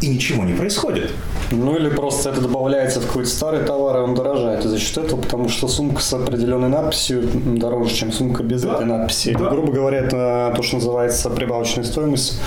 и 0.00 0.08
ничего 0.08 0.42
не 0.44 0.52
происходит. 0.54 1.12
Ну 1.52 1.76
или 1.76 1.88
просто 1.90 2.30
это 2.30 2.40
добавляется 2.40 2.98
в 3.00 3.06
какой-то 3.06 3.28
старый 3.30 3.62
товар, 3.64 3.98
и 3.98 4.00
он 4.00 4.14
дорожает 4.16 4.64
за 4.64 4.76
счет 4.80 4.98
этого, 4.98 5.20
потому 5.20 5.48
что 5.48 5.68
сумка 5.68 6.00
с 6.02 6.12
определенной 6.12 6.68
надписью 6.68 7.22
дороже, 7.44 7.94
чем 7.94 8.10
сумка 8.12 8.42
без 8.42 8.62
Да, 8.62 8.74
этой 8.74 8.86
надписи. 8.86 9.36
да. 9.38 9.50
Грубо 9.50 9.70
говоря, 9.72 9.81
это 9.90 10.52
то, 10.56 10.62
что 10.62 10.76
называется 10.76 11.30
прибавочная 11.30 11.84
стоимость, 11.84 12.38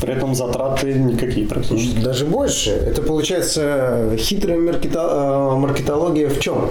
при 0.00 0.12
этом 0.14 0.34
затраты 0.34 0.92
никакие 0.94 1.46
практически. 1.46 1.98
Даже 2.00 2.24
больше. 2.26 2.70
Это 2.70 3.02
получается 3.02 4.10
хитрая 4.16 4.58
маркета- 4.58 5.52
э, 5.52 5.56
маркетология 5.56 6.28
в 6.28 6.38
чем? 6.40 6.70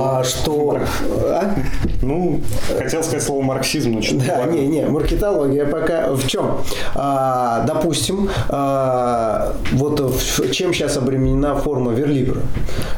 А, 0.00 0.22
что... 0.24 0.78
А? 1.24 1.54
Ну, 2.02 2.40
хотел 2.78 3.02
сказать 3.02 3.22
слово 3.22 3.42
марксизм, 3.42 3.92
но 3.92 4.02
что-то 4.02 4.26
Да, 4.26 4.44
не, 4.44 4.66
не, 4.66 4.86
маркетология 4.86 5.66
пока 5.66 6.12
в 6.14 6.26
чем? 6.26 6.58
А, 6.94 7.64
допустим, 7.66 8.30
а, 8.48 9.54
вот 9.72 10.00
в- 10.00 10.50
чем 10.52 10.72
сейчас 10.72 10.96
обременена 10.96 11.54
форма 11.56 11.92
верлибра? 11.92 12.40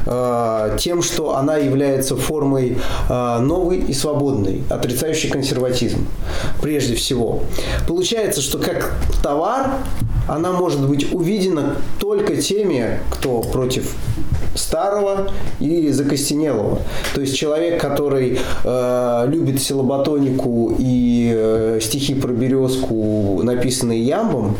А, 0.05 0.77
тем, 0.77 1.01
что 1.01 1.35
она 1.35 1.57
является 1.57 2.15
формой 2.15 2.77
а, 3.09 3.39
новой 3.39 3.77
и 3.79 3.93
свободной, 3.93 4.61
отрицающей 4.69 5.29
консерватизм, 5.29 6.05
прежде 6.61 6.95
всего. 6.95 7.43
Получается, 7.87 8.41
что 8.41 8.57
как 8.57 8.93
товар 9.21 9.71
она 10.31 10.53
может 10.53 10.87
быть 10.87 11.13
увидена 11.13 11.75
только 11.99 12.37
теми, 12.37 12.99
кто 13.09 13.41
против 13.41 13.95
старого 14.55 15.31
и 15.59 15.89
закостенелого. 15.89 16.79
То 17.13 17.21
есть 17.21 17.35
человек, 17.35 17.81
который 17.81 18.39
э, 18.63 19.25
любит 19.27 19.61
силоботонику 19.61 20.75
и 20.77 21.31
э, 21.33 21.79
стихи 21.81 22.15
про 22.15 22.31
березку, 22.31 23.41
написанные 23.43 24.01
ямбом, 24.01 24.55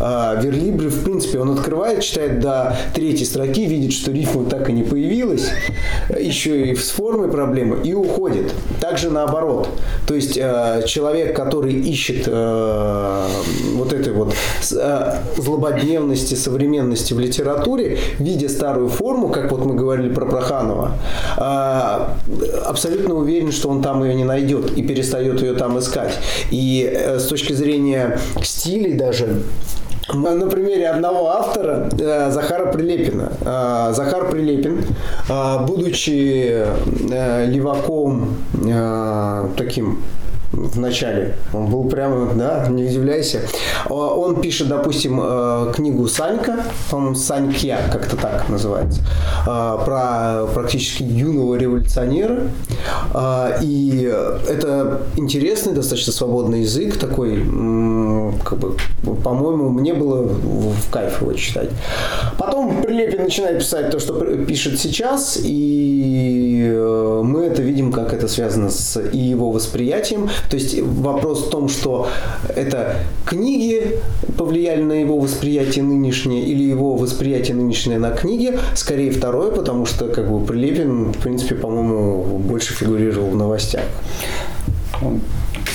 э, 0.00 0.40
Верлибре, 0.42 0.88
в 0.88 1.04
принципе, 1.04 1.38
он 1.38 1.50
открывает, 1.50 2.02
читает 2.02 2.40
до 2.40 2.76
третьей 2.94 3.24
строки, 3.24 3.66
видит, 3.66 3.92
что 3.92 4.10
рифма 4.10 4.44
так 4.44 4.68
и 4.68 4.72
не 4.72 4.82
появилась, 4.82 5.50
еще 6.18 6.68
и 6.68 6.74
с 6.74 6.90
формой 6.90 7.30
проблемы, 7.30 7.78
и 7.84 7.94
уходит. 7.94 8.52
Также 8.80 9.10
наоборот. 9.10 9.68
То 10.06 10.14
есть 10.14 10.36
э, 10.36 10.82
человек, 10.86 11.36
который 11.36 11.72
ищет 11.72 12.24
э, 12.26 13.26
вот 13.74 13.92
этой 13.92 14.12
вот 14.12 14.34
э, 14.72 14.99
злободневности, 15.36 16.34
современности 16.34 17.14
в 17.14 17.20
литературе, 17.20 17.98
видя 18.18 18.48
старую 18.48 18.88
форму, 18.88 19.28
как 19.28 19.50
вот 19.50 19.64
мы 19.64 19.74
говорили 19.74 20.12
про 20.12 20.26
Проханова, 20.26 20.92
э, 21.36 22.60
абсолютно 22.66 23.14
уверен, 23.14 23.52
что 23.52 23.68
он 23.68 23.82
там 23.82 24.02
ее 24.04 24.14
не 24.14 24.24
найдет 24.24 24.72
и 24.76 24.82
перестает 24.82 25.42
ее 25.42 25.54
там 25.54 25.78
искать. 25.78 26.18
И 26.50 26.90
э, 26.90 27.18
с 27.18 27.26
точки 27.26 27.52
зрения 27.52 28.18
стилей 28.42 28.94
даже 28.94 29.42
на 30.12 30.46
примере 30.46 30.88
одного 30.88 31.28
автора, 31.28 31.88
э, 31.98 32.30
Захара 32.30 32.72
Прилепина. 32.72 33.32
Э, 33.40 33.92
Захар 33.94 34.30
Прилепин, 34.30 34.84
э, 35.28 35.66
будучи 35.66 36.64
леваком 37.46 38.36
таким 39.56 40.02
в 40.60 40.78
начале. 40.78 41.34
Он 41.52 41.66
был 41.66 41.84
прямо, 41.84 42.32
да, 42.34 42.66
не 42.68 42.84
удивляйся. 42.84 43.40
Он 43.88 44.40
пишет, 44.40 44.68
допустим, 44.68 45.20
э, 45.22 45.72
книгу 45.74 46.06
Санька, 46.06 46.64
по-моему, 46.90 47.14
как-то 47.90 48.16
так 48.16 48.48
называется, 48.48 49.00
э, 49.46 49.78
про 49.84 50.46
практически 50.54 51.02
юного 51.02 51.56
революционера. 51.56 52.42
Э, 53.14 53.58
и 53.62 54.12
это 54.48 55.02
интересный, 55.16 55.72
достаточно 55.72 56.12
свободный 56.12 56.60
язык, 56.60 56.98
такой, 56.98 57.36
как 58.44 58.58
бы, 58.58 58.76
по-моему, 59.22 59.70
мне 59.70 59.94
было 59.94 60.22
в 60.22 60.90
кайф 60.90 61.22
его 61.22 61.32
читать. 61.32 61.70
Потом 62.38 62.82
Прилепин 62.82 63.24
начинает 63.24 63.58
писать 63.60 63.90
то, 63.90 63.98
что 63.98 64.14
пишет 64.44 64.78
сейчас, 64.78 65.38
и 65.42 66.70
мы 67.22 67.46
это 67.46 67.62
видим, 67.62 67.92
как 67.92 68.12
это 68.12 68.28
связано 68.28 68.70
с 68.70 69.00
и 69.00 69.18
его 69.18 69.50
восприятием. 69.50 70.28
То 70.50 70.56
есть 70.56 70.80
вопрос 70.82 71.46
в 71.46 71.50
том, 71.50 71.68
что 71.68 72.08
это 72.56 72.96
книги 73.24 74.00
повлияли 74.36 74.82
на 74.82 74.94
его 74.94 75.16
восприятие 75.18 75.84
нынешнее 75.84 76.42
или 76.44 76.64
его 76.64 76.96
восприятие 76.96 77.56
нынешнее 77.56 77.98
на 78.00 78.10
книги, 78.10 78.58
скорее 78.74 79.12
второе, 79.12 79.52
потому 79.52 79.86
что 79.86 80.08
как 80.08 80.28
бы 80.28 80.44
Прилепин, 80.44 81.12
в 81.12 81.18
принципе, 81.18 81.54
по-моему, 81.54 82.38
больше 82.38 82.74
фигурировал 82.74 83.30
в 83.30 83.36
новостях. 83.36 83.84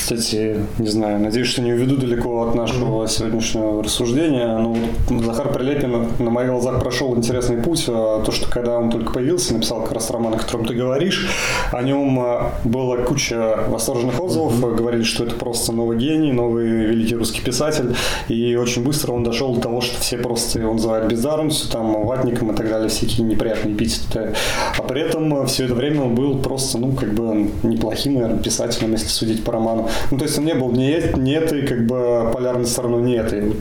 Кстати, 0.06 0.58
не 0.78 0.88
знаю, 0.88 1.20
надеюсь, 1.20 1.48
что 1.48 1.64
не 1.64 1.74
уведу 1.74 1.98
далеко 1.98 2.44
от 2.44 2.54
нашего 2.54 3.08
сегодняшнего 3.08 3.82
рассуждения. 3.82 4.56
Ну, 4.56 4.78
Захар 5.24 5.52
Прилепин 5.52 6.10
на 6.20 6.30
моих 6.30 6.52
глазах 6.52 6.80
прошел 6.80 7.18
интересный 7.18 7.58
путь. 7.58 7.86
А 7.88 8.22
то, 8.24 8.32
что 8.32 8.48
когда 8.48 8.78
он 8.78 8.92
только 8.92 9.14
появился, 9.14 9.56
написал 9.56 9.82
как 9.82 9.94
раз 9.94 10.12
роман, 10.12 10.36
о 10.36 10.38
котором 10.38 10.68
ты 10.68 10.76
говоришь, 10.76 11.28
о 11.72 11.82
нем 11.82 12.20
а, 12.20 12.52
была 12.64 12.98
куча 12.98 13.58
восторженных 13.68 14.22
отзывов. 14.22 14.54
Mm-hmm. 14.54 14.76
Говорили, 14.76 15.02
что 15.02 15.24
это 15.24 15.38
просто 15.38 15.72
новый 15.72 15.98
гений, 15.98 16.32
новый 16.32 16.68
великий 16.68 17.16
русский 17.16 17.42
писатель. 17.42 17.96
И 18.28 18.56
очень 18.58 18.84
быстро 18.84 19.12
он 19.12 19.24
дошел 19.24 19.56
до 19.56 19.62
того, 19.62 19.82
что 19.82 20.00
все 20.00 20.20
просто 20.20 20.60
его 20.60 20.74
называют 20.74 21.08
бездарностью, 21.08 21.72
там, 21.72 22.06
ватником 22.06 22.52
и 22.52 22.56
так 22.56 22.70
далее, 22.70 22.90
всякие 22.90 23.26
неприятные 23.26 23.74
эпитеты. 23.74 24.36
А 24.78 24.84
при 24.84 25.02
этом 25.02 25.48
все 25.48 25.66
это 25.66 25.74
время 25.74 26.04
он 26.04 26.14
был 26.14 26.38
просто, 26.38 26.78
ну, 26.78 26.92
как 26.92 27.16
бы 27.16 27.50
неплохим, 27.64 28.14
наверное, 28.14 28.38
писателем, 28.38 28.92
если 28.92 29.08
судить 29.08 29.44
по 29.44 29.52
роману. 29.52 29.90
Ну, 30.12 30.18
то 30.18 30.26
есть 30.26 30.38
он 30.38 30.46
не 30.46 30.54
был 30.54 30.72
ни, 30.72 31.18
ни 31.18 31.34
этой, 31.34 31.66
как 31.66 31.86
бы, 31.86 32.32
полярной 32.34 32.66
стороной, 32.66 33.02
ни 33.02 33.16
этой. 33.18 33.42
Вот, 33.42 33.58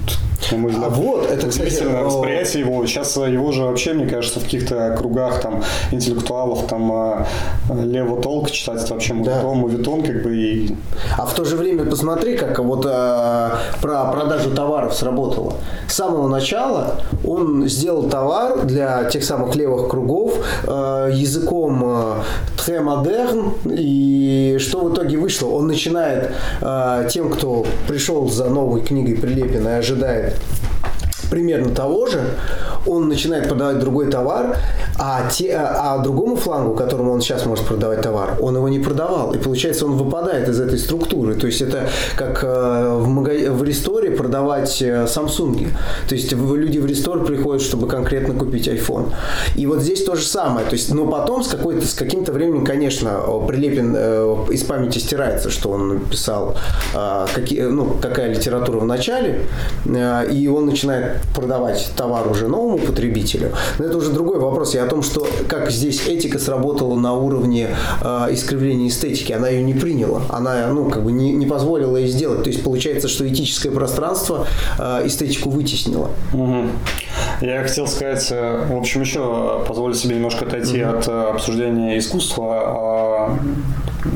на 0.52 0.58
мой 0.58 0.70
взгляд, 0.72 0.92
а 0.92 0.94
вот, 0.94 1.30
это, 1.30 1.48
кстати, 1.48 1.82
восприятие 1.84 2.64
его. 2.64 2.86
Сейчас 2.86 3.16
его 3.16 3.52
же 3.52 3.62
вообще, 3.64 3.94
мне 3.94 4.06
кажется, 4.06 4.40
в 4.40 4.44
каких-то 4.44 4.94
кругах 4.98 5.40
там 5.40 5.62
интеллектуалов, 5.90 6.66
там 6.66 6.92
а, 6.92 7.26
лево 7.70 8.20
толк 8.20 8.50
читать 8.50 8.88
вообще 8.90 9.14
мувитон, 9.14 9.42
да. 9.42 9.54
мувитон, 9.54 10.02
как 10.02 10.22
бы 10.22 10.36
и... 10.36 10.76
А 11.16 11.26
в 11.26 11.34
то 11.34 11.44
же 11.44 11.56
время 11.56 11.84
посмотри, 11.84 12.36
как 12.36 12.58
вот 12.58 12.86
а, 12.86 13.58
про 13.80 14.04
продажу 14.06 14.50
товаров 14.50 14.94
сработало. 14.94 15.54
С 15.88 15.94
самого 15.94 16.28
начала 16.28 17.00
он 17.24 17.66
сделал 17.68 18.08
товар 18.08 18.64
для 18.64 19.04
тех 19.04 19.24
самых 19.24 19.54
левых 19.56 19.88
кругов 19.88 20.34
а, 20.66 21.08
языком 21.08 22.22
très 22.56 22.80
modern, 22.80 23.52
и 23.70 24.56
что 24.58 24.80
в 24.80 24.92
итоге 24.92 25.18
вышло? 25.18 25.48
Он 25.48 25.66
начинает 25.66 26.23
э, 26.60 27.08
тем, 27.10 27.30
кто 27.30 27.66
пришел 27.86 28.28
за 28.28 28.48
новой 28.48 28.82
книгой 28.82 29.16
Прилепина 29.16 29.68
и 29.68 29.72
ожидает 29.72 30.40
примерно 31.34 31.74
того 31.74 32.06
же, 32.06 32.20
он 32.86 33.08
начинает 33.08 33.48
продавать 33.48 33.80
другой 33.80 34.08
товар, 34.08 34.56
а, 34.98 35.28
те, 35.28 35.56
а 35.56 35.98
другому 35.98 36.36
флангу, 36.36 36.74
которому 36.74 37.12
он 37.12 37.20
сейчас 37.20 37.44
может 37.44 37.66
продавать 37.66 38.02
товар, 38.02 38.36
он 38.40 38.54
его 38.54 38.68
не 38.68 38.78
продавал. 38.78 39.34
И 39.34 39.38
получается, 39.38 39.86
он 39.86 39.96
выпадает 39.96 40.48
из 40.48 40.60
этой 40.60 40.78
структуры. 40.78 41.34
То 41.34 41.48
есть 41.48 41.60
это 41.60 41.88
как 42.16 42.44
э, 42.44 42.98
в, 43.00 43.08
мага... 43.08 43.32
в 43.50 43.64
ресторе 43.64 44.12
продавать 44.12 44.80
Samsung. 44.80 45.66
Э, 45.66 46.08
то 46.08 46.14
есть 46.14 46.32
люди 46.32 46.78
в 46.78 46.86
рестор 46.86 47.24
приходят, 47.24 47.62
чтобы 47.62 47.88
конкретно 47.88 48.34
купить 48.34 48.68
iPhone. 48.68 49.12
И 49.56 49.66
вот 49.66 49.80
здесь 49.80 50.04
то 50.04 50.14
же 50.14 50.24
самое. 50.24 50.64
То 50.66 50.74
есть, 50.74 50.94
но 50.94 51.06
потом 51.06 51.42
с, 51.42 51.48
какой-то, 51.48 51.84
с 51.84 51.94
каким-то 51.94 52.32
временем, 52.32 52.64
конечно, 52.64 53.20
Прилепин 53.48 53.94
э, 53.96 54.36
из 54.52 54.62
памяти 54.62 54.98
стирается, 54.98 55.50
что 55.50 55.70
он 55.70 55.88
написал, 55.88 56.56
какие, 57.34 57.62
ну, 57.62 57.96
какая 58.00 58.32
литература 58.32 58.78
в 58.78 58.84
начале, 58.84 59.46
и 60.30 60.48
он 60.48 60.66
начинает 60.66 61.23
продавать 61.34 61.90
товар 61.96 62.28
уже 62.28 62.48
новому 62.48 62.78
потребителю. 62.78 63.52
Но 63.78 63.86
это 63.86 63.96
уже 63.98 64.10
другой 64.10 64.38
вопрос. 64.38 64.74
Я 64.74 64.84
о 64.84 64.86
том, 64.86 65.02
что 65.02 65.26
как 65.48 65.70
здесь 65.70 66.06
этика 66.06 66.38
сработала 66.38 66.96
на 66.96 67.14
уровне 67.14 67.68
э, 68.00 68.28
искривления 68.30 68.88
эстетики. 68.88 69.32
Она 69.32 69.48
ее 69.48 69.62
не 69.62 69.74
приняла. 69.74 70.22
Она 70.28 70.68
ну, 70.68 70.90
как 70.90 71.04
бы 71.04 71.12
не, 71.12 71.32
не 71.32 71.46
позволила 71.46 71.96
ей 71.96 72.08
сделать. 72.08 72.42
То 72.42 72.50
есть 72.50 72.62
получается, 72.62 73.08
что 73.08 73.26
этическое 73.26 73.72
пространство 73.72 74.46
э, 74.78 75.06
эстетику 75.06 75.50
вытеснило. 75.50 76.10
Угу. 76.32 76.66
Я 77.40 77.62
хотел 77.62 77.86
сказать, 77.86 78.26
э, 78.30 78.66
в 78.70 78.76
общем, 78.76 79.02
еще 79.02 79.64
позволю 79.66 79.94
себе 79.94 80.16
немножко 80.16 80.46
отойти 80.46 80.82
угу. 80.84 80.98
от 80.98 81.08
э, 81.08 81.22
обсуждения 81.30 81.98
искусства. 81.98 83.38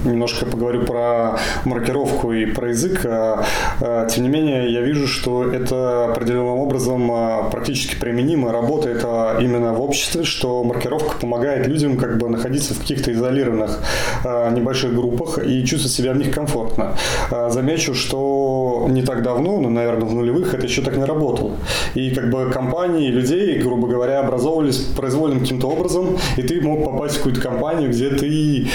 Немножко 0.04 0.44
поговорю 0.44 0.84
про 0.84 1.38
маркировку 1.64 2.32
и 2.32 2.46
про 2.46 2.68
язык. 2.68 3.06
А, 3.06 3.44
а, 3.80 4.06
тем 4.06 4.24
не 4.24 4.28
менее, 4.28 4.72
я 4.72 4.80
вижу, 4.80 5.06
что 5.06 5.44
это 5.44 6.06
определенным 6.06 6.58
образом 6.58 7.10
а, 7.10 7.48
практически 7.50 7.96
применимо, 7.96 8.52
работает 8.52 9.04
именно 9.40 9.72
в 9.72 9.80
обществе, 9.80 10.24
что 10.24 10.62
маркировка 10.62 11.16
помогает 11.18 11.66
людям 11.66 11.96
как 11.96 12.18
бы 12.18 12.28
находиться 12.28 12.74
в 12.74 12.80
каких-то 12.80 13.12
изолированных 13.12 13.80
небольших 14.24 14.94
группах 14.94 15.38
и 15.38 15.64
чувствовать 15.64 15.94
себя 15.94 16.12
в 16.12 16.16
них 16.16 16.34
комфортно. 16.34 16.94
Замечу, 17.48 17.94
что 17.94 18.86
не 18.88 19.02
так 19.02 19.22
давно, 19.22 19.58
ну, 19.60 19.70
наверное, 19.70 20.06
в 20.06 20.14
нулевых 20.14 20.54
это 20.54 20.66
еще 20.66 20.82
так 20.82 20.96
не 20.96 21.04
работало. 21.04 21.52
И 21.94 22.10
как 22.10 22.30
бы 22.30 22.50
компании 22.50 23.08
людей, 23.08 23.58
грубо 23.58 23.88
говоря, 23.88 24.20
образовывались 24.20 24.78
произвольным 24.96 25.40
каким-то 25.40 25.68
образом, 25.68 26.18
и 26.36 26.42
ты 26.42 26.60
мог 26.60 26.84
попасть 26.84 27.14
в 27.14 27.18
какую-то 27.18 27.40
компанию, 27.40 27.90
где 27.90 28.10
ты 28.10 28.68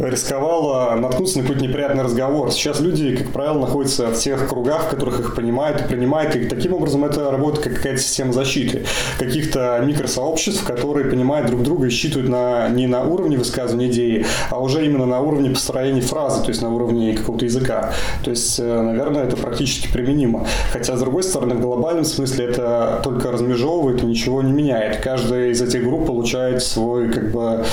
рисковала 0.00 0.94
наткнуться 0.94 1.38
на 1.38 1.42
какой-то 1.42 1.62
неприятный 1.62 2.04
разговор. 2.04 2.50
Сейчас 2.52 2.80
люди, 2.80 3.16
как 3.16 3.28
правило, 3.32 3.60
находятся 3.60 4.08
в 4.08 4.18
тех 4.18 4.48
кругах, 4.48 4.84
в 4.84 4.88
которых 4.88 5.20
их 5.20 5.34
понимают 5.34 5.82
и 5.82 5.84
принимают, 5.84 6.36
и 6.36 6.46
таким 6.46 6.74
образом 6.74 7.04
это 7.04 7.30
работает 7.30 7.64
как 7.64 7.76
какая-то 7.76 8.00
система 8.00 8.32
защиты 8.32 8.84
каких-то 9.18 9.80
микросообществ, 9.84 10.64
которые 10.64 11.10
понимают 11.10 11.48
друг 11.48 11.62
друга 11.62 11.86
и 11.86 11.90
считывают 11.90 12.28
на, 12.28 12.68
не 12.68 12.86
на 12.86 13.02
уровне 13.02 13.36
высказывания 13.36 13.88
идеи, 13.88 14.26
а 14.50 14.60
уже 14.60 14.84
именно 14.84 15.06
на 15.06 15.20
уровне 15.20 15.50
построения 15.50 16.00
фразы, 16.00 16.42
то 16.42 16.48
есть 16.48 16.62
на 16.62 16.74
уровне 16.74 17.14
какого-то 17.14 17.44
языка. 17.44 17.92
То 18.24 18.30
есть, 18.30 18.58
э, 18.58 18.80
наверное, 18.80 19.24
это 19.24 19.36
практически 19.36 19.92
применимо. 19.92 20.46
Хотя, 20.72 20.96
с 20.96 21.00
другой 21.00 21.22
стороны, 21.22 21.54
в 21.54 21.60
глобальном 21.60 22.04
смысле 22.04 22.46
это 22.46 23.00
только 23.02 23.30
размежевывает 23.30 24.02
и 24.02 24.06
ничего 24.06 24.42
не 24.42 24.52
меняет. 24.52 24.98
Каждая 25.02 25.50
из 25.50 25.60
этих 25.60 25.84
групп 25.84 26.06
получает 26.06 26.62
свой 26.62 27.10
как 27.10 27.30
бы 27.30 27.64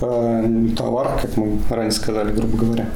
товар, 0.00 1.18
как 1.20 1.36
мы 1.36 1.58
ранее 1.70 1.92
сказали, 1.92 2.32
грубо 2.32 2.56
говоря. 2.56 2.86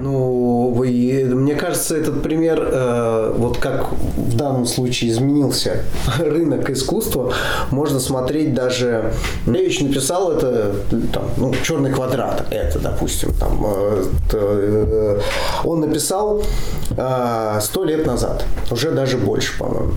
Ну, 0.00 0.72
вы, 0.74 1.24
мне 1.34 1.54
кажется, 1.54 1.96
этот 1.96 2.22
пример, 2.22 2.60
э, 2.60 3.34
вот 3.36 3.58
как 3.58 3.92
в 3.92 4.36
данном 4.36 4.66
случае 4.66 5.10
изменился 5.10 5.82
рынок 6.18 6.70
искусства, 6.70 7.32
можно 7.70 8.00
смотреть 8.00 8.54
даже... 8.54 9.12
Левич 9.46 9.80
написал 9.80 10.32
это, 10.32 10.74
там, 11.12 11.24
ну, 11.36 11.52
черный 11.62 11.92
квадрат, 11.92 12.46
это, 12.50 12.78
допустим, 12.78 13.32
там, 13.34 13.64
э, 13.66 14.04
э, 14.32 15.20
он 15.64 15.80
написал 15.80 16.42
э, 16.96 17.58
сто 17.60 17.84
лет 17.84 18.06
назад, 18.06 18.44
уже 18.70 18.92
даже 18.92 19.18
больше, 19.18 19.58
по-моему. 19.58 19.92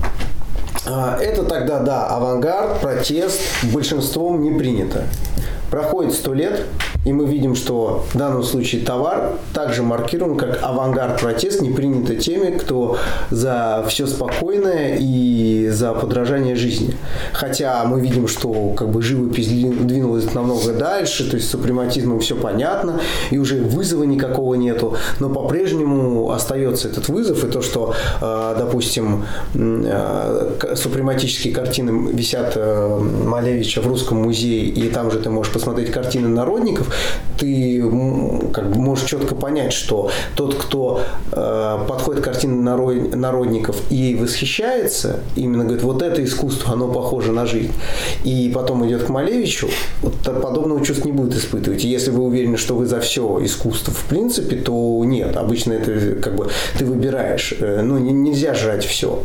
А, 0.87 1.17
это 1.19 1.43
тогда, 1.43 1.79
да, 1.79 2.05
авангард, 2.07 2.79
протест, 2.79 3.41
большинством 3.63 4.43
не 4.43 4.51
принято. 4.51 5.05
Проходит 5.69 6.13
сто 6.13 6.33
лет, 6.33 6.65
и 7.05 7.13
мы 7.13 7.25
видим, 7.25 7.55
что 7.55 8.05
в 8.13 8.17
данном 8.17 8.43
случае 8.43 8.81
товар 8.83 9.33
также 9.53 9.83
маркирован 9.83 10.37
как 10.37 10.59
авангард-протест, 10.63 11.61
не 11.61 11.69
принято 11.69 12.15
теми, 12.15 12.57
кто 12.57 12.97
за 13.29 13.85
все 13.87 14.07
спокойное 14.07 14.97
и 14.99 15.69
за 15.69 15.93
подражание 15.93 16.55
жизни. 16.55 16.95
Хотя 17.33 17.83
мы 17.85 18.01
видим, 18.01 18.27
что 18.27 18.73
как 18.75 18.89
бы 18.89 19.01
живопись 19.01 19.47
двинулась 19.47 20.33
намного 20.33 20.73
дальше, 20.73 21.29
то 21.29 21.35
есть 21.35 21.47
с 21.47 21.51
супрематизмом 21.51 22.19
все 22.19 22.35
понятно, 22.35 22.99
и 23.31 23.37
уже 23.37 23.61
вызова 23.61 24.03
никакого 24.03 24.55
нету, 24.55 24.95
но 25.19 25.29
по-прежнему 25.29 26.31
остается 26.31 26.87
этот 26.87 27.07
вызов, 27.09 27.43
и 27.43 27.47
то, 27.47 27.61
что, 27.61 27.93
э, 28.21 28.55
допустим, 28.57 29.25
э, 29.53 30.75
супрематические 30.75 31.53
картины 31.53 32.11
висят 32.11 32.53
э, 32.55 32.99
Малевича 33.25 33.81
в 33.81 33.87
Русском 33.87 34.23
музее, 34.23 34.65
и 34.65 34.89
там 34.89 35.11
же 35.11 35.19
ты 35.19 35.29
можешь 35.29 35.51
посмотреть 35.55 35.89
картины 35.89 36.27
народников, 36.27 36.93
ты 37.37 37.81
как 38.51 38.71
бы 38.71 38.81
можешь 38.81 39.09
четко 39.09 39.35
понять, 39.35 39.71
что 39.71 40.11
тот, 40.35 40.55
кто 40.55 41.01
э, 41.31 41.77
подходит 41.87 42.21
к 42.21 42.25
картине 42.25 42.55
народ, 42.55 43.15
народников 43.15 43.77
и 43.89 44.15
восхищается, 44.15 45.21
именно 45.37 45.63
говорит, 45.63 45.83
вот 45.83 46.01
это 46.01 46.21
искусство, 46.25 46.73
оно 46.73 46.89
похоже 46.89 47.31
на 47.31 47.45
жизнь, 47.45 47.71
и 48.25 48.51
потом 48.53 48.85
идет 48.85 49.03
к 49.03 49.09
Малевичу, 49.09 49.69
вот 50.01 50.15
подобного 50.23 50.85
чувства 50.85 51.07
не 51.07 51.13
будет 51.13 51.35
испытывать. 51.35 51.85
Если 51.85 52.11
вы 52.11 52.23
уверены, 52.23 52.57
что 52.57 52.75
вы 52.75 52.85
за 52.85 52.99
все 52.99 53.39
искусство 53.41 53.93
в 53.93 54.03
принципе, 54.09 54.57
то 54.57 55.01
нет, 55.05 55.37
обычно 55.37 55.71
это 55.71 56.15
как 56.21 56.35
бы 56.35 56.49
ты 56.77 56.83
выбираешь, 56.83 57.53
э, 57.57 57.81
ну 57.81 57.97
нельзя 57.97 58.53
жрать 58.53 58.83
все. 58.83 59.23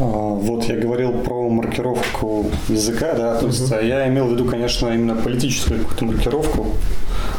А, 0.00 0.04
вот 0.04 0.64
я 0.64 0.76
говорил 0.76 1.12
про 1.12 1.48
маркировку 1.50 2.46
языка, 2.68 3.12
да, 3.14 3.38
то 3.38 3.46
есть 3.46 3.70
uh 3.70 3.86
я 3.86 4.08
имел 4.08 4.28
в 4.28 4.32
виду, 4.32 4.46
конечно, 4.46 4.88
именно 4.88 5.14
политическую 5.14 5.80
какую-то 5.80 6.04
маркировку, 6.06 6.66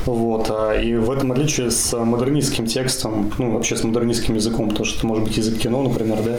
вот, 0.06 0.50
а, 0.50 0.74
и 0.74 0.96
в 0.96 1.12
этом 1.12 1.32
отличие 1.32 1.72
с 1.72 1.98
модернистским 1.98 2.66
текстом, 2.66 3.32
ну, 3.38 3.52
вообще 3.52 3.76
с 3.76 3.84
модернистским 3.84 4.36
языком, 4.36 4.72
то, 4.72 4.84
что 4.84 5.00
это 5.00 5.08
может 5.08 5.24
быть 5.26 5.38
язык 5.38 5.60
кино, 5.60 5.84
например, 5.84 6.20
да, 6.24 6.38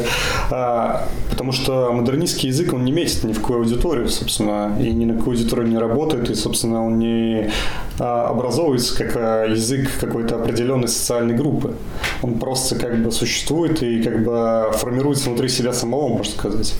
а, 0.50 1.08
потому 1.30 1.52
что 1.52 1.92
модернистский 1.92 2.48
язык, 2.48 2.72
он 2.72 2.84
не 2.84 2.92
метит 2.92 3.24
ни 3.24 3.32
в 3.32 3.40
какую 3.40 3.60
аудиторию, 3.60 4.08
собственно, 4.08 4.76
и 4.80 4.90
ни 4.92 5.04
на 5.04 5.14
какую 5.16 5.36
аудиторию 5.36 5.68
не 5.68 5.78
работает, 5.78 6.30
и, 6.30 6.34
собственно, 6.34 6.84
он 6.84 6.98
не 6.98 7.50
а, 7.98 8.28
образовывается 8.28 8.96
как 8.96 9.50
язык 9.50 9.90
какой-то 10.00 10.36
определенной 10.36 10.88
социальной 10.88 11.34
группы. 11.34 11.74
Он 12.22 12.38
просто 12.38 12.76
как 12.76 13.02
бы 13.02 13.12
существует 13.12 13.82
и 13.82 14.02
как 14.02 14.24
бы 14.24 14.70
формируется 14.74 15.28
внутри 15.28 15.48
себя 15.48 15.72
самого, 15.72 16.08
можно 16.08 16.32
сказать. 16.32 16.74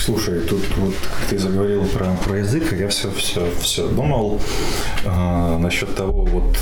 Слушай, 0.00 0.40
тут 0.40 0.62
вот 0.78 0.94
ты 1.28 1.38
заговорил 1.38 1.84
про, 1.84 2.06
про 2.24 2.38
язык, 2.38 2.72
я 2.72 2.88
все, 2.88 3.10
все, 3.10 3.46
все 3.60 3.86
думал 3.86 4.40
э, 5.04 5.58
насчет 5.58 5.94
того, 5.94 6.24
вот, 6.24 6.58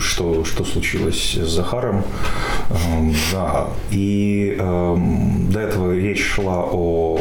что, 0.00 0.46
что 0.46 0.64
случилось 0.64 1.34
с 1.34 1.50
Захаром. 1.50 2.04
Э, 2.70 2.74
да, 3.32 3.68
и 3.90 4.56
э, 4.58 4.96
до 5.50 5.60
этого 5.60 5.94
речь 5.94 6.24
шла 6.24 6.64
о 6.72 7.18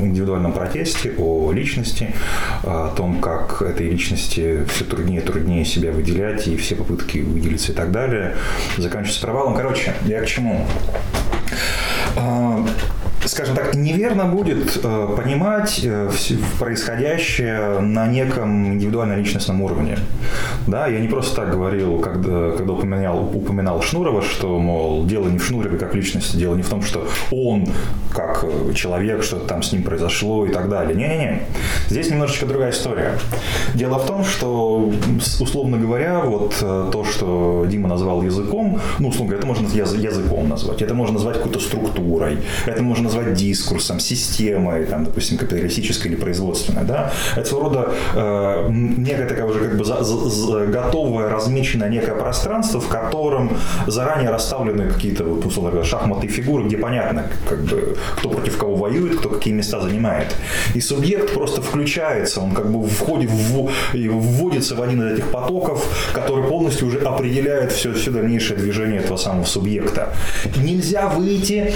индивидуальном 0.00 0.52
протесте, 0.52 1.12
о 1.18 1.52
личности, 1.52 2.12
о 2.64 2.92
том, 2.96 3.20
как 3.20 3.62
этой 3.62 3.88
личности 3.90 4.64
все 4.74 4.84
труднее 4.84 5.20
и 5.20 5.24
труднее 5.24 5.64
себя 5.64 5.92
выделять, 5.92 6.48
и 6.48 6.56
все 6.56 6.74
попытки 6.74 7.18
выделиться 7.18 7.70
и 7.70 7.74
так 7.76 7.92
далее 7.92 8.34
заканчиваются 8.76 9.22
провалом. 9.22 9.54
Короче, 9.54 9.94
я 10.04 10.20
к 10.20 10.26
чему? 10.26 10.66
Скажем 13.24 13.54
так, 13.54 13.74
неверно 13.74 14.24
будет 14.26 14.78
э, 14.82 15.08
понимать 15.16 15.80
э, 15.84 16.10
происходящее 16.58 17.80
на 17.80 18.06
неком 18.06 18.74
индивидуально-личностном 18.74 19.60
уровне. 19.62 19.98
Да, 20.66 20.86
я 20.86 21.00
не 21.00 21.08
просто 21.08 21.36
так 21.36 21.50
говорил, 21.50 21.98
когда, 21.98 22.52
когда 22.52 22.72
упоминал, 22.72 23.30
упоминал 23.34 23.82
Шнурова, 23.82 24.22
что, 24.22 24.58
мол, 24.58 25.04
дело 25.04 25.28
не 25.28 25.38
в 25.38 25.44
Шнурове 25.44 25.78
как 25.78 25.94
личности, 25.94 26.36
дело 26.36 26.54
не 26.54 26.62
в 26.62 26.68
том, 26.68 26.82
что 26.82 27.06
он 27.30 27.68
как 28.12 28.44
человек, 28.74 29.22
что 29.22 29.36
там 29.36 29.62
с 29.62 29.72
ним 29.72 29.82
произошло 29.82 30.46
и 30.46 30.50
так 30.50 30.68
далее. 30.68 30.96
Не-не-не. 30.96 31.42
Здесь 31.88 32.10
немножечко 32.10 32.46
другая 32.46 32.70
история. 32.70 33.18
Дело 33.74 33.98
в 33.98 34.06
том, 34.06 34.24
что, 34.24 34.90
условно 35.40 35.78
говоря, 35.78 36.20
вот 36.20 36.56
э, 36.60 36.88
то, 36.90 37.04
что 37.04 37.66
Дима 37.68 37.88
назвал 37.88 38.22
языком, 38.22 38.80
ну, 38.98 39.08
условно 39.08 39.36
говоря, 39.36 39.38
это 39.38 39.46
можно 39.46 39.66
языком 39.96 40.48
назвать, 40.48 40.82
это 40.82 40.94
можно 40.94 41.14
назвать 41.14 41.36
какой-то 41.36 41.60
структурой, 41.60 42.38
это 42.66 42.82
можно 42.82 43.09
назвать 43.10 43.34
дискурсом, 43.34 44.00
системой, 44.00 44.86
там, 44.86 45.04
допустим, 45.04 45.38
капиталистической 45.38 46.08
или 46.08 46.16
производственной, 46.16 46.84
да, 46.84 47.12
это 47.36 47.48
своего 47.48 47.68
рода 47.68 47.92
э, 48.14 48.68
некая 48.70 49.26
такая 49.26 49.46
уже 49.46 49.60
как 49.60 49.76
бы 49.76 49.84
за, 49.84 50.02
за, 50.02 50.66
готовое, 50.66 51.28
размеченное 51.28 51.88
некое 51.88 52.14
пространство, 52.14 52.80
в 52.80 52.88
котором 52.88 53.56
заранее 53.86 54.30
расставлены 54.30 54.88
какие-то, 54.90 55.24
вот, 55.24 55.44
условно 55.44 55.72
говоря, 55.72 55.88
шахматные 55.88 56.30
фигуры, 56.30 56.64
где 56.64 56.76
понятно, 56.76 57.26
как 57.48 57.60
бы, 57.64 57.96
кто 58.16 58.28
против 58.30 58.56
кого 58.56 58.76
воюет, 58.76 59.18
кто 59.18 59.28
какие 59.28 59.54
места 59.54 59.80
занимает. 59.80 60.34
И 60.74 60.80
субъект 60.80 61.34
просто 61.34 61.62
включается, 61.62 62.40
он 62.40 62.52
как 62.52 62.70
бы 62.70 62.86
входит 62.88 63.30
в, 63.30 63.70
и 63.92 64.08
вводится 64.08 64.76
в 64.76 64.82
один 64.82 65.02
из 65.02 65.14
этих 65.14 65.30
потоков, 65.30 65.84
который 66.14 66.44
полностью 66.44 66.86
уже 66.88 66.98
определяет 66.98 67.72
все, 67.72 67.92
все 67.92 68.10
дальнейшее 68.10 68.58
движение 68.58 69.00
этого 69.00 69.16
самого 69.16 69.44
субъекта. 69.44 70.12
Нельзя 70.56 71.08
выйти 71.08 71.74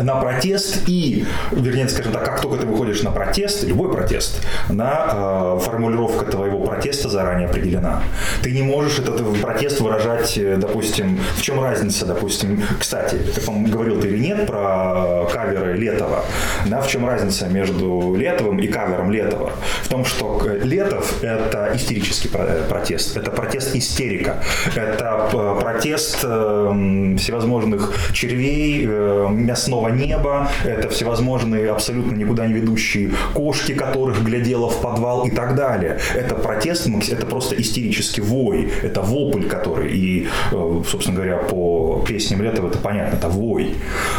на 0.00 0.16
протест 0.16 0.82
и, 0.86 1.26
вернее, 1.50 1.88
скажем 1.88 2.12
так, 2.12 2.24
как 2.24 2.40
только 2.40 2.58
ты 2.58 2.66
выходишь 2.66 3.02
на 3.02 3.10
протест, 3.10 3.64
любой 3.64 3.92
протест, 3.92 4.40
на 4.68 5.56
э, 5.56 5.60
формулировка 5.62 6.26
твоего 6.26 6.64
протеста 6.64 7.08
заранее 7.08 7.48
определена. 7.48 8.02
Ты 8.42 8.52
не 8.52 8.62
можешь 8.62 8.98
этот 8.98 9.40
протест 9.40 9.80
выражать, 9.80 10.36
э, 10.38 10.56
допустим, 10.56 11.20
в 11.36 11.42
чем 11.42 11.62
разница, 11.62 12.06
допустим, 12.06 12.62
кстати, 12.78 13.16
ты, 13.16 13.40
по 13.40 13.52
говорил 13.52 14.00
ты 14.00 14.08
или 14.08 14.18
нет 14.18 14.46
про 14.46 15.26
каверы 15.32 15.74
Летова, 15.74 16.24
да, 16.66 16.80
в 16.80 16.88
чем 16.88 17.06
разница 17.06 17.48
между 17.48 18.14
Летовым 18.16 18.58
и 18.58 18.66
кавером 18.66 19.10
Летова? 19.10 19.52
В 19.82 19.88
том, 19.88 20.04
что 20.04 20.40
Летов– 20.62 21.22
это 21.22 21.72
истерический 21.74 22.30
э, 22.32 22.64
протест, 22.68 23.16
это 23.16 23.30
протест 23.30 23.74
истерика, 23.74 24.42
это 24.74 25.28
э, 25.32 25.60
протест 25.60 26.20
э, 26.22 27.16
всевозможных 27.18 27.94
червей, 28.12 28.86
э, 28.86 29.28
мясного 29.30 29.81
ночного 29.82 29.88
неба, 29.88 30.48
это 30.64 30.88
всевозможные 30.88 31.70
абсолютно 31.70 32.14
никуда 32.14 32.46
не 32.46 32.54
ведущие 32.54 33.10
кошки, 33.34 33.72
которых 33.72 34.22
глядела 34.22 34.68
в 34.68 34.80
подвал 34.80 35.26
и 35.26 35.30
так 35.30 35.54
далее. 35.54 35.98
Это 36.14 36.34
протест, 36.34 36.88
это 37.10 37.26
просто 37.26 37.60
истерический 37.60 38.22
вой, 38.22 38.70
это 38.82 39.02
вопль, 39.02 39.46
который, 39.48 39.92
и, 39.92 40.28
э, 40.52 40.82
собственно 40.88 41.16
говоря, 41.16 41.36
по 41.38 42.04
песням 42.06 42.42
Летова 42.42 42.68
это 42.68 42.78
понятно, 42.78 43.16
это 43.16 43.28
вой. 43.28 43.74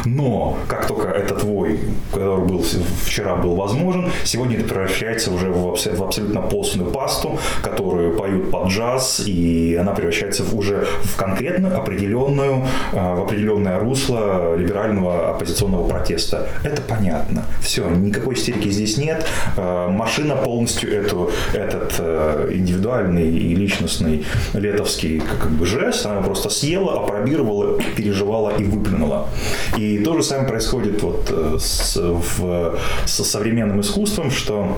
Но 0.05 0.57
как 0.67 0.87
только 0.87 1.09
этот 1.09 1.43
вой, 1.43 1.79
который 2.11 2.45
был 2.45 2.63
вчера 3.05 3.35
был 3.35 3.55
возможен, 3.55 4.11
сегодня 4.23 4.57
это 4.57 4.67
превращается 4.67 5.31
уже 5.31 5.51
в, 5.51 5.73
абсолютно 6.03 6.41
постную 6.41 6.91
пасту, 6.91 7.39
которую 7.61 8.15
поют 8.17 8.51
под 8.51 8.67
джаз, 8.67 9.23
и 9.25 9.77
она 9.79 9.93
превращается 9.93 10.43
уже 10.53 10.85
в 11.03 11.15
конкретную, 11.17 11.77
определенную, 11.77 12.65
э, 12.91 13.15
в 13.15 13.23
определенное 13.23 13.79
русло 13.79 14.55
либерального 14.55 15.29
оппозиционного 15.29 15.52
оппозиционного 15.53 15.87
протеста. 15.87 16.49
Это 16.63 16.81
понятно. 16.81 17.45
Все, 17.61 17.87
никакой 17.89 18.35
истерики 18.35 18.69
здесь 18.69 18.97
нет. 18.97 19.25
Э, 19.55 19.87
машина 19.89 20.35
полностью 20.35 20.91
эту, 20.91 21.31
этот 21.53 21.95
э, 21.99 22.49
индивидуальный 22.53 23.29
и 23.29 23.55
личностный 23.55 24.25
летовский 24.53 25.19
как 25.19 25.51
бы 25.51 25.65
жест, 25.65 26.05
она 26.05 26.21
просто 26.21 26.49
съела, 26.49 27.03
опробировала, 27.03 27.79
переживала 27.95 28.51
и 28.57 28.63
выплюнула. 28.63 29.27
И 29.77 29.99
то 29.99 30.15
же 30.15 30.23
самое 30.23 30.47
происходит 30.47 31.01
вот 31.03 31.29
э, 31.31 31.57
с, 31.59 31.95
в, 31.95 32.77
со 33.05 33.23
современным 33.23 33.81
искусством, 33.81 34.31
что 34.31 34.77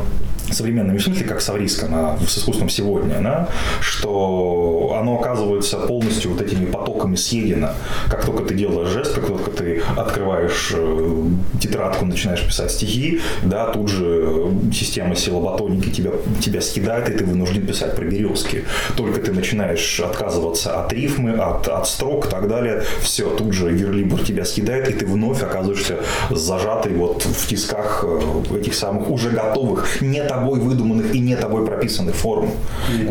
современным, 0.51 0.97
в 0.97 1.01
смысле 1.01 1.25
как 1.25 1.41
с 1.41 1.49
авриском, 1.49 1.89
а 1.93 2.17
с 2.25 2.37
искусством 2.37 2.69
сегодня, 2.69 3.19
да, 3.21 3.49
что 3.81 4.95
оно 4.99 5.19
оказывается 5.19 5.77
полностью 5.77 6.31
вот 6.31 6.41
этими 6.41 6.65
потоками 6.65 7.15
съедено. 7.15 7.69
Как 8.09 8.25
только 8.25 8.43
ты 8.43 8.53
делаешь 8.53 8.89
жест, 8.89 9.15
как 9.15 9.27
только 9.27 9.51
ты 9.51 9.81
открываешь 9.95 10.54
э, 10.73 11.25
тетрадку, 11.59 12.05
начинаешь 12.05 12.45
писать 12.45 12.71
стихи, 12.71 13.21
да, 13.43 13.71
тут 13.71 13.89
же 13.89 14.51
система 14.73 15.15
силоботоники 15.15 15.89
тебя, 15.89 16.11
тебя 16.41 16.61
съедает, 16.61 17.09
и 17.09 17.13
ты 17.13 17.25
вынужден 17.25 17.65
писать 17.65 17.95
про 17.95 18.05
березки. 18.05 18.63
Только 18.95 19.19
ты 19.21 19.31
начинаешь 19.31 19.99
отказываться 19.99 20.79
от 20.79 20.93
рифмы, 20.93 21.31
от, 21.31 21.67
от 21.67 21.87
строк 21.87 22.27
и 22.27 22.29
так 22.29 22.47
далее, 22.47 22.83
все, 23.01 23.29
тут 23.29 23.53
же 23.53 23.71
верлибр 23.71 24.21
тебя 24.23 24.45
съедает, 24.45 24.89
и 24.89 24.93
ты 24.93 25.05
вновь 25.05 25.41
оказываешься 25.41 25.99
зажатый 26.29 26.93
вот 26.93 27.23
в 27.23 27.47
тисках 27.47 28.03
э, 28.07 28.57
этих 28.59 28.75
самых 28.75 29.09
уже 29.09 29.29
готовых, 29.29 30.01
не 30.01 30.23
тобой 30.23 30.59
выдуманных 30.59 31.13
и 31.13 31.19
не 31.19 31.35
тобой 31.35 31.65
прописанных 31.65 32.15
форм. 32.15 32.51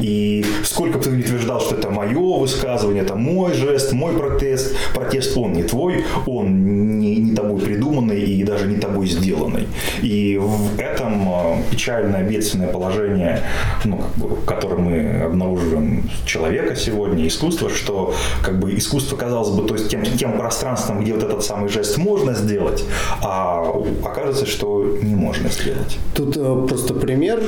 И 0.00 0.44
сколько 0.64 0.98
бы 0.98 1.04
ты 1.04 1.10
утверждал, 1.10 1.60
что 1.60 1.76
это 1.76 1.90
мое 1.90 2.38
высказывание, 2.38 3.02
это 3.02 3.14
мой 3.14 3.52
жест, 3.54 3.92
мой 3.92 4.12
протест, 4.14 4.74
протест 4.94 5.36
он 5.36 5.52
не 5.52 5.62
твой, 5.62 6.04
он 6.26 6.98
не, 6.98 7.16
не 7.16 7.33
тобой 7.34 7.60
придуманный 7.60 8.20
и 8.20 8.42
даже 8.44 8.66
не 8.66 8.76
тобой 8.76 9.06
сделанный. 9.06 9.68
И 10.02 10.38
в 10.40 10.78
этом 10.78 11.28
э, 11.28 11.62
печальное, 11.70 12.22
бедственное 12.22 12.68
положение, 12.68 13.40
ну, 13.84 13.98
как 13.98 14.14
бы, 14.16 14.36
которое 14.44 14.76
мы 14.76 15.22
обнаруживаем 15.22 16.10
человека 16.24 16.76
сегодня, 16.76 17.26
искусство, 17.26 17.70
что 17.70 18.14
как 18.42 18.58
бы 18.58 18.76
искусство, 18.76 19.16
казалось 19.16 19.50
бы, 19.50 19.66
то 19.66 19.74
есть 19.74 19.88
тем, 19.88 20.02
тем 20.02 20.38
пространством, 20.38 21.02
где 21.02 21.14
вот 21.14 21.22
этот 21.22 21.44
самый 21.44 21.68
жест 21.68 21.98
можно 21.98 22.34
сделать, 22.34 22.84
а 23.22 23.64
окажется, 24.04 24.46
что 24.46 24.98
не 25.02 25.14
можно 25.14 25.48
сделать. 25.48 25.98
Тут 26.14 26.36
э, 26.36 26.66
просто 26.68 26.94
пример, 26.94 27.42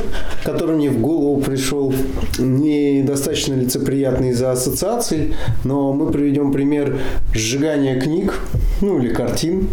который 0.45 0.77
мне 0.77 0.91
в 0.91 1.01
голову 1.01 1.41
пришел, 1.41 1.93
недостаточно 2.39 3.55
лицеприятный 3.55 4.31
из-за 4.31 4.53
ассоциаций, 4.53 5.35
но 5.65 5.93
мы 5.93 6.11
приведем 6.11 6.53
пример 6.53 6.99
сжигания 7.35 8.01
книг, 8.01 8.35
ну 8.81 8.99
или 8.99 9.13
картин. 9.13 9.69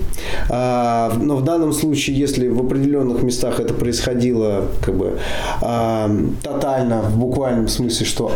А, 0.50 1.14
но 1.20 1.38
в 1.38 1.44
данном 1.44 1.74
случае, 1.74 2.18
если 2.18 2.48
в 2.48 2.60
определенных 2.60 3.24
местах 3.24 3.60
это 3.60 3.74
происходило 3.74 4.66
как 4.82 4.96
бы 4.96 5.20
а, 5.62 6.10
тотально, 6.42 7.02
в 7.02 7.18
буквальном 7.18 7.68
смысле, 7.68 8.06
что 8.06 8.32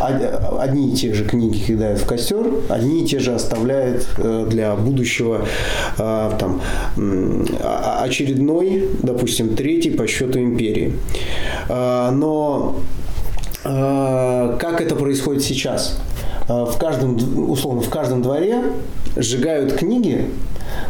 одни 0.58 0.92
и 0.92 0.96
те 0.96 1.14
же 1.14 1.24
книги 1.24 1.58
кидают 1.58 2.00
в 2.00 2.06
костер, 2.06 2.46
одни 2.68 3.02
и 3.02 3.06
те 3.06 3.18
же 3.18 3.34
оставляют 3.34 4.06
э, 4.18 4.46
для 4.48 4.74
будущего 4.74 5.46
а, 5.98 6.36
там, 6.38 6.60
очередной, 8.02 8.88
допустим, 9.02 9.54
третий 9.54 9.90
по 9.90 10.06
счету 10.06 10.38
империи. 10.38 10.94
Но 11.68 12.76
как 13.62 14.80
это 14.80 14.94
происходит 14.94 15.42
сейчас? 15.42 16.00
В 16.48 16.78
каждом, 16.78 17.50
условно, 17.50 17.82
в 17.82 17.90
каждом 17.90 18.22
дворе 18.22 18.62
сжигают 19.16 19.74
книги, 19.74 20.26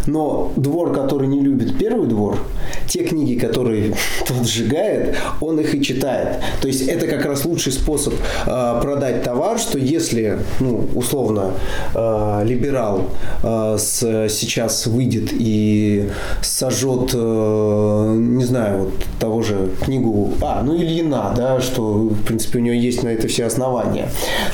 но 0.07 0.53
двор, 0.57 0.93
который 0.93 1.29
не 1.29 1.41
любит 1.41 1.79
первый 1.79 2.07
двор, 2.09 2.39
те 2.87 3.05
книги, 3.05 3.39
которые 3.39 3.95
тот 4.27 4.47
сжигает, 4.47 5.17
он 5.41 5.61
их 5.61 5.75
и 5.75 5.83
читает. 5.83 6.39
То 6.61 6.69
есть 6.69 6.89
это 6.89 7.07
как 7.07 7.25
раз 7.25 7.45
лучший 7.45 7.73
способ 7.73 8.15
э, 8.47 8.81
продать 8.83 9.23
товар, 9.23 9.59
что 9.59 9.79
если, 9.79 10.39
ну, 10.61 10.89
условно, 10.95 11.53
э, 11.95 12.45
либерал 12.45 13.05
э, 13.43 13.77
с, 13.79 14.29
сейчас 14.29 14.87
выйдет 14.87 15.31
и 15.33 16.11
сожжет, 16.43 17.11
э, 17.15 18.15
не 18.19 18.45
знаю, 18.45 18.85
вот 18.85 18.95
того 19.21 19.43
же 19.43 19.71
книгу, 19.85 20.33
а, 20.41 20.63
ну 20.63 20.77
Ильина, 20.77 21.33
да, 21.37 21.61
что, 21.61 21.93
в 21.93 22.23
принципе, 22.25 22.59
у 22.59 22.63
него 22.63 22.75
есть 22.75 23.03
на 23.03 23.09
это 23.09 23.29
все 23.29 23.47
основания, 23.47 24.09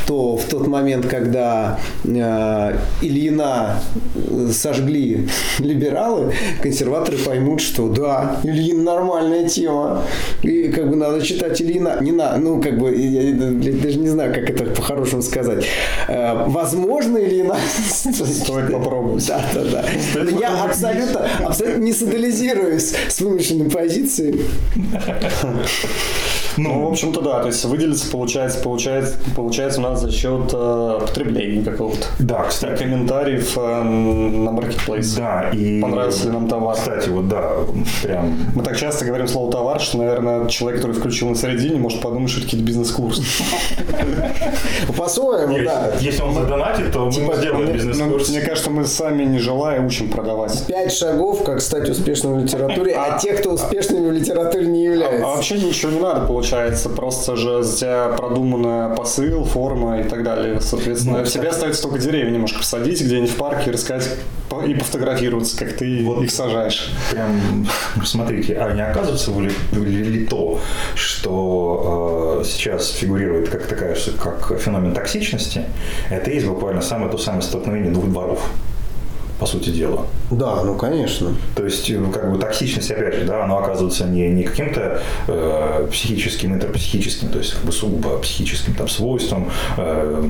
то 0.07 0.37
в 0.37 0.45
тот 0.45 0.67
момент, 0.67 1.07
когда 1.07 1.79
э, 2.05 2.77
Ильина 3.03 3.79
сожгли 4.53 5.14
либералы, 5.59 6.33
консерваторы 6.63 7.19
поймут, 7.19 7.61
что 7.61 7.89
да, 7.89 8.41
Ильин 8.45 8.85
нормальная 8.85 9.49
тема. 9.49 10.03
И 10.43 10.69
как 10.69 10.91
бы 10.91 10.97
надо 10.97 11.23
читать 11.23 11.61
Ильина. 11.61 11.99
Не 12.01 12.13
на, 12.13 12.37
ну, 12.37 12.61
как 12.61 12.79
бы, 12.79 12.95
я, 12.95 13.23
я 13.23 13.33
даже 13.33 13.99
не 13.99 14.09
знаю, 14.09 14.35
как 14.35 14.51
это 14.51 14.65
по-хорошему 14.65 15.23
сказать. 15.23 15.65
Э, 16.09 16.45
возможно, 16.47 17.19
Ильина... 17.19 17.57
Стоит 17.91 18.73
попробовать. 18.73 19.27
Да, 19.27 19.45
да, 19.55 19.65
да. 19.65 19.85
Но 20.23 20.41
я 20.41 20.65
абсолютно, 20.65 21.27
абсолютно 21.45 21.83
не 21.83 21.93
солидаризируюсь 21.93 22.95
с 23.09 23.21
вымышленной 23.21 23.71
позицией. 23.71 24.43
Ну, 26.57 26.73
ну, 26.73 26.87
в 26.87 26.93
общем-то, 26.93 27.21
да. 27.21 27.41
То 27.41 27.49
есть 27.49 27.65
выделиться 27.65 28.11
получается, 28.11 28.61
получается, 28.63 29.17
получается 29.35 29.81
у 29.81 29.83
нас 29.83 30.01
за 30.01 30.13
счет 30.13 30.51
э, 30.53 30.99
потребления 31.01 31.65
какого-то. 31.65 32.07
Да, 32.19 32.45
кстати. 32.45 32.83
Комментариев 32.83 33.57
э, 33.57 33.83
на 33.83 34.53
маркетплейс. 35.05 35.15
Да, 35.15 35.51
и... 35.53 35.81
Понравился 35.81 36.25
ли 36.25 36.31
нам 36.31 36.49
товар. 36.49 36.77
Кстати, 36.77 37.09
вот 37.09 37.29
да, 37.29 37.51
прям... 38.03 38.37
Мы 38.55 38.63
так 38.63 38.77
часто 38.77 39.05
говорим 39.05 39.29
слово 39.29 39.53
товар, 39.53 39.81
что, 39.81 39.99
наверное, 39.99 40.47
человек, 40.47 40.81
который 40.81 40.97
включил 40.97 41.29
на 41.29 41.37
середине, 41.37 41.79
может 41.79 42.01
подумать, 42.01 42.31
что 42.31 42.41
это 42.41 42.47
какие-то 42.47 42.67
бизнес-курсы. 42.67 43.23
По-своему, 44.97 45.59
да. 45.65 45.93
Если 46.01 46.23
он 46.23 46.35
задонатит, 46.35 46.93
то 46.93 47.07
мы 47.07 47.13
типа, 47.13 47.37
сделаем 47.37 47.73
бизнес-курс. 47.73 48.29
Мне 48.31 48.41
кажется, 48.41 48.71
мы 48.71 48.85
сами, 48.85 49.25
не 49.25 49.39
желая, 49.39 49.81
учим 49.85 50.09
продавать. 50.11 50.67
Пять 50.67 50.93
шагов, 50.93 51.45
как 51.45 51.61
стать 51.61 51.89
успешным 51.89 52.35
в 52.35 52.43
литературе, 52.45 52.95
а 52.95 53.19
те, 53.19 53.33
кто 53.33 53.53
успешными 53.53 54.09
в 54.09 54.13
литературе 54.13 54.67
не 54.67 54.85
являются. 54.85 55.27
А 55.27 55.35
вообще 55.35 55.59
ничего 55.59 55.93
не 55.93 56.01
надо, 56.01 56.27
получается 56.27 56.89
просто 56.89 57.37
же 57.37 57.63
за 57.63 57.77
тебя 57.77 58.09
продуманная 58.17 58.95
посыл, 58.95 59.45
форма 59.45 60.01
и 60.01 60.05
так 60.05 60.23
далее. 60.23 60.61
Соответственно, 60.61 61.19
ну, 61.19 61.25
тебе 61.25 61.49
остается 61.49 61.83
только 61.83 61.99
деревья 61.99 62.31
немножко 62.31 62.59
посадить 62.59 63.01
где-нибудь 63.03 63.31
в 63.31 63.37
парке, 63.37 63.71
рассказать 63.71 64.11
и 64.67 64.75
пофотографироваться, 64.95 65.59
как 65.59 65.73
ты 65.77 66.05
вот 66.05 66.23
их 66.23 66.31
сажаешь. 66.31 66.93
Прям, 67.11 67.67
смотрите, 68.05 68.57
а 68.57 68.73
не 68.73 68.83
оказывается 68.83 69.31
ли, 69.33 69.51
ли 69.73 70.27
то, 70.27 70.61
что 70.95 72.41
э, 72.41 72.45
сейчас 72.45 72.91
фигурирует 72.91 73.49
как 73.49 73.67
такая, 73.67 73.97
как 74.23 74.59
феномен 74.61 74.95
токсичности, 74.95 75.65
это 76.11 76.31
есть 76.31 76.47
буквально 76.47 76.81
самое 76.81 77.11
то 77.11 77.19
самое 77.19 77.43
столкновение 77.43 77.93
двух 77.93 78.09
дворов 78.09 78.51
по 79.39 79.47
сути 79.47 79.71
дела. 79.71 80.07
Да, 80.31 80.63
ну 80.65 80.77
конечно. 80.77 81.35
То 81.55 81.65
есть, 81.65 81.91
ну, 81.91 82.11
как 82.11 82.31
бы 82.33 82.39
токсичность, 82.39 82.91
опять 82.91 83.15
же, 83.15 83.25
да, 83.25 83.45
она 83.45 83.59
оказывается 83.59 84.05
не, 84.05 84.29
не 84.29 84.45
каким-то 84.45 85.01
э, 85.29 85.89
психическим, 85.91 86.55
интерпсихическим, 86.55 87.29
то 87.29 87.39
есть 87.39 87.55
как 87.55 87.63
бы 87.65 87.73
сугубо 87.73 88.19
психическим 88.19 88.75
там 88.75 88.89
свойством, 88.89 89.51
э, 89.77 90.25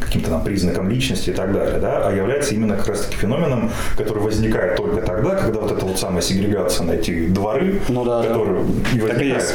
каким-то 0.00 0.30
там 0.30 0.44
признаком 0.44 0.90
личности 0.90 1.30
и 1.30 1.32
так 1.32 1.52
далее, 1.52 1.78
да, 1.78 2.08
а 2.08 2.12
является 2.12 2.54
именно 2.54 2.76
как 2.76 2.88
раз-таки 2.88 3.16
феноменом, 3.16 3.70
который 3.96 4.22
возникает 4.22 4.76
только 4.76 5.02
тогда, 5.02 5.36
когда 5.36 5.60
вот 5.60 5.72
эта 5.72 5.84
вот 5.84 5.98
самая 5.98 6.22
сегрегация 6.22 6.86
на 6.86 6.92
эти 6.92 7.26
дворы, 7.28 7.80
ну, 7.88 8.04
да, 8.04 8.22
которые 8.22 8.64
да. 8.64 8.90
и 8.94 9.00
возникает. 9.00 9.12
Так 9.12 9.22
и 9.22 9.26
есть. 9.28 9.54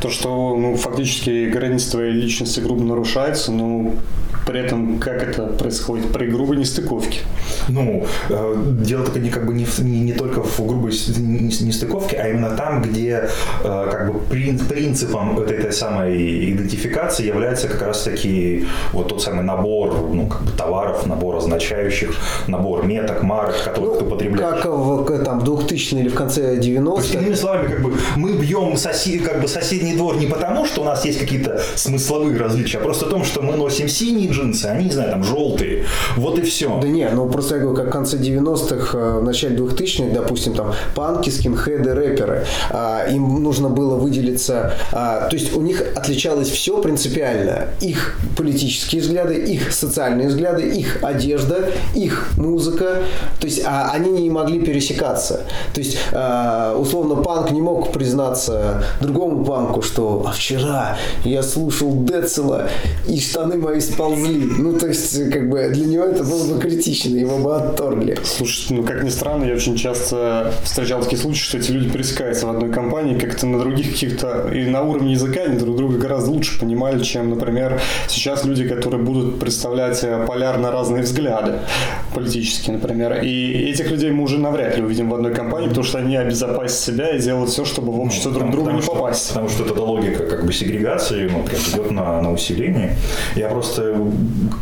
То, 0.00 0.10
что 0.10 0.56
ну, 0.56 0.76
фактически 0.76 1.46
границы 1.50 1.90
твоей 1.92 2.12
личности 2.12 2.60
грубо 2.60 2.82
нарушаются, 2.82 3.52
ну, 3.52 3.96
при 4.46 4.60
этом 4.60 4.98
как 4.98 5.22
это 5.22 5.46
происходит? 5.46 6.12
При 6.12 6.26
грубой 6.28 6.56
нестыковке. 6.56 7.20
Ну, 7.68 8.06
э, 8.28 8.56
дело 8.80 9.04
только 9.04 9.18
не, 9.18 9.30
как 9.30 9.44
бы 9.44 9.52
не, 9.52 9.66
не, 9.78 10.00
не 10.00 10.12
только 10.12 10.42
в 10.42 10.66
грубой 10.66 10.92
нестыковке, 10.92 12.16
а 12.16 12.28
именно 12.28 12.50
там, 12.50 12.80
где 12.80 13.28
э, 13.64 13.88
как 13.90 14.12
бы 14.12 14.20
принципом 14.20 15.38
этой, 15.40 15.58
этой 15.58 15.72
самой 15.72 16.52
идентификации 16.52 17.26
является 17.26 17.66
как 17.66 17.82
раз 17.82 18.02
таки 18.04 18.66
вот 18.92 19.08
тот 19.08 19.20
самый 19.20 19.44
набор 19.44 20.10
ну, 20.12 20.28
как 20.28 20.42
бы 20.42 20.52
товаров, 20.52 21.06
набор 21.06 21.36
означающих, 21.36 22.14
набор 22.46 22.86
меток, 22.86 23.22
марок, 23.24 23.56
которые 23.64 23.94
ну, 23.94 23.98
ты 23.98 24.04
потребляешь. 24.04 24.62
Как 24.62 24.66
в 24.66 25.24
там, 25.24 25.42
2000 25.42 25.94
или 25.94 26.08
в 26.08 26.14
конце 26.14 26.56
90-х. 26.56 27.18
Иными 27.18 27.34
словами, 27.34 27.66
как 27.66 27.82
бы 27.82 27.94
мы 28.14 28.32
бьем 28.34 28.76
сосед, 28.76 29.22
как 29.22 29.40
бы 29.42 29.48
соседний 29.48 29.94
двор 29.94 30.16
не 30.18 30.26
потому, 30.26 30.66
что 30.66 30.82
у 30.82 30.84
нас 30.84 31.04
есть 31.04 31.18
какие-то 31.18 31.60
смысловые 31.74 32.38
различия, 32.38 32.78
а 32.78 32.80
просто 32.80 33.06
о 33.06 33.08
том, 33.08 33.24
что 33.24 33.42
мы 33.42 33.56
носим 33.56 33.88
синий 33.88 34.28
джинсы, 34.36 34.66
они, 34.66 34.84
не 34.86 34.92
знаю, 34.92 35.10
там 35.10 35.24
желтые. 35.24 35.84
Вот 36.16 36.38
и 36.38 36.42
все. 36.42 36.78
Да 36.80 36.88
нет, 36.88 37.12
ну 37.14 37.28
просто 37.28 37.56
я 37.56 37.60
говорю, 37.62 37.76
как 37.76 37.88
в 37.88 37.90
конце 37.90 38.16
90-х, 38.16 38.98
э, 38.98 39.18
в 39.20 39.24
начале 39.24 39.56
2000-х, 39.56 40.14
допустим, 40.14 40.54
там 40.54 40.74
панки, 40.94 41.30
скинхеды, 41.30 41.94
рэперы, 41.94 42.46
а, 42.70 43.06
им 43.08 43.42
нужно 43.42 43.68
было 43.68 43.96
выделиться, 43.96 44.74
а, 44.92 45.28
то 45.28 45.36
есть 45.36 45.56
у 45.56 45.60
них 45.60 45.82
отличалось 45.94 46.48
все 46.48 46.80
принципиально. 46.80 47.66
Их 47.80 48.18
политические 48.36 49.02
взгляды, 49.02 49.34
их 49.34 49.72
социальные 49.72 50.28
взгляды, 50.28 50.62
их 50.62 51.02
одежда, 51.02 51.70
их 51.94 52.28
музыка, 52.36 53.02
то 53.40 53.46
есть 53.46 53.62
а, 53.64 53.90
они 53.92 54.10
не 54.10 54.30
могли 54.30 54.60
пересекаться. 54.60 55.42
То 55.74 55.80
есть, 55.80 55.98
условно, 56.78 57.16
панк 57.16 57.50
не 57.50 57.60
мог 57.60 57.92
признаться 57.92 58.84
другому 59.00 59.44
панку, 59.44 59.82
что 59.82 60.24
а 60.26 60.32
вчера 60.32 60.96
я 61.24 61.42
слушал 61.42 62.04
Децела, 62.04 62.68
и 63.08 63.20
штаны 63.20 63.56
мои 63.56 63.80
сползли 63.80 64.25
увезли. 64.26 64.52
Ну, 64.58 64.78
то 64.78 64.86
есть, 64.86 65.30
как 65.30 65.48
бы 65.48 65.68
для 65.68 65.86
него 65.86 66.04
это 66.04 66.24
было 66.24 66.54
бы 66.54 66.60
критично, 66.60 67.16
его 67.16 67.38
бы 67.38 67.56
отторгли. 67.56 68.18
Слушай, 68.24 68.76
ну, 68.76 68.82
как 68.82 69.02
ни 69.02 69.08
странно, 69.08 69.44
я 69.44 69.54
очень 69.54 69.76
часто 69.76 70.52
встречал 70.62 71.02
такие 71.02 71.18
случаи, 71.18 71.42
что 71.42 71.58
эти 71.58 71.70
люди 71.70 71.90
пересекаются 71.90 72.46
в 72.46 72.50
одной 72.50 72.70
компании, 72.70 73.18
как-то 73.18 73.46
на 73.46 73.58
других 73.58 73.92
каких-то, 73.92 74.50
и 74.52 74.66
на 74.66 74.82
уровне 74.82 75.12
языка 75.12 75.42
они 75.42 75.58
друг 75.58 75.76
друга 75.76 75.98
гораздо 75.98 76.30
лучше 76.30 76.58
понимали, 76.58 77.02
чем, 77.02 77.30
например, 77.30 77.80
сейчас 78.08 78.44
люди, 78.44 78.68
которые 78.68 79.02
будут 79.02 79.38
представлять 79.38 80.04
полярно 80.26 80.70
разные 80.70 81.02
взгляды 81.02 81.60
политические, 82.14 82.76
например. 82.76 83.20
И 83.22 83.70
этих 83.70 83.90
людей 83.90 84.10
мы 84.10 84.24
уже 84.24 84.38
навряд 84.38 84.76
ли 84.76 84.82
увидим 84.82 85.10
в 85.10 85.14
одной 85.14 85.34
компании, 85.34 85.68
потому 85.68 85.84
что 85.84 85.98
они 85.98 86.16
обезопасят 86.16 86.78
себя 86.78 87.14
и 87.14 87.20
делают 87.20 87.50
все, 87.50 87.64
чтобы 87.64 87.92
в 87.92 88.00
общество 88.00 88.32
друг 88.32 88.50
другу 88.50 88.70
не 88.70 88.82
попасть. 88.82 89.28
Потому 89.28 89.48
что 89.48 89.64
эта 89.64 89.82
логика 89.82 90.24
как 90.24 90.46
бы 90.46 90.52
сегрегации 90.52 91.28
ну, 91.28 91.44
идет 91.44 91.90
на, 91.90 92.22
на 92.22 92.32
усиление. 92.32 92.96
Я 93.34 93.48
просто 93.48 93.94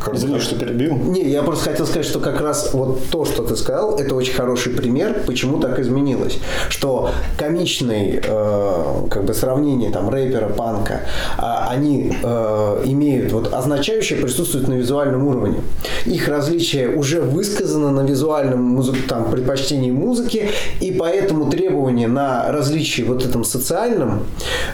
как 0.04 0.14
Извини, 0.14 0.38
что 0.38 0.56
перебил. 0.56 0.94
Не, 0.96 1.22
я 1.30 1.42
просто 1.42 1.70
хотел 1.70 1.86
сказать, 1.86 2.06
что 2.06 2.20
как 2.20 2.40
раз 2.40 2.70
вот 2.72 3.00
то, 3.10 3.24
что 3.24 3.42
ты 3.42 3.56
сказал, 3.56 3.98
это 3.98 4.14
очень 4.14 4.34
хороший 4.34 4.72
пример, 4.72 5.22
почему 5.26 5.58
так 5.58 5.78
изменилось. 5.78 6.38
Что 6.68 7.10
комичный 7.36 8.20
э, 8.22 9.06
как 9.10 9.24
бы 9.24 9.34
сравнение 9.34 9.90
там 9.90 10.08
рэпера, 10.08 10.48
панка, 10.48 11.00
а, 11.38 11.68
они 11.70 12.12
э, 12.22 12.82
имеют 12.84 13.32
вот 13.32 13.52
означающее 13.52 14.18
присутствует 14.18 14.68
на 14.68 14.74
визуальном 14.74 15.26
уровне. 15.26 15.60
Их 16.06 16.28
различие 16.28 16.88
уже 16.88 17.20
высказано 17.20 17.90
на 17.90 18.00
визуальном 18.00 18.62
музык, 18.62 18.96
там, 19.08 19.30
предпочтении 19.30 19.90
музыки, 19.90 20.50
и 20.80 20.92
поэтому 20.92 21.50
требование 21.50 22.08
на 22.08 22.50
различие 22.50 23.06
вот 23.06 23.24
этом 23.24 23.44
социальном 23.44 24.24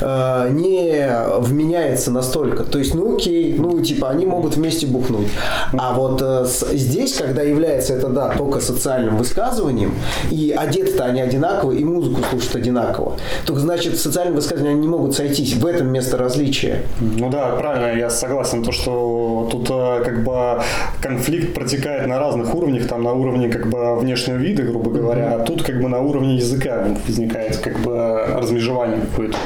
э, 0.01 0.49
не 0.51 1.09
вменяется 1.39 2.11
настолько. 2.11 2.64
То 2.64 2.78
есть, 2.78 2.95
ну 2.95 3.16
окей, 3.16 3.55
ну 3.59 3.81
типа 3.81 4.11
они 4.11 4.26
могут 4.26 4.57
вместе 4.57 4.70
бухнуть. 4.87 5.29
А 5.73 5.93
вот 5.95 6.21
э, 6.23 6.45
с, 6.47 6.66
здесь, 6.73 7.14
когда 7.14 7.43
является 7.43 7.95
это, 7.95 8.09
да, 8.09 8.31
только 8.37 8.61
социальным 8.61 9.16
высказыванием, 9.16 9.95
и 10.31 10.55
одеты-то 10.57 11.05
они 11.05 11.21
одинаково, 11.21 11.73
и 11.73 11.85
музыку 11.85 12.23
слушают 12.29 12.57
одинаково, 12.57 13.16
то 13.47 13.55
значит 13.57 13.99
социальные 13.99 14.35
высказывания 14.35 14.73
они 14.73 14.81
не 14.81 14.89
могут 14.89 15.14
сойтись. 15.14 15.55
В 15.55 15.66
этом 15.66 15.89
место 15.89 16.16
различия. 16.16 16.83
Ну 17.01 17.31
да, 17.31 17.51
правильно, 17.57 17.99
я 17.99 18.11
согласен, 18.11 18.62
то, 18.62 18.73
что 18.73 19.49
тут 19.51 19.68
э, 19.71 20.03
как 20.05 20.25
бы 20.25 20.62
конфликт 21.03 21.55
протекает 21.55 22.07
на 22.07 22.18
разных 22.18 22.55
уровнях, 22.55 22.87
там 22.87 23.03
на 23.03 23.12
уровне 23.12 23.49
как 23.49 23.68
бы 23.68 23.99
внешнего 23.99 24.37
вида, 24.37 24.62
грубо 24.62 24.91
говоря, 24.91 25.35
а 25.35 25.39
тут 25.45 25.62
как 25.62 25.81
бы 25.81 25.89
на 25.89 26.01
уровне 26.01 26.37
языка 26.37 26.87
возникает 27.07 27.57
как 27.59 27.79
бы 27.81 28.25
размежевание 28.37 29.01
какое-то. 29.01 29.37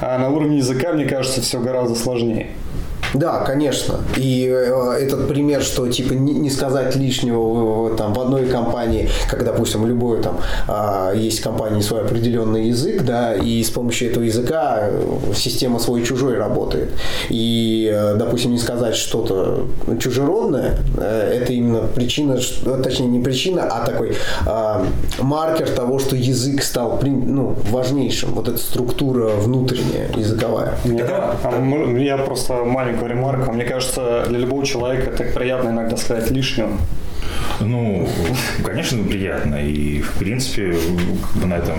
А 0.00 0.18
на 0.18 0.30
уровне 0.30 0.58
языка, 0.58 0.92
мне 0.92 1.04
кажется, 1.04 1.40
все 1.40 1.60
гораздо 1.60 1.94
сложнее. 1.94 2.48
Да, 3.14 3.40
конечно. 3.44 4.00
И 4.16 4.46
э, 4.48 4.98
этот 5.00 5.28
пример, 5.28 5.62
что 5.62 5.86
типа 5.88 6.12
не, 6.14 6.34
не 6.34 6.50
сказать 6.50 6.96
лишнего 6.96 7.38
в, 7.38 7.96
там 7.96 8.12
в 8.12 8.20
одной 8.20 8.46
компании, 8.46 9.08
как, 9.30 9.44
допустим, 9.44 9.86
любой 9.86 10.22
там 10.22 10.38
а, 10.68 11.12
есть 11.12 11.40
компании 11.40 11.80
свой 11.80 12.02
определенный 12.02 12.68
язык, 12.68 13.02
да, 13.02 13.34
и 13.34 13.62
с 13.62 13.70
помощью 13.70 14.10
этого 14.10 14.24
языка 14.24 14.78
э, 14.82 15.32
система 15.34 15.78
свой-чужой 15.78 16.36
работает. 16.36 16.90
И, 17.28 17.90
э, 17.92 18.14
допустим, 18.16 18.52
не 18.52 18.58
сказать 18.58 18.96
что-то 18.96 19.66
чужеродное, 20.00 20.78
это 20.96 21.52
именно 21.52 21.80
причина, 21.94 22.38
точнее 22.82 23.06
не 23.06 23.20
причина, 23.20 23.64
а 23.64 23.84
такой 23.84 24.16
а, 24.46 24.86
маркер 25.18 25.68
того, 25.70 25.98
что 25.98 26.16
язык 26.16 26.62
стал 26.62 27.00
ну, 27.02 27.56
важнейшим. 27.70 28.32
Вот 28.32 28.48
эта 28.48 28.58
структура 28.58 29.28
внутренняя 29.28 30.08
языковая. 30.16 30.74
Я, 30.84 31.36
а 31.42 31.98
я 31.98 32.18
просто 32.18 32.54
маленькую 32.64 33.05
ремарку. 33.06 33.52
Мне 33.52 33.64
кажется, 33.64 34.24
для 34.28 34.38
любого 34.38 34.64
человека 34.64 35.10
так 35.10 35.34
приятно 35.34 35.70
иногда 35.70 35.96
сказать 35.96 36.30
лишнего. 36.30 36.78
Ну, 37.60 38.08
конечно, 38.64 39.02
приятно. 39.04 39.56
И, 39.56 40.00
в 40.00 40.12
принципе, 40.14 40.76
на 41.44 41.54
этом 41.54 41.74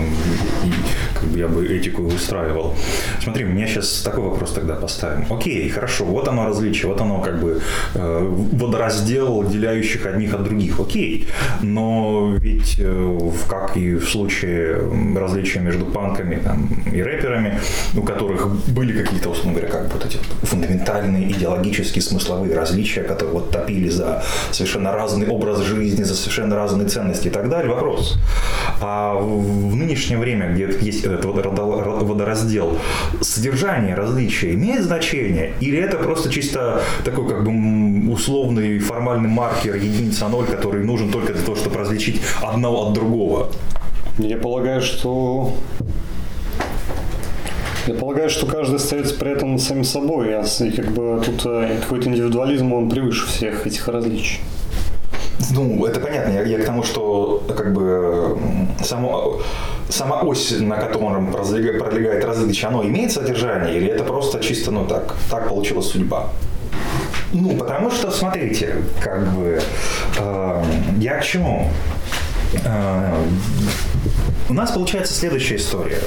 я 1.34 1.48
бы 1.48 1.66
этику 1.66 2.02
устраивал. 2.02 2.74
Смотри, 3.22 3.44
меня 3.44 3.66
сейчас 3.66 4.02
такой 4.02 4.24
вопрос 4.24 4.52
тогда 4.52 4.74
поставим. 4.74 5.26
Окей, 5.30 5.68
хорошо, 5.68 6.04
вот 6.04 6.28
оно 6.28 6.46
различие, 6.46 6.88
вот 6.88 7.00
оно 7.00 7.20
как 7.20 7.40
бы 7.40 7.60
э, 7.94 8.28
водораздел, 8.52 9.42
отделяющих 9.42 10.06
одних 10.06 10.34
от 10.34 10.44
других. 10.44 10.80
Окей, 10.80 11.28
но 11.62 12.34
ведь, 12.38 12.76
э, 12.78 13.20
как 13.48 13.76
и 13.76 13.94
в 13.94 14.08
случае 14.08 14.80
различия 15.16 15.60
между 15.60 15.86
панками 15.86 16.36
там, 16.36 16.68
и 16.92 17.02
рэперами, 17.02 17.60
у 17.96 18.02
которых 18.02 18.48
были 18.68 19.02
какие-то, 19.02 19.30
условно 19.30 19.52
говоря, 19.52 19.68
как 19.68 19.92
вот 19.92 20.04
эти 20.04 20.18
фундаментальные 20.42 21.30
идеологические 21.32 22.02
смысловые 22.02 22.54
различия, 22.54 23.02
которые 23.02 23.34
вот 23.34 23.50
топили 23.50 23.88
за 23.88 24.22
совершенно 24.50 24.92
разный 24.92 25.26
образ 25.28 25.60
жизни, 25.60 26.02
за 26.02 26.14
совершенно 26.14 26.56
разные 26.56 26.88
ценности 26.88 27.28
и 27.28 27.30
так 27.30 27.48
далее. 27.48 27.72
Вопрос. 27.72 28.18
А 28.80 29.14
в 29.14 29.74
нынешнее 29.74 30.18
время, 30.18 30.52
где 30.52 30.68
есть 30.80 31.04
этот 31.18 32.02
водораздел, 32.02 32.78
содержание 33.20 33.94
различия 33.94 34.54
имеет 34.54 34.84
значение? 34.84 35.54
Или 35.60 35.78
это 35.78 35.96
просто 35.96 36.30
чисто 36.30 36.82
такой 37.04 37.28
как 37.28 37.44
бы 37.44 38.12
условный 38.12 38.78
формальный 38.78 39.28
маркер 39.28 39.74
единица 39.76 40.28
ноль, 40.28 40.46
который 40.46 40.84
нужен 40.84 41.10
только 41.10 41.32
для 41.32 41.42
того, 41.42 41.56
чтобы 41.56 41.78
различить 41.78 42.20
одного 42.42 42.88
от 42.88 42.94
другого? 42.94 43.50
Я 44.18 44.36
полагаю, 44.36 44.80
что 44.80 45.52
я 47.86 47.94
полагаю, 47.94 48.28
что 48.28 48.44
каждый 48.44 48.76
остается 48.76 49.14
при 49.14 49.30
этом 49.30 49.58
самим 49.58 49.84
собой, 49.84 50.28
и 50.28 50.70
как 50.70 50.88
бы 50.92 51.22
тут 51.24 51.46
э, 51.46 51.78
какой-то 51.80 52.10
индивидуализм, 52.10 52.70
он 52.74 52.90
превыше 52.90 53.26
всех 53.26 53.66
этих 53.66 53.88
различий. 53.88 54.40
Ну, 55.50 55.86
это 55.86 56.00
понятно. 56.00 56.32
Я, 56.32 56.42
я 56.42 56.58
к 56.58 56.64
тому, 56.64 56.82
что 56.82 57.42
как 57.56 57.72
бы 57.72 58.38
само, 58.82 59.40
сама 59.88 60.22
ось, 60.22 60.50
на 60.58 60.76
котором 60.76 61.32
пролегает, 61.32 61.78
пролегает 61.78 62.24
различие, 62.24 62.68
оно 62.68 62.84
имеет 62.84 63.12
содержание 63.12 63.76
или 63.76 63.88
это 63.88 64.04
просто 64.04 64.40
чисто, 64.40 64.70
ну 64.70 64.86
так, 64.86 65.14
так 65.30 65.48
получилась 65.48 65.86
судьба? 65.86 66.30
Ну, 67.32 67.56
потому 67.56 67.90
что, 67.90 68.10
смотрите, 68.10 68.76
как 69.00 69.28
бы, 69.32 69.60
э, 70.18 70.64
я 70.98 71.18
к 71.18 71.24
чему? 71.24 71.68
Э, 72.64 73.22
у 74.48 74.54
нас 74.54 74.70
получается 74.70 75.14
следующая 75.14 75.56
история. 75.56 76.00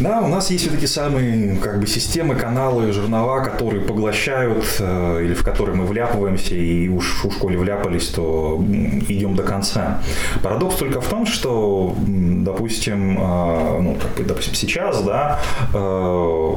Да, 0.00 0.20
у 0.22 0.28
нас 0.28 0.50
есть 0.50 0.66
эти 0.66 0.86
самые 0.86 1.56
как 1.56 1.78
бы 1.78 1.86
системы, 1.86 2.34
каналы, 2.34 2.90
журнала, 2.92 3.44
которые 3.44 3.80
поглощают 3.80 4.64
э, 4.80 5.22
или 5.24 5.34
в 5.34 5.44
которые 5.44 5.76
мы 5.76 5.86
вляпываемся 5.86 6.56
и 6.56 6.88
уж, 6.88 7.24
уж 7.24 7.36
коли 7.36 7.56
вляпались, 7.56 8.08
то 8.08 8.60
идем 9.08 9.36
до 9.36 9.44
конца. 9.44 10.02
Парадокс 10.42 10.76
только 10.76 11.00
в 11.00 11.06
том, 11.06 11.26
что, 11.26 11.94
допустим, 12.06 13.18
э, 13.18 13.80
ну, 13.80 13.96
как 14.00 14.14
бы, 14.14 14.24
допустим, 14.24 14.54
сейчас, 14.54 15.00
да, 15.02 15.40
э, 15.72 16.52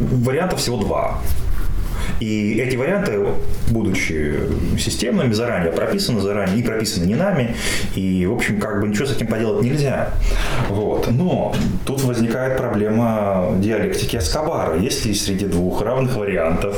вариантов 0.00 0.60
всего 0.60 0.78
два. 0.78 1.18
И 2.22 2.60
эти 2.60 2.76
варианты, 2.76 3.18
будучи 3.70 4.38
системными, 4.78 5.32
заранее 5.32 5.72
прописаны, 5.72 6.20
заранее 6.20 6.60
и 6.60 6.62
прописаны 6.62 7.04
не 7.04 7.16
нами, 7.16 7.56
и, 7.96 8.24
в 8.26 8.34
общем, 8.34 8.60
как 8.60 8.80
бы 8.80 8.86
ничего 8.86 9.06
с 9.06 9.16
этим 9.16 9.26
поделать 9.26 9.64
нельзя. 9.64 10.10
Вот. 10.68 11.08
Но 11.10 11.52
тут 11.84 12.04
возникает 12.04 12.58
проблема 12.58 13.56
диалектики 13.58 14.18
Эскобара. 14.18 14.78
Если 14.78 15.12
среди 15.14 15.46
двух 15.46 15.82
равных 15.82 16.14
вариантов 16.14 16.76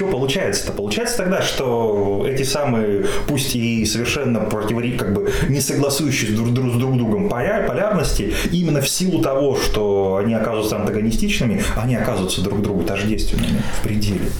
что 0.00 0.06
получается-то? 0.06 0.72
Получается 0.72 1.18
тогда, 1.18 1.42
что 1.42 2.24
эти 2.26 2.42
самые, 2.42 3.04
пусть 3.28 3.54
и 3.54 3.84
совершенно 3.84 4.40
противоречивые, 4.40 4.98
как 4.98 5.12
бы 5.12 5.30
не 5.50 5.60
согласующиеся 5.60 6.34
друг, 6.34 6.54
друг 6.54 6.72
с 6.72 6.78
друг 6.78 6.96
другом 6.96 7.28
полярности, 7.28 8.32
именно 8.50 8.80
в 8.80 8.88
силу 8.88 9.20
того, 9.20 9.58
что 9.58 10.18
они 10.24 10.32
оказываются 10.32 10.76
антагонистичными, 10.76 11.62
они 11.76 11.96
оказываются 11.96 12.40
друг 12.40 12.62
другу 12.62 12.82
тождественными 12.84 13.60
в 13.78 13.82
пределе. 13.82 14.30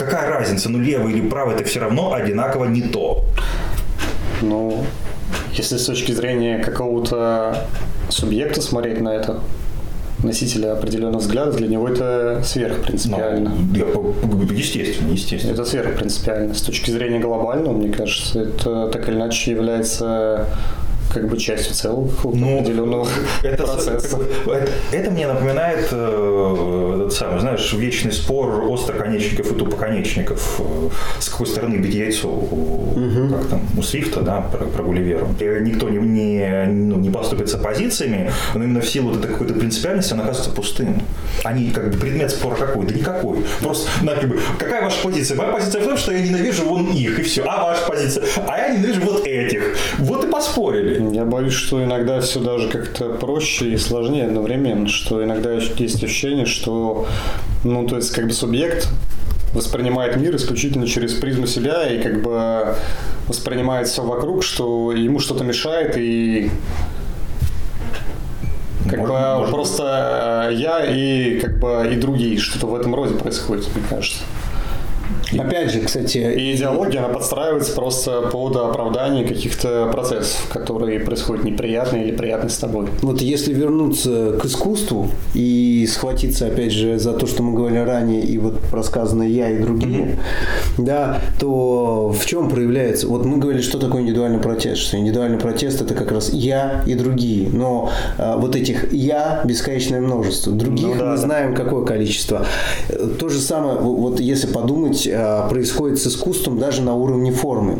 Какая 0.00 0.30
разница, 0.30 0.68
ну 0.68 0.80
левый 0.80 1.12
или 1.12 1.28
правый, 1.28 1.54
это 1.54 1.62
все 1.62 1.78
равно 1.78 2.12
одинаково 2.12 2.64
не 2.64 2.82
то. 2.82 3.24
Ну, 4.42 4.84
если 5.52 5.76
с 5.76 5.84
точки 5.84 6.10
зрения 6.10 6.58
какого-то 6.58 7.68
субъекта 8.08 8.60
смотреть 8.60 9.00
на 9.00 9.10
это, 9.10 9.40
носителя 10.24 10.72
определенных 10.72 11.20
взглядов, 11.20 11.56
для 11.56 11.68
него 11.68 11.88
это 11.88 12.40
сверхпринципиально. 12.44 13.50
Ну, 13.50 14.42
естественно, 14.52 15.12
естественно. 15.12 15.52
Это 15.52 15.64
сверхпринципиально. 15.64 16.54
С 16.54 16.62
точки 16.62 16.90
зрения 16.90 17.20
глобального, 17.20 17.76
мне 17.76 17.90
кажется, 17.90 18.40
это 18.40 18.88
так 18.88 19.08
или 19.08 19.16
иначе 19.16 19.50
является 19.52 20.46
как 21.14 21.28
бы 21.28 21.36
частью 21.36 21.74
целого 21.74 22.10
ну, 22.24 22.58
определенного 22.58 23.08
это, 23.42 23.62
процесса. 23.62 24.18
Это, 24.46 24.68
это 24.92 25.10
мне 25.10 25.26
напоминает 25.26 25.88
э, 25.92 26.92
этот 26.96 27.12
самый, 27.12 27.40
знаешь, 27.40 27.72
вечный 27.72 28.12
спор 28.12 28.64
остроконечников 28.70 29.52
и 29.52 29.54
тупоконечников. 29.54 30.60
Э, 30.60 30.88
с 31.20 31.28
какой 31.28 31.46
стороны 31.46 31.76
бить 31.76 31.94
яйцо 31.94 32.28
угу. 32.28 33.34
как 33.34 33.46
там, 33.48 33.62
у 33.76 33.82
Свифта, 33.82 34.20
да, 34.20 34.40
про, 34.40 34.66
про 34.66 34.82
Гулливера. 34.82 35.26
Никто 35.60 35.88
не, 35.88 35.98
не, 35.98 36.66
ну, 36.66 36.96
не 36.96 37.10
поступит 37.10 37.48
с 37.48 37.54
оппозициями, 37.54 38.30
но 38.54 38.64
именно 38.64 38.80
в 38.80 38.88
силу 38.88 39.10
вот 39.10 39.18
этой 39.18 39.32
какой-то 39.32 39.54
принципиальности 39.54 40.12
он 40.12 40.20
оказывается 40.20 40.50
пустым. 40.50 41.02
Они 41.44 41.70
как 41.70 41.90
бы 41.90 41.98
предмет 41.98 42.30
спора 42.30 42.56
какой? 42.56 42.86
Да 42.86 42.94
никакой. 42.94 43.44
Просто, 43.60 43.88
да, 44.02 44.14
как 44.14 44.28
бы, 44.28 44.40
какая 44.58 44.82
ваша 44.82 45.02
позиция? 45.02 45.36
Моя 45.36 45.52
позиция 45.52 45.82
в 45.82 45.84
том, 45.84 45.96
что 45.96 46.12
я 46.12 46.20
ненавижу 46.20 46.64
вон 46.64 46.90
их, 46.90 47.18
и 47.18 47.22
все. 47.22 47.44
А 47.44 47.64
ваша 47.64 47.86
позиция? 47.86 48.24
А 48.46 48.58
я 48.58 48.76
ненавижу 48.76 49.00
вот 49.02 49.26
этих. 49.26 49.76
Вот 49.98 50.24
и 50.24 50.28
поспорили. 50.28 50.98
Я 51.12 51.24
боюсь, 51.24 51.52
что 51.52 51.82
иногда 51.82 52.20
все 52.20 52.40
даже 52.40 52.68
как-то 52.68 53.10
проще 53.10 53.72
и 53.72 53.76
сложнее 53.76 54.24
одновременно, 54.24 54.88
что 54.88 55.22
иногда 55.24 55.52
есть 55.52 56.02
ощущение, 56.02 56.46
что, 56.46 57.06
ну, 57.64 57.86
то 57.86 57.96
есть, 57.96 58.10
как 58.12 58.26
бы 58.26 58.32
субъект 58.32 58.88
воспринимает 59.54 60.16
мир 60.16 60.34
исключительно 60.36 60.86
через 60.86 61.14
призму 61.14 61.46
себя 61.46 61.86
и 61.86 62.02
как 62.02 62.22
бы 62.22 62.74
воспринимает 63.28 63.88
все 63.88 64.02
вокруг, 64.02 64.42
что 64.42 64.92
ему 64.92 65.20
что-то 65.20 65.44
мешает 65.44 65.96
и 65.96 66.50
как 68.90 68.98
может, 68.98 69.14
бы 69.14 69.34
может 69.38 69.54
просто 69.54 70.46
быть. 70.48 70.58
я 70.58 70.84
и 70.84 71.40
как 71.40 71.58
бы 71.58 71.88
и 71.90 71.96
другие, 71.96 72.38
что-то 72.38 72.66
в 72.66 72.74
этом 72.74 72.94
роде 72.94 73.14
происходит, 73.14 73.66
мне 73.74 73.84
кажется. 73.88 74.18
Опять 75.38 75.72
же, 75.72 75.80
кстати... 75.80 76.18
И 76.18 76.54
идеология, 76.54 77.04
она 77.04 77.12
подстраивается 77.14 77.74
просто 77.74 78.22
под 78.22 78.56
оправдание 78.56 79.26
каких-то 79.26 79.88
процессов, 79.92 80.48
которые 80.52 81.00
происходят 81.00 81.44
неприятные 81.44 82.04
или 82.06 82.16
приятные 82.16 82.50
с 82.50 82.58
тобой. 82.58 82.88
Вот 83.02 83.20
если 83.20 83.52
вернуться 83.52 84.38
к 84.40 84.44
искусству 84.44 85.08
и 85.34 85.86
схватиться, 85.90 86.46
опять 86.46 86.72
же, 86.72 86.98
за 86.98 87.12
то, 87.12 87.26
что 87.26 87.42
мы 87.42 87.54
говорили 87.54 87.80
ранее, 87.80 88.22
и 88.22 88.38
вот 88.38 88.54
рассказанное 88.72 89.28
«я» 89.28 89.50
и 89.50 89.58
другие, 89.58 90.18
mm-hmm. 90.78 90.84
да, 90.84 91.20
то 91.38 92.10
в 92.10 92.26
чем 92.26 92.48
проявляется? 92.48 93.08
Вот 93.08 93.24
мы 93.24 93.38
говорили, 93.38 93.62
что 93.62 93.78
такое 93.78 94.02
индивидуальный 94.02 94.40
протест. 94.40 94.82
Что 94.82 94.98
индивидуальный 94.98 95.38
протест– 95.38 95.80
это 95.82 95.94
как 95.94 96.12
раз 96.12 96.32
«я» 96.32 96.82
и 96.86 96.94
другие. 96.94 97.48
Но 97.50 97.90
а, 98.18 98.36
вот 98.36 98.56
этих 98.56 98.92
«я» 98.92 99.42
бесконечное 99.44 100.00
множество. 100.00 100.52
Других 100.52 100.86
ну, 100.86 100.94
да, 100.94 101.04
мы 101.04 101.10
да. 101.12 101.16
знаем 101.16 101.54
какое 101.54 101.84
количество. 101.84 102.46
То 103.18 103.28
же 103.28 103.40
самое, 103.40 103.78
вот 103.78 104.20
если 104.20 104.46
подумать, 104.46 105.08
а, 105.10 105.23
происходит 105.48 105.98
с 105.98 106.06
искусством 106.06 106.58
даже 106.58 106.82
на 106.82 106.94
уровне 106.94 107.32
формы. 107.32 107.78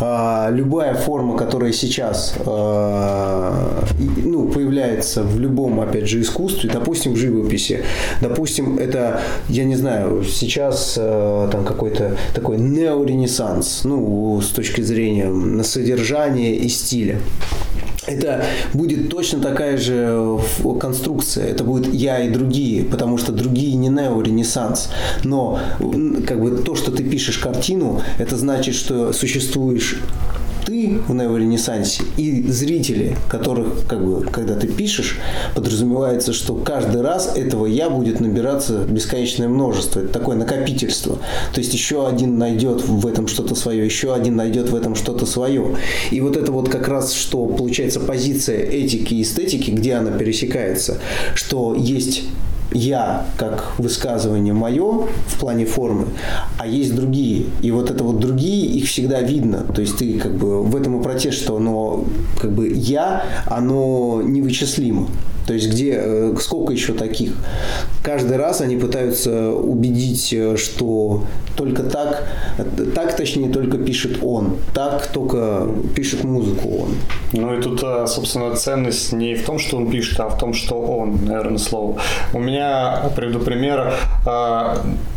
А, 0.00 0.48
любая 0.50 0.94
форма, 0.94 1.36
которая 1.36 1.72
сейчас 1.72 2.34
а, 2.46 3.84
ну, 3.98 4.48
появляется 4.48 5.22
в 5.22 5.38
любом, 5.38 5.80
опять 5.80 6.08
же, 6.08 6.20
искусстве, 6.20 6.70
допустим, 6.72 7.12
в 7.12 7.16
живописи, 7.16 7.84
допустим, 8.20 8.78
это, 8.78 9.20
я 9.48 9.64
не 9.64 9.76
знаю, 9.76 10.24
сейчас 10.24 10.94
там 10.94 11.64
какой-то 11.64 12.16
такой 12.34 12.58
неоренессанс, 12.58 13.82
ну, 13.84 14.40
с 14.40 14.48
точки 14.48 14.80
зрения 14.80 15.62
содержания 15.62 16.56
и 16.56 16.68
стиля 16.68 17.18
это 18.06 18.44
будет 18.72 19.08
точно 19.10 19.40
такая 19.40 19.76
же 19.76 20.38
конструкция. 20.80 21.46
Это 21.46 21.64
будет 21.64 21.92
я 21.92 22.20
и 22.20 22.30
другие, 22.30 22.84
потому 22.84 23.18
что 23.18 23.32
другие 23.32 23.74
не 23.74 23.88
неоренессанс. 23.88 24.90
Но 25.24 25.58
как 26.26 26.40
бы 26.40 26.62
то, 26.62 26.74
что 26.74 26.90
ты 26.90 27.04
пишешь 27.04 27.38
картину, 27.38 28.00
это 28.18 28.36
значит, 28.36 28.74
что 28.74 29.12
существуешь 29.12 30.00
ты 30.70 31.00
в 31.08 31.12
неоренессансе 31.12 32.04
и 32.16 32.44
зрители, 32.46 33.16
которых, 33.28 33.88
как 33.88 34.06
бы, 34.06 34.24
когда 34.26 34.54
ты 34.54 34.68
пишешь, 34.68 35.18
подразумевается, 35.56 36.32
что 36.32 36.54
каждый 36.54 37.02
раз 37.02 37.32
этого 37.36 37.66
я 37.66 37.90
будет 37.90 38.20
набираться 38.20 38.84
бесконечное 38.84 39.48
множество. 39.48 39.98
Это 39.98 40.12
такое 40.12 40.36
накопительство. 40.36 41.18
То 41.52 41.58
есть 41.58 41.74
еще 41.74 42.06
один 42.06 42.38
найдет 42.38 42.84
в 42.86 43.04
этом 43.08 43.26
что-то 43.26 43.56
свое, 43.56 43.84
еще 43.84 44.14
один 44.14 44.36
найдет 44.36 44.70
в 44.70 44.76
этом 44.76 44.94
что-то 44.94 45.26
свое. 45.26 45.76
И 46.12 46.20
вот 46.20 46.36
это 46.36 46.52
вот 46.52 46.68
как 46.68 46.86
раз, 46.86 47.14
что 47.14 47.46
получается 47.46 47.98
позиция 47.98 48.60
этики 48.64 49.14
и 49.14 49.22
эстетики, 49.22 49.72
где 49.72 49.94
она 49.94 50.12
пересекается, 50.12 50.98
что 51.34 51.74
есть 51.74 52.22
я 52.72 53.26
как 53.36 53.72
высказывание 53.78 54.52
мое 54.52 55.06
в 55.26 55.38
плане 55.38 55.66
формы, 55.66 56.06
а 56.58 56.66
есть 56.66 56.94
другие. 56.94 57.46
И 57.62 57.70
вот 57.70 57.90
это 57.90 58.04
вот 58.04 58.18
другие, 58.18 58.66
их 58.66 58.86
всегда 58.86 59.20
видно. 59.20 59.64
То 59.74 59.80
есть 59.80 59.98
ты 59.98 60.18
как 60.18 60.36
бы 60.36 60.62
в 60.62 60.76
этом 60.76 61.00
и 61.00 61.02
протест, 61.02 61.38
что 61.38 61.56
оно 61.56 62.04
как 62.40 62.52
бы 62.52 62.68
я, 62.68 63.24
оно 63.46 64.22
невычислимо. 64.22 65.08
То 65.50 65.54
есть 65.54 65.68
где, 65.68 65.98
э, 66.00 66.36
сколько 66.38 66.72
еще 66.72 66.92
таких? 66.92 67.32
Каждый 68.04 68.36
раз 68.36 68.60
они 68.60 68.76
пытаются 68.76 69.50
убедить, 69.50 70.32
э, 70.32 70.56
что 70.56 71.24
только 71.56 71.82
так, 71.82 72.24
так 72.94 73.16
точнее 73.16 73.50
только 73.50 73.78
пишет 73.78 74.18
он, 74.22 74.58
так 74.74 75.08
только 75.08 75.66
пишет 75.96 76.22
музыку 76.22 76.68
он. 76.82 76.94
Ну 77.32 77.58
и 77.58 77.60
тут, 77.60 77.82
э, 77.82 78.06
собственно, 78.06 78.54
ценность 78.54 79.12
не 79.12 79.34
в 79.34 79.44
том, 79.44 79.58
что 79.58 79.76
он 79.76 79.90
пишет, 79.90 80.20
а 80.20 80.28
в 80.28 80.38
том, 80.38 80.54
что 80.54 80.80
он, 80.80 81.18
наверное, 81.24 81.58
слово. 81.58 82.00
У 82.32 82.38
меня, 82.38 82.59
приведу 83.16 83.40
пример, 83.40 83.92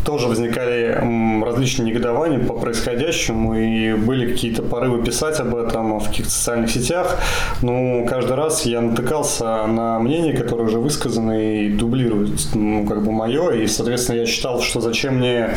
тоже 0.06 0.28
возникали 0.28 0.98
различные 1.44 1.91
негодования 1.91 2.39
по 2.39 2.54
происходящему, 2.54 3.56
и 3.56 3.94
были 3.94 4.32
какие-то 4.32 4.62
порывы 4.62 5.04
писать 5.04 5.39
об 5.39 5.56
этом 5.56 6.00
в 6.00 6.08
каких-то 6.08 6.32
социальных 6.32 6.72
сетях, 6.72 7.20
но 7.62 8.06
каждый 8.06 8.36
раз 8.36 8.66
я 8.66 8.82
натыкался 8.82 9.66
на 9.68 10.00
мнение, 10.00 10.36
которое 10.36 10.64
уже 10.64 10.80
высказано 10.80 11.32
и 11.32 11.70
дублирует, 11.70 12.39
ну, 12.54 12.86
как 12.86 13.04
бы 13.04 13.12
мое, 13.12 13.52
и, 13.52 13.68
соответственно, 13.68 14.18
я 14.18 14.26
считал, 14.26 14.62
что 14.62 14.82
зачем 14.82 15.18
мне 15.18 15.50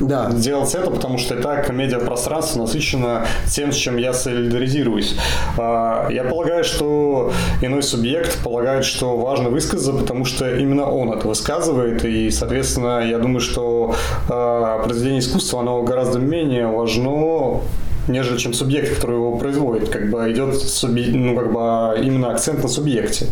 да. 0.00 0.30
делать 0.30 0.74
это, 0.74 0.90
потому 0.90 1.18
что 1.18 1.36
и 1.36 1.42
так 1.42 1.70
медиапространство 1.70 2.60
насыщено 2.60 3.26
тем, 3.48 3.72
с 3.72 3.76
чем 3.76 3.96
я 3.96 4.12
солидаризируюсь. 4.12 5.16
А, 5.58 6.08
я 6.10 6.24
полагаю, 6.24 6.64
что 6.64 7.32
иной 7.60 7.82
субъект 7.82 8.42
полагает, 8.42 8.84
что 8.84 9.16
важно 9.16 9.48
высказаться, 9.50 9.92
потому 9.92 10.24
что 10.24 10.56
именно 10.56 10.90
он 10.90 11.12
это 11.12 11.26
высказывает, 11.28 12.04
и, 12.04 12.30
соответственно, 12.30 13.00
я 13.00 13.18
думаю, 13.18 13.40
что 13.40 13.94
а, 14.28 14.82
произведение 14.82 15.20
искусства, 15.20 15.60
оно 15.60 15.82
гораздо 15.82 16.18
менее 16.18 16.66
важно 16.66 17.62
нежели 18.08 18.38
чем 18.38 18.52
субъект, 18.52 18.94
который 18.94 19.16
его 19.16 19.36
производит. 19.36 19.88
Как 19.88 20.10
бы 20.10 20.30
идет 20.30 20.56
субъ... 20.56 21.00
ну, 21.12 21.36
как 21.36 21.52
бы 21.52 22.04
именно 22.04 22.30
акцент 22.30 22.62
на 22.62 22.68
субъекте. 22.68 23.26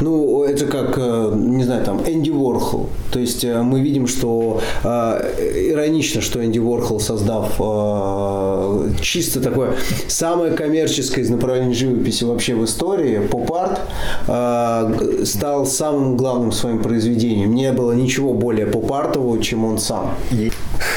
Ну, 0.00 0.44
это 0.44 0.66
как, 0.66 0.98
э, 0.98 1.32
не 1.34 1.64
знаю, 1.64 1.84
там, 1.84 2.00
Энди 2.06 2.30
Уорхол. 2.30 2.88
То 3.10 3.18
есть 3.18 3.44
э, 3.44 3.62
мы 3.62 3.80
видим, 3.80 4.06
что 4.06 4.60
э, 4.84 5.68
иронично, 5.72 6.20
что 6.20 6.44
Энди 6.44 6.58
Уорхол, 6.58 7.00
создав 7.00 7.54
э, 7.58 8.90
чисто 9.00 9.40
такое 9.40 9.74
самое 10.08 10.52
коммерческое 10.52 11.24
из 11.24 11.30
направлений 11.30 11.74
живописи 11.74 12.24
вообще 12.24 12.54
в 12.54 12.64
истории, 12.64 13.26
поп-арт, 13.26 13.80
э, 14.28 15.24
стал 15.24 15.66
самым 15.66 16.16
главным 16.16 16.52
своим 16.52 16.82
произведением. 16.82 17.54
Не 17.54 17.72
было 17.72 17.92
ничего 17.92 18.34
более 18.34 18.66
поп-артового, 18.66 19.42
чем 19.42 19.64
он 19.64 19.78
сам. 19.78 20.14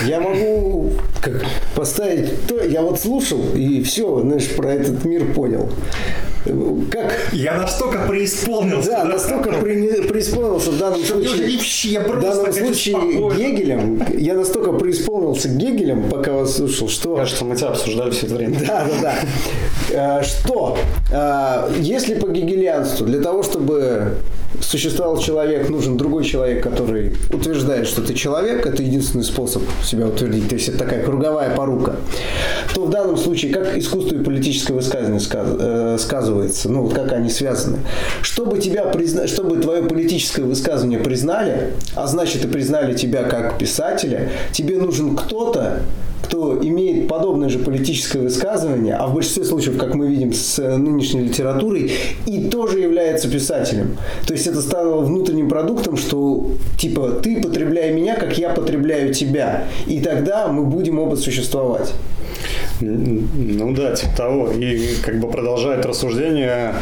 Я 0.05 0.19
могу 0.19 0.91
поставить 1.75 2.47
то, 2.47 2.63
я 2.63 2.81
вот 2.81 2.99
слушал 2.99 3.53
и 3.55 3.81
все, 3.83 4.21
знаешь, 4.21 4.49
про 4.55 4.73
этот 4.73 5.05
мир 5.05 5.33
понял. 5.33 5.69
Как? 6.91 7.33
Я 7.33 7.55
настолько 7.55 8.07
преисполнился. 8.07 8.89
Да, 8.89 9.03
настолько 9.03 9.51
при, 9.53 10.01
преисполнился 10.07 10.71
в 10.71 10.77
данном 10.77 11.03
случае. 11.03 11.59
Я 11.83 12.01
в 12.01 12.19
данном 12.19 12.53
случае 12.53 12.95
Гегелем. 13.35 14.03
Я 14.17 14.35
настолько 14.35 14.73
преисполнился 14.73 15.49
Гегелем, 15.49 16.09
пока 16.09 16.33
вас 16.33 16.55
слушал, 16.55 16.87
что... 16.87 17.15
Кажется, 17.15 17.45
мы 17.45 17.55
тебя 17.55 17.69
обсуждали 17.69 18.11
все 18.11 18.25
это 18.25 18.35
время. 18.35 18.59
Да, 18.65 18.87
да, 19.01 19.15
да. 19.91 20.23
Что, 20.23 20.77
а, 21.11 21.69
если 21.79 22.15
по 22.15 22.27
гегелианству, 22.27 23.05
для 23.05 23.19
того, 23.19 23.43
чтобы 23.43 24.17
существовал 24.61 25.17
человек, 25.17 25.69
нужен 25.69 25.97
другой 25.97 26.23
человек, 26.23 26.63
который 26.63 27.15
утверждает, 27.31 27.87
что 27.87 28.01
ты 28.01 28.13
человек, 28.13 28.65
это 28.65 28.81
единственный 28.81 29.23
способ 29.23 29.63
себя 29.83 30.07
утвердить, 30.07 30.49
то 30.49 30.55
есть 30.55 30.69
это 30.69 30.79
такая 30.79 31.03
круговая 31.03 31.55
порука, 31.55 31.95
то 32.73 32.85
в 32.85 32.89
данном 32.89 33.17
случае 33.17 33.53
как 33.53 33.77
искусство 33.77 34.15
и 34.15 34.23
политическое 34.23 34.73
высказывание 34.73 35.19
э, 35.19 35.97
сказывается, 36.29 36.69
ну 36.69 36.83
вот 36.83 36.93
как 36.93 37.11
они 37.11 37.29
связаны. 37.29 37.79
Чтобы 38.21 38.59
тебя 38.59 38.85
призна... 38.85 39.27
чтобы 39.27 39.57
твое 39.57 39.83
политическое 39.83 40.43
высказывание 40.43 40.99
признали, 40.99 41.73
а 41.95 42.07
значит 42.07 42.45
и 42.45 42.47
признали 42.47 42.95
тебя 42.95 43.23
как 43.23 43.57
писателя, 43.57 44.29
тебе 44.51 44.77
нужен 44.77 45.15
кто-то, 45.15 45.79
кто 46.23 46.59
имеет 46.61 47.07
подобное 47.07 47.49
же 47.49 47.57
политическое 47.59 48.19
высказывание, 48.19 48.93
а 48.95 49.07
в 49.07 49.15
большинстве 49.15 49.45
случаев, 49.45 49.77
как 49.77 49.95
мы 49.95 50.07
видим 50.07 50.33
с 50.33 50.57
нынешней 50.59 51.21
литературой, 51.21 51.91
и 52.27 52.49
тоже 52.49 52.79
является 52.79 53.29
писателем. 53.29 53.97
То 54.27 54.33
есть 54.33 54.45
это 54.45 54.61
стало 54.61 55.01
внутренним 55.01 55.49
продуктом, 55.49 55.97
что 55.97 56.51
типа 56.77 57.19
ты 57.23 57.41
потребляй 57.41 57.91
меня, 57.93 58.15
как 58.15 58.37
я 58.37 58.49
потребляю 58.49 59.13
тебя. 59.13 59.63
И 59.87 59.99
тогда 60.01 60.47
мы 60.47 60.65
будем 60.65 60.99
оба 60.99 61.15
существовать. 61.15 61.93
Ну 62.81 63.73
да, 63.73 63.95
типа 63.95 64.15
того. 64.15 64.51
И 64.51 64.95
как 65.03 65.19
бы 65.19 65.29
продолжает 65.29 65.85
рассуждение 65.85 66.73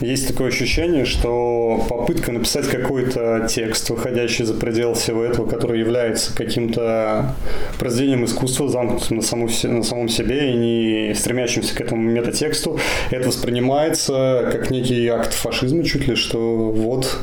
есть 0.00 0.28
такое 0.28 0.48
ощущение, 0.48 1.06
что 1.06 1.84
попытка 1.88 2.30
написать 2.30 2.68
какой-то 2.68 3.46
текст, 3.48 3.88
выходящий 3.88 4.44
за 4.44 4.52
пределы 4.52 4.94
всего 4.94 5.24
этого, 5.24 5.48
который 5.48 5.80
является 5.80 6.34
каким-то 6.34 7.34
произведением 7.78 8.26
искусства, 8.26 8.68
замкнутым 8.68 9.16
на, 9.16 9.22
саму, 9.22 9.48
на 9.64 9.82
самом 9.82 10.08
себе 10.08 10.52
и 10.52 10.56
не 10.56 11.14
стремящимся 11.14 11.74
к 11.74 11.80
этому 11.80 12.02
метатексту, 12.02 12.78
это 13.10 13.26
воспринимается 13.28 14.48
как 14.52 14.70
некий 14.70 15.06
акт 15.08 15.32
фашизма 15.32 15.82
чуть 15.82 16.06
ли, 16.06 16.14
что 16.14 16.70
вот 16.70 17.18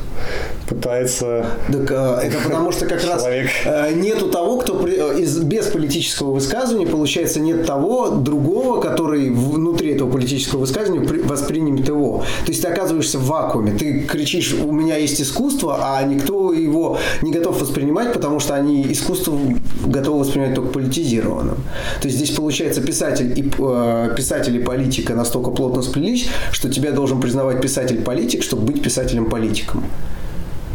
пытается... 0.68 1.46
Так, 1.70 1.90
э, 1.90 2.26
это 2.26 2.38
потому 2.44 2.72
что 2.72 2.86
как 2.86 3.04
раз 3.04 3.26
э, 3.26 3.92
нету 3.94 4.28
того, 4.30 4.58
кто 4.58 4.74
при, 4.74 4.94
э, 4.94 5.20
из, 5.20 5.38
без 5.38 5.66
политического 5.66 6.32
высказывания, 6.32 6.86
получается, 6.86 7.40
нет 7.40 7.66
того 7.66 8.08
другого, 8.08 8.80
который 8.80 9.30
внутри 9.30 9.92
этого 9.92 10.10
политического 10.10 10.60
высказывания 10.60 11.06
при, 11.06 11.20
воспримет 11.20 11.86
его. 11.88 12.24
То 12.44 12.52
есть 12.52 12.62
ты 12.62 12.68
оказываешься 12.68 13.18
в 13.18 13.26
вакууме. 13.26 13.72
Ты 13.72 14.00
кричишь, 14.00 14.54
у 14.54 14.72
меня 14.72 14.96
есть 14.96 15.20
искусство, 15.20 15.78
а 15.82 16.02
никто 16.02 16.52
его 16.52 16.98
не 17.22 17.32
готов 17.32 17.60
воспринимать, 17.60 18.12
потому 18.12 18.40
что 18.40 18.54
они 18.54 18.90
искусство 18.90 19.38
готовы 19.86 20.20
воспринимать 20.20 20.54
только 20.54 20.72
политизированным. 20.72 21.56
То 22.00 22.08
есть 22.08 22.16
здесь 22.16 22.30
получается 22.30 22.80
писатель 22.80 23.38
и, 23.38 23.50
э, 23.58 24.14
писатель 24.16 24.56
и 24.56 24.58
политика 24.58 25.14
настолько 25.14 25.50
плотно 25.50 25.82
сплелись, 25.82 26.28
что 26.52 26.70
тебя 26.70 26.92
должен 26.92 27.20
признавать 27.20 27.60
писатель-политик, 27.60 28.42
чтобы 28.42 28.72
быть 28.72 28.82
писателем-политиком 28.82 29.84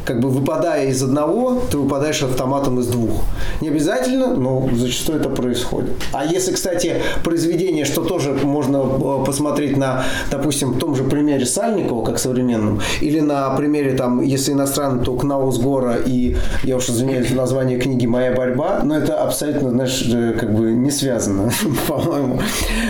как 0.10 0.22
бы 0.22 0.30
выпадая 0.30 0.88
из 0.88 1.04
одного, 1.04 1.62
ты 1.70 1.78
выпадаешь 1.78 2.24
автоматом 2.24 2.80
из 2.80 2.88
двух. 2.88 3.26
Не 3.62 3.68
обязательно, 3.68 4.34
но 4.34 4.68
зачастую 4.74 5.20
это 5.20 5.30
происходит. 5.30 5.92
А 6.14 6.26
если, 6.26 6.52
кстати, 6.52 6.96
произведение, 7.24 7.86
что 7.86 8.04
тоже 8.04 8.34
можно 8.34 8.78
э, 8.78 9.24
посмотреть 9.24 9.78
на, 9.78 10.04
допустим, 10.32 10.80
том 10.80 10.96
же 10.96 11.04
примере 11.04 11.46
Сальникова, 11.46 12.04
как 12.04 12.18
современном, 12.18 12.82
или 13.02 13.20
на 13.20 13.52
примере, 13.52 13.92
там, 13.92 14.22
если 14.22 14.54
иностранный, 14.54 15.04
то 15.04 15.16
Кнаусгора 15.16 15.98
и, 16.04 16.36
я 16.64 16.78
уж 16.78 16.90
извиняюсь 16.90 17.30
за 17.30 17.36
название 17.36 17.78
книги 17.78 18.08
«Моя 18.08 18.32
борьба», 18.32 18.82
но 18.84 18.98
это 18.98 19.22
абсолютно, 19.22 19.70
знаешь, 19.70 20.04
э, 20.12 20.34
как 20.40 20.56
бы 20.56 20.72
не 20.72 20.90
связано, 20.90 21.52
по-моему. 21.88 22.40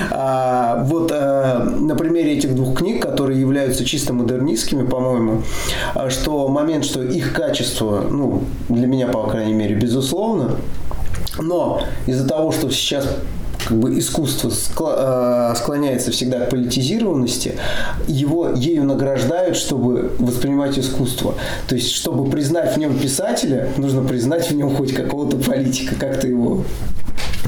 А, 0.09 0.85
вот 0.85 1.11
а, 1.13 1.65
на 1.65 1.95
примере 1.95 2.37
этих 2.37 2.55
двух 2.55 2.77
книг, 2.77 3.01
которые 3.01 3.41
являются 3.41 3.83
чисто 3.83 4.13
модернистскими, 4.13 4.87
по-моему, 4.87 5.41
что 6.07 6.47
момент, 6.47 6.85
что 6.85 7.09
их 7.10 7.34
качество, 7.34 8.02
ну, 8.10 8.44
для 8.69 8.88
меня, 8.88 9.07
по 9.07 9.27
крайней 9.27 9.53
мере, 9.53 9.76
безусловно, 9.76 10.56
но 11.38 11.81
из-за 12.06 12.27
того, 12.27 12.52
что 12.52 12.69
сейчас 12.69 13.07
как 13.68 13.77
бы 13.77 13.99
искусство 13.99 14.49
э, 14.49 15.53
склоняется 15.56 16.11
всегда 16.11 16.45
к 16.45 16.49
политизированности, 16.49 17.56
его 18.07 18.49
ею 18.49 18.84
награждают, 18.86 19.57
чтобы 19.57 20.11
воспринимать 20.18 20.80
искусство. 20.80 21.36
То 21.68 21.76
есть, 21.76 21.91
чтобы 21.91 22.30
признать 22.31 22.76
в 22.76 22.80
нем 22.80 22.98
писателя, 22.98 23.69
нужно 23.77 24.02
признать 24.02 24.49
в 24.49 24.56
нем 24.56 24.76
хоть 24.76 24.94
какого-то 24.94 25.38
политика, 25.38 25.95
как-то 25.95 26.27
его 26.27 26.64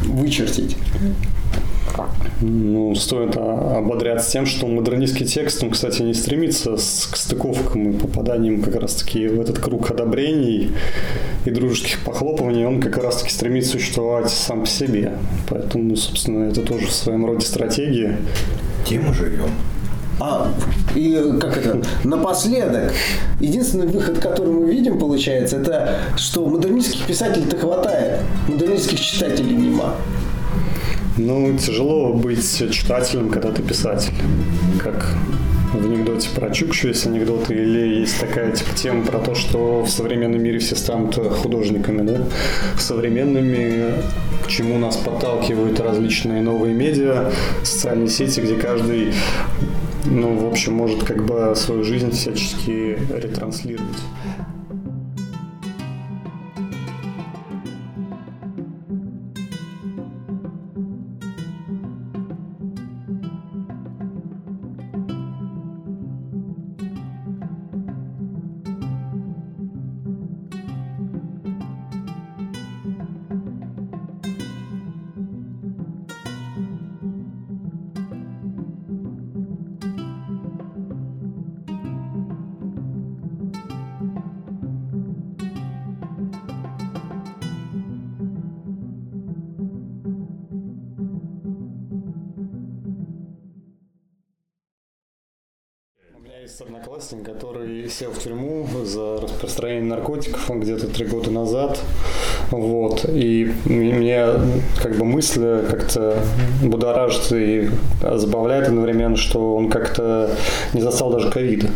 вычертить. 0.05 0.77
Ну, 2.41 2.95
стоит 2.95 3.37
ободряться 3.37 4.31
тем, 4.31 4.47
что 4.47 4.65
модернистский 4.65 5.27
текст, 5.27 5.63
он, 5.63 5.69
кстати, 5.69 6.01
не 6.01 6.15
стремится 6.15 6.75
к 6.75 7.15
стыковкам 7.15 7.91
и 7.91 7.97
попаданиям 7.97 8.63
как 8.63 8.75
раз-таки 8.77 9.27
в 9.27 9.39
этот 9.39 9.59
круг 9.59 9.91
одобрений 9.91 10.71
и 11.45 11.51
дружеских 11.51 11.99
похлопываний, 12.03 12.65
он 12.65 12.81
как 12.81 12.97
раз-таки 12.97 13.31
стремится 13.31 13.73
существовать 13.73 14.31
сам 14.31 14.61
по 14.61 14.67
себе. 14.67 15.13
Поэтому, 15.49 15.95
собственно, 15.95 16.45
это 16.45 16.61
тоже 16.61 16.87
в 16.87 16.91
своем 16.91 17.27
роде 17.27 17.45
стратегия. 17.45 18.17
Тем 18.87 19.07
мы 19.07 19.13
живем. 19.13 19.49
А, 20.19 20.51
и 20.95 21.19
как 21.39 21.57
это, 21.57 21.81
напоследок, 22.03 22.93
единственный 23.39 23.87
выход, 23.87 24.19
который 24.19 24.53
мы 24.53 24.71
видим, 24.71 24.99
получается, 24.99 25.57
это 25.57 25.97
что 26.15 26.45
модернистских 26.45 27.05
писателей-то 27.05 27.57
хватает, 27.57 28.19
модернистских 28.47 28.99
читателей 28.99 29.55
нема. 29.55 29.95
Ну, 31.17 31.57
тяжело 31.57 32.13
быть 32.13 32.57
читателем, 32.71 33.29
когда 33.29 33.51
ты 33.51 33.61
писатель. 33.61 34.13
Как 34.81 35.15
в 35.73 35.85
анекдоте 35.85 36.29
про 36.35 36.49
Чукчу 36.51 36.89
есть 36.89 37.05
анекдоты, 37.05 37.53
или 37.53 37.99
есть 37.99 38.19
такая 38.19 38.51
типа 38.51 38.75
тема 38.75 39.05
про 39.05 39.19
то, 39.19 39.35
что 39.35 39.83
в 39.83 39.89
современном 39.89 40.41
мире 40.41 40.59
все 40.59 40.75
станут 40.75 41.15
художниками, 41.15 42.01
да? 42.01 42.23
Современными, 42.77 43.93
к 44.43 44.47
чему 44.47 44.77
нас 44.77 44.97
подталкивают 44.97 45.79
различные 45.79 46.41
новые 46.41 46.73
медиа, 46.73 47.31
социальные 47.63 48.09
сети, 48.09 48.39
где 48.41 48.55
каждый, 48.55 49.13
ну, 50.05 50.37
в 50.37 50.47
общем, 50.47 50.73
может 50.73 51.03
как 51.03 51.25
бы 51.25 51.53
свою 51.55 51.83
жизнь 51.83 52.11
всячески 52.11 52.97
ретранслировать. 53.13 53.99
За 98.91 99.21
распространение 99.21 99.89
наркотиков, 99.89 100.49
он 100.49 100.59
где-то 100.59 100.87
три 100.87 101.05
года 101.05 101.31
назад. 101.31 101.79
Вот. 102.51 103.05
И 103.07 103.51
мне 103.65 104.25
как 104.81 104.97
бы 104.97 105.05
мысль 105.05 105.65
как-то 105.69 106.19
будоражит 106.61 107.31
и 107.31 107.69
забавляет 108.01 108.67
одновременно, 108.67 109.15
что 109.15 109.55
он 109.55 109.69
как-то 109.69 110.35
не 110.73 110.81
застал 110.81 111.11
даже 111.11 111.31
ковида. 111.31 111.67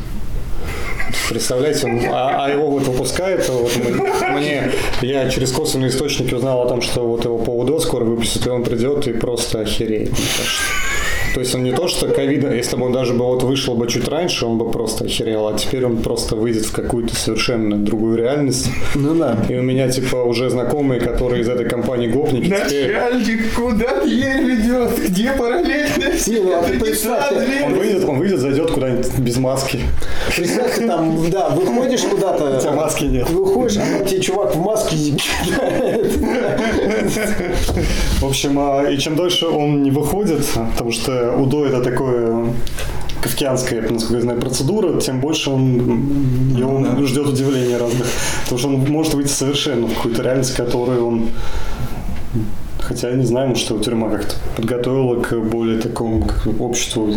Представляете, 1.29 1.87
он, 1.87 1.99
а, 2.11 2.45
а 2.45 2.49
его 2.49 2.69
вот 2.69 2.83
выпускают, 2.83 3.47
вот 3.49 3.71
мы, 3.77 4.37
мне, 4.37 4.71
я 5.01 5.29
через 5.29 5.51
косвенные 5.51 5.89
источники 5.89 6.33
узнал 6.33 6.61
о 6.61 6.67
том, 6.67 6.81
что 6.81 7.07
вот 7.07 7.25
его 7.25 7.37
по 7.37 7.49
УДО 7.49 7.79
скоро 7.79 8.03
выпустят, 8.03 8.45
и 8.45 8.49
он 8.49 8.63
придет 8.63 9.07
и 9.07 9.13
просто 9.13 9.61
охереет, 9.61 10.09
мне 10.09 10.27
кажется. 10.37 10.84
То 11.35 11.41
есть 11.41 11.53
он 11.53 11.63
не 11.63 11.73
то, 11.73 11.89
что 11.89 12.07
ковид, 12.07 12.49
если 12.49 12.77
бы 12.77 12.85
он 12.85 12.93
даже 12.93 13.13
бы 13.13 13.25
вот 13.25 13.43
вышел 13.43 13.75
бы 13.75 13.89
чуть 13.89 14.07
раньше, 14.07 14.45
он 14.45 14.57
бы 14.57 14.71
просто 14.71 15.03
охерел, 15.03 15.49
а 15.49 15.53
теперь 15.57 15.85
он 15.85 15.97
просто 15.97 16.37
выйдет 16.37 16.63
в 16.63 16.71
какую-то 16.71 17.13
совершенно 17.13 17.75
другую 17.75 18.17
реальность. 18.17 18.69
Ну 18.95 19.13
да. 19.15 19.37
И 19.49 19.55
у 19.55 19.61
меня 19.61 19.89
типа 19.89 20.15
уже 20.15 20.49
знакомые, 20.49 21.01
которые 21.01 21.41
из 21.41 21.49
этой 21.49 21.67
компании 21.67 22.07
гопники. 22.07 22.47
Начальник, 22.47 23.25
теперь... 23.25 23.49
куда 23.53 24.05
дверь 24.05 24.43
ведет? 24.43 24.97
Где 25.09 25.31
параллельность? 25.33 26.27
Не, 26.29 26.39
ну, 26.39 26.53
а 26.53 27.65
он 27.65 27.73
выйдет, 27.73 28.05
он 28.07 28.17
выйдет, 28.17 28.39
зайдет 28.39 28.71
куда-нибудь 28.71 29.19
без 29.19 29.35
маски. 29.35 29.81
Представь, 30.33 30.77
ты 30.77 30.87
там, 30.87 31.29
да, 31.29 31.49
выходишь 31.49 32.03
куда-то. 32.03 32.55
У 32.55 32.61
тебя 32.61 32.71
маски 32.71 33.03
нет. 33.03 33.29
Выходишь, 33.29 33.77
а 33.77 34.05
тебе 34.05 34.21
чувак 34.21 34.55
в 34.55 34.61
маске 34.61 34.95
В 38.21 38.25
общем, 38.25 38.57
а, 38.57 38.89
и 38.89 38.97
чем 38.97 39.17
дольше 39.17 39.47
он 39.47 39.83
не 39.83 39.91
выходит, 39.91 40.45
потому 40.53 40.91
что 40.91 41.24
УДО 41.31 41.65
это 41.65 41.81
такое 41.81 42.53
кавкианская, 43.21 43.81
насколько 43.89 44.17
я 44.17 44.21
знаю, 44.21 44.39
процедура, 44.39 44.99
тем 45.01 45.19
больше 45.19 45.49
он, 45.49 46.55
его 46.55 46.79
да. 46.79 47.05
ждет 47.05 47.27
удивления 47.27 47.77
разных. 47.77 48.07
Потому 48.43 48.59
что 48.59 48.67
он 48.67 48.75
может 48.91 49.13
выйти 49.13 49.29
совершенно 49.29 49.87
в 49.87 49.95
какую-то 49.95 50.21
реальность, 50.21 50.55
которую 50.55 51.07
он 51.07 51.29
Хотя 52.87 53.09
я 53.09 53.15
не 53.15 53.25
знаю, 53.25 53.49
может, 53.49 53.67
его 53.67 53.79
тюрьма 53.79 54.09
как-то 54.09 54.35
подготовила 54.55 55.19
к 55.19 55.35
более 55.39 55.81
такому 55.81 56.23
как, 56.23 56.61
обществу. 56.61 57.11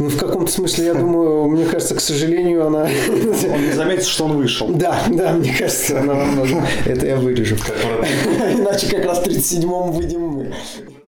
Ну, 0.00 0.08
в 0.08 0.16
каком-то 0.16 0.50
смысле, 0.50 0.86
я 0.86 0.94
думаю, 0.94 1.46
мне 1.48 1.64
кажется, 1.64 1.94
к 1.94 2.00
сожалению, 2.00 2.66
она... 2.66 2.88
Он 3.54 3.66
не 3.66 3.72
заметит, 3.72 4.06
что 4.06 4.24
он 4.24 4.36
вышел. 4.36 4.68
Да, 4.68 5.00
да, 5.08 5.32
мне 5.32 5.54
кажется, 5.56 6.00
она 6.00 6.14
намного... 6.14 6.66
Это 6.86 7.06
я 7.06 7.16
вырежу. 7.16 7.56
Иначе 8.58 8.88
как 8.88 9.04
раз 9.04 9.20
в 9.20 9.26
37-м 9.26 9.92
выйдем 9.92 10.22
мы. 10.22 10.52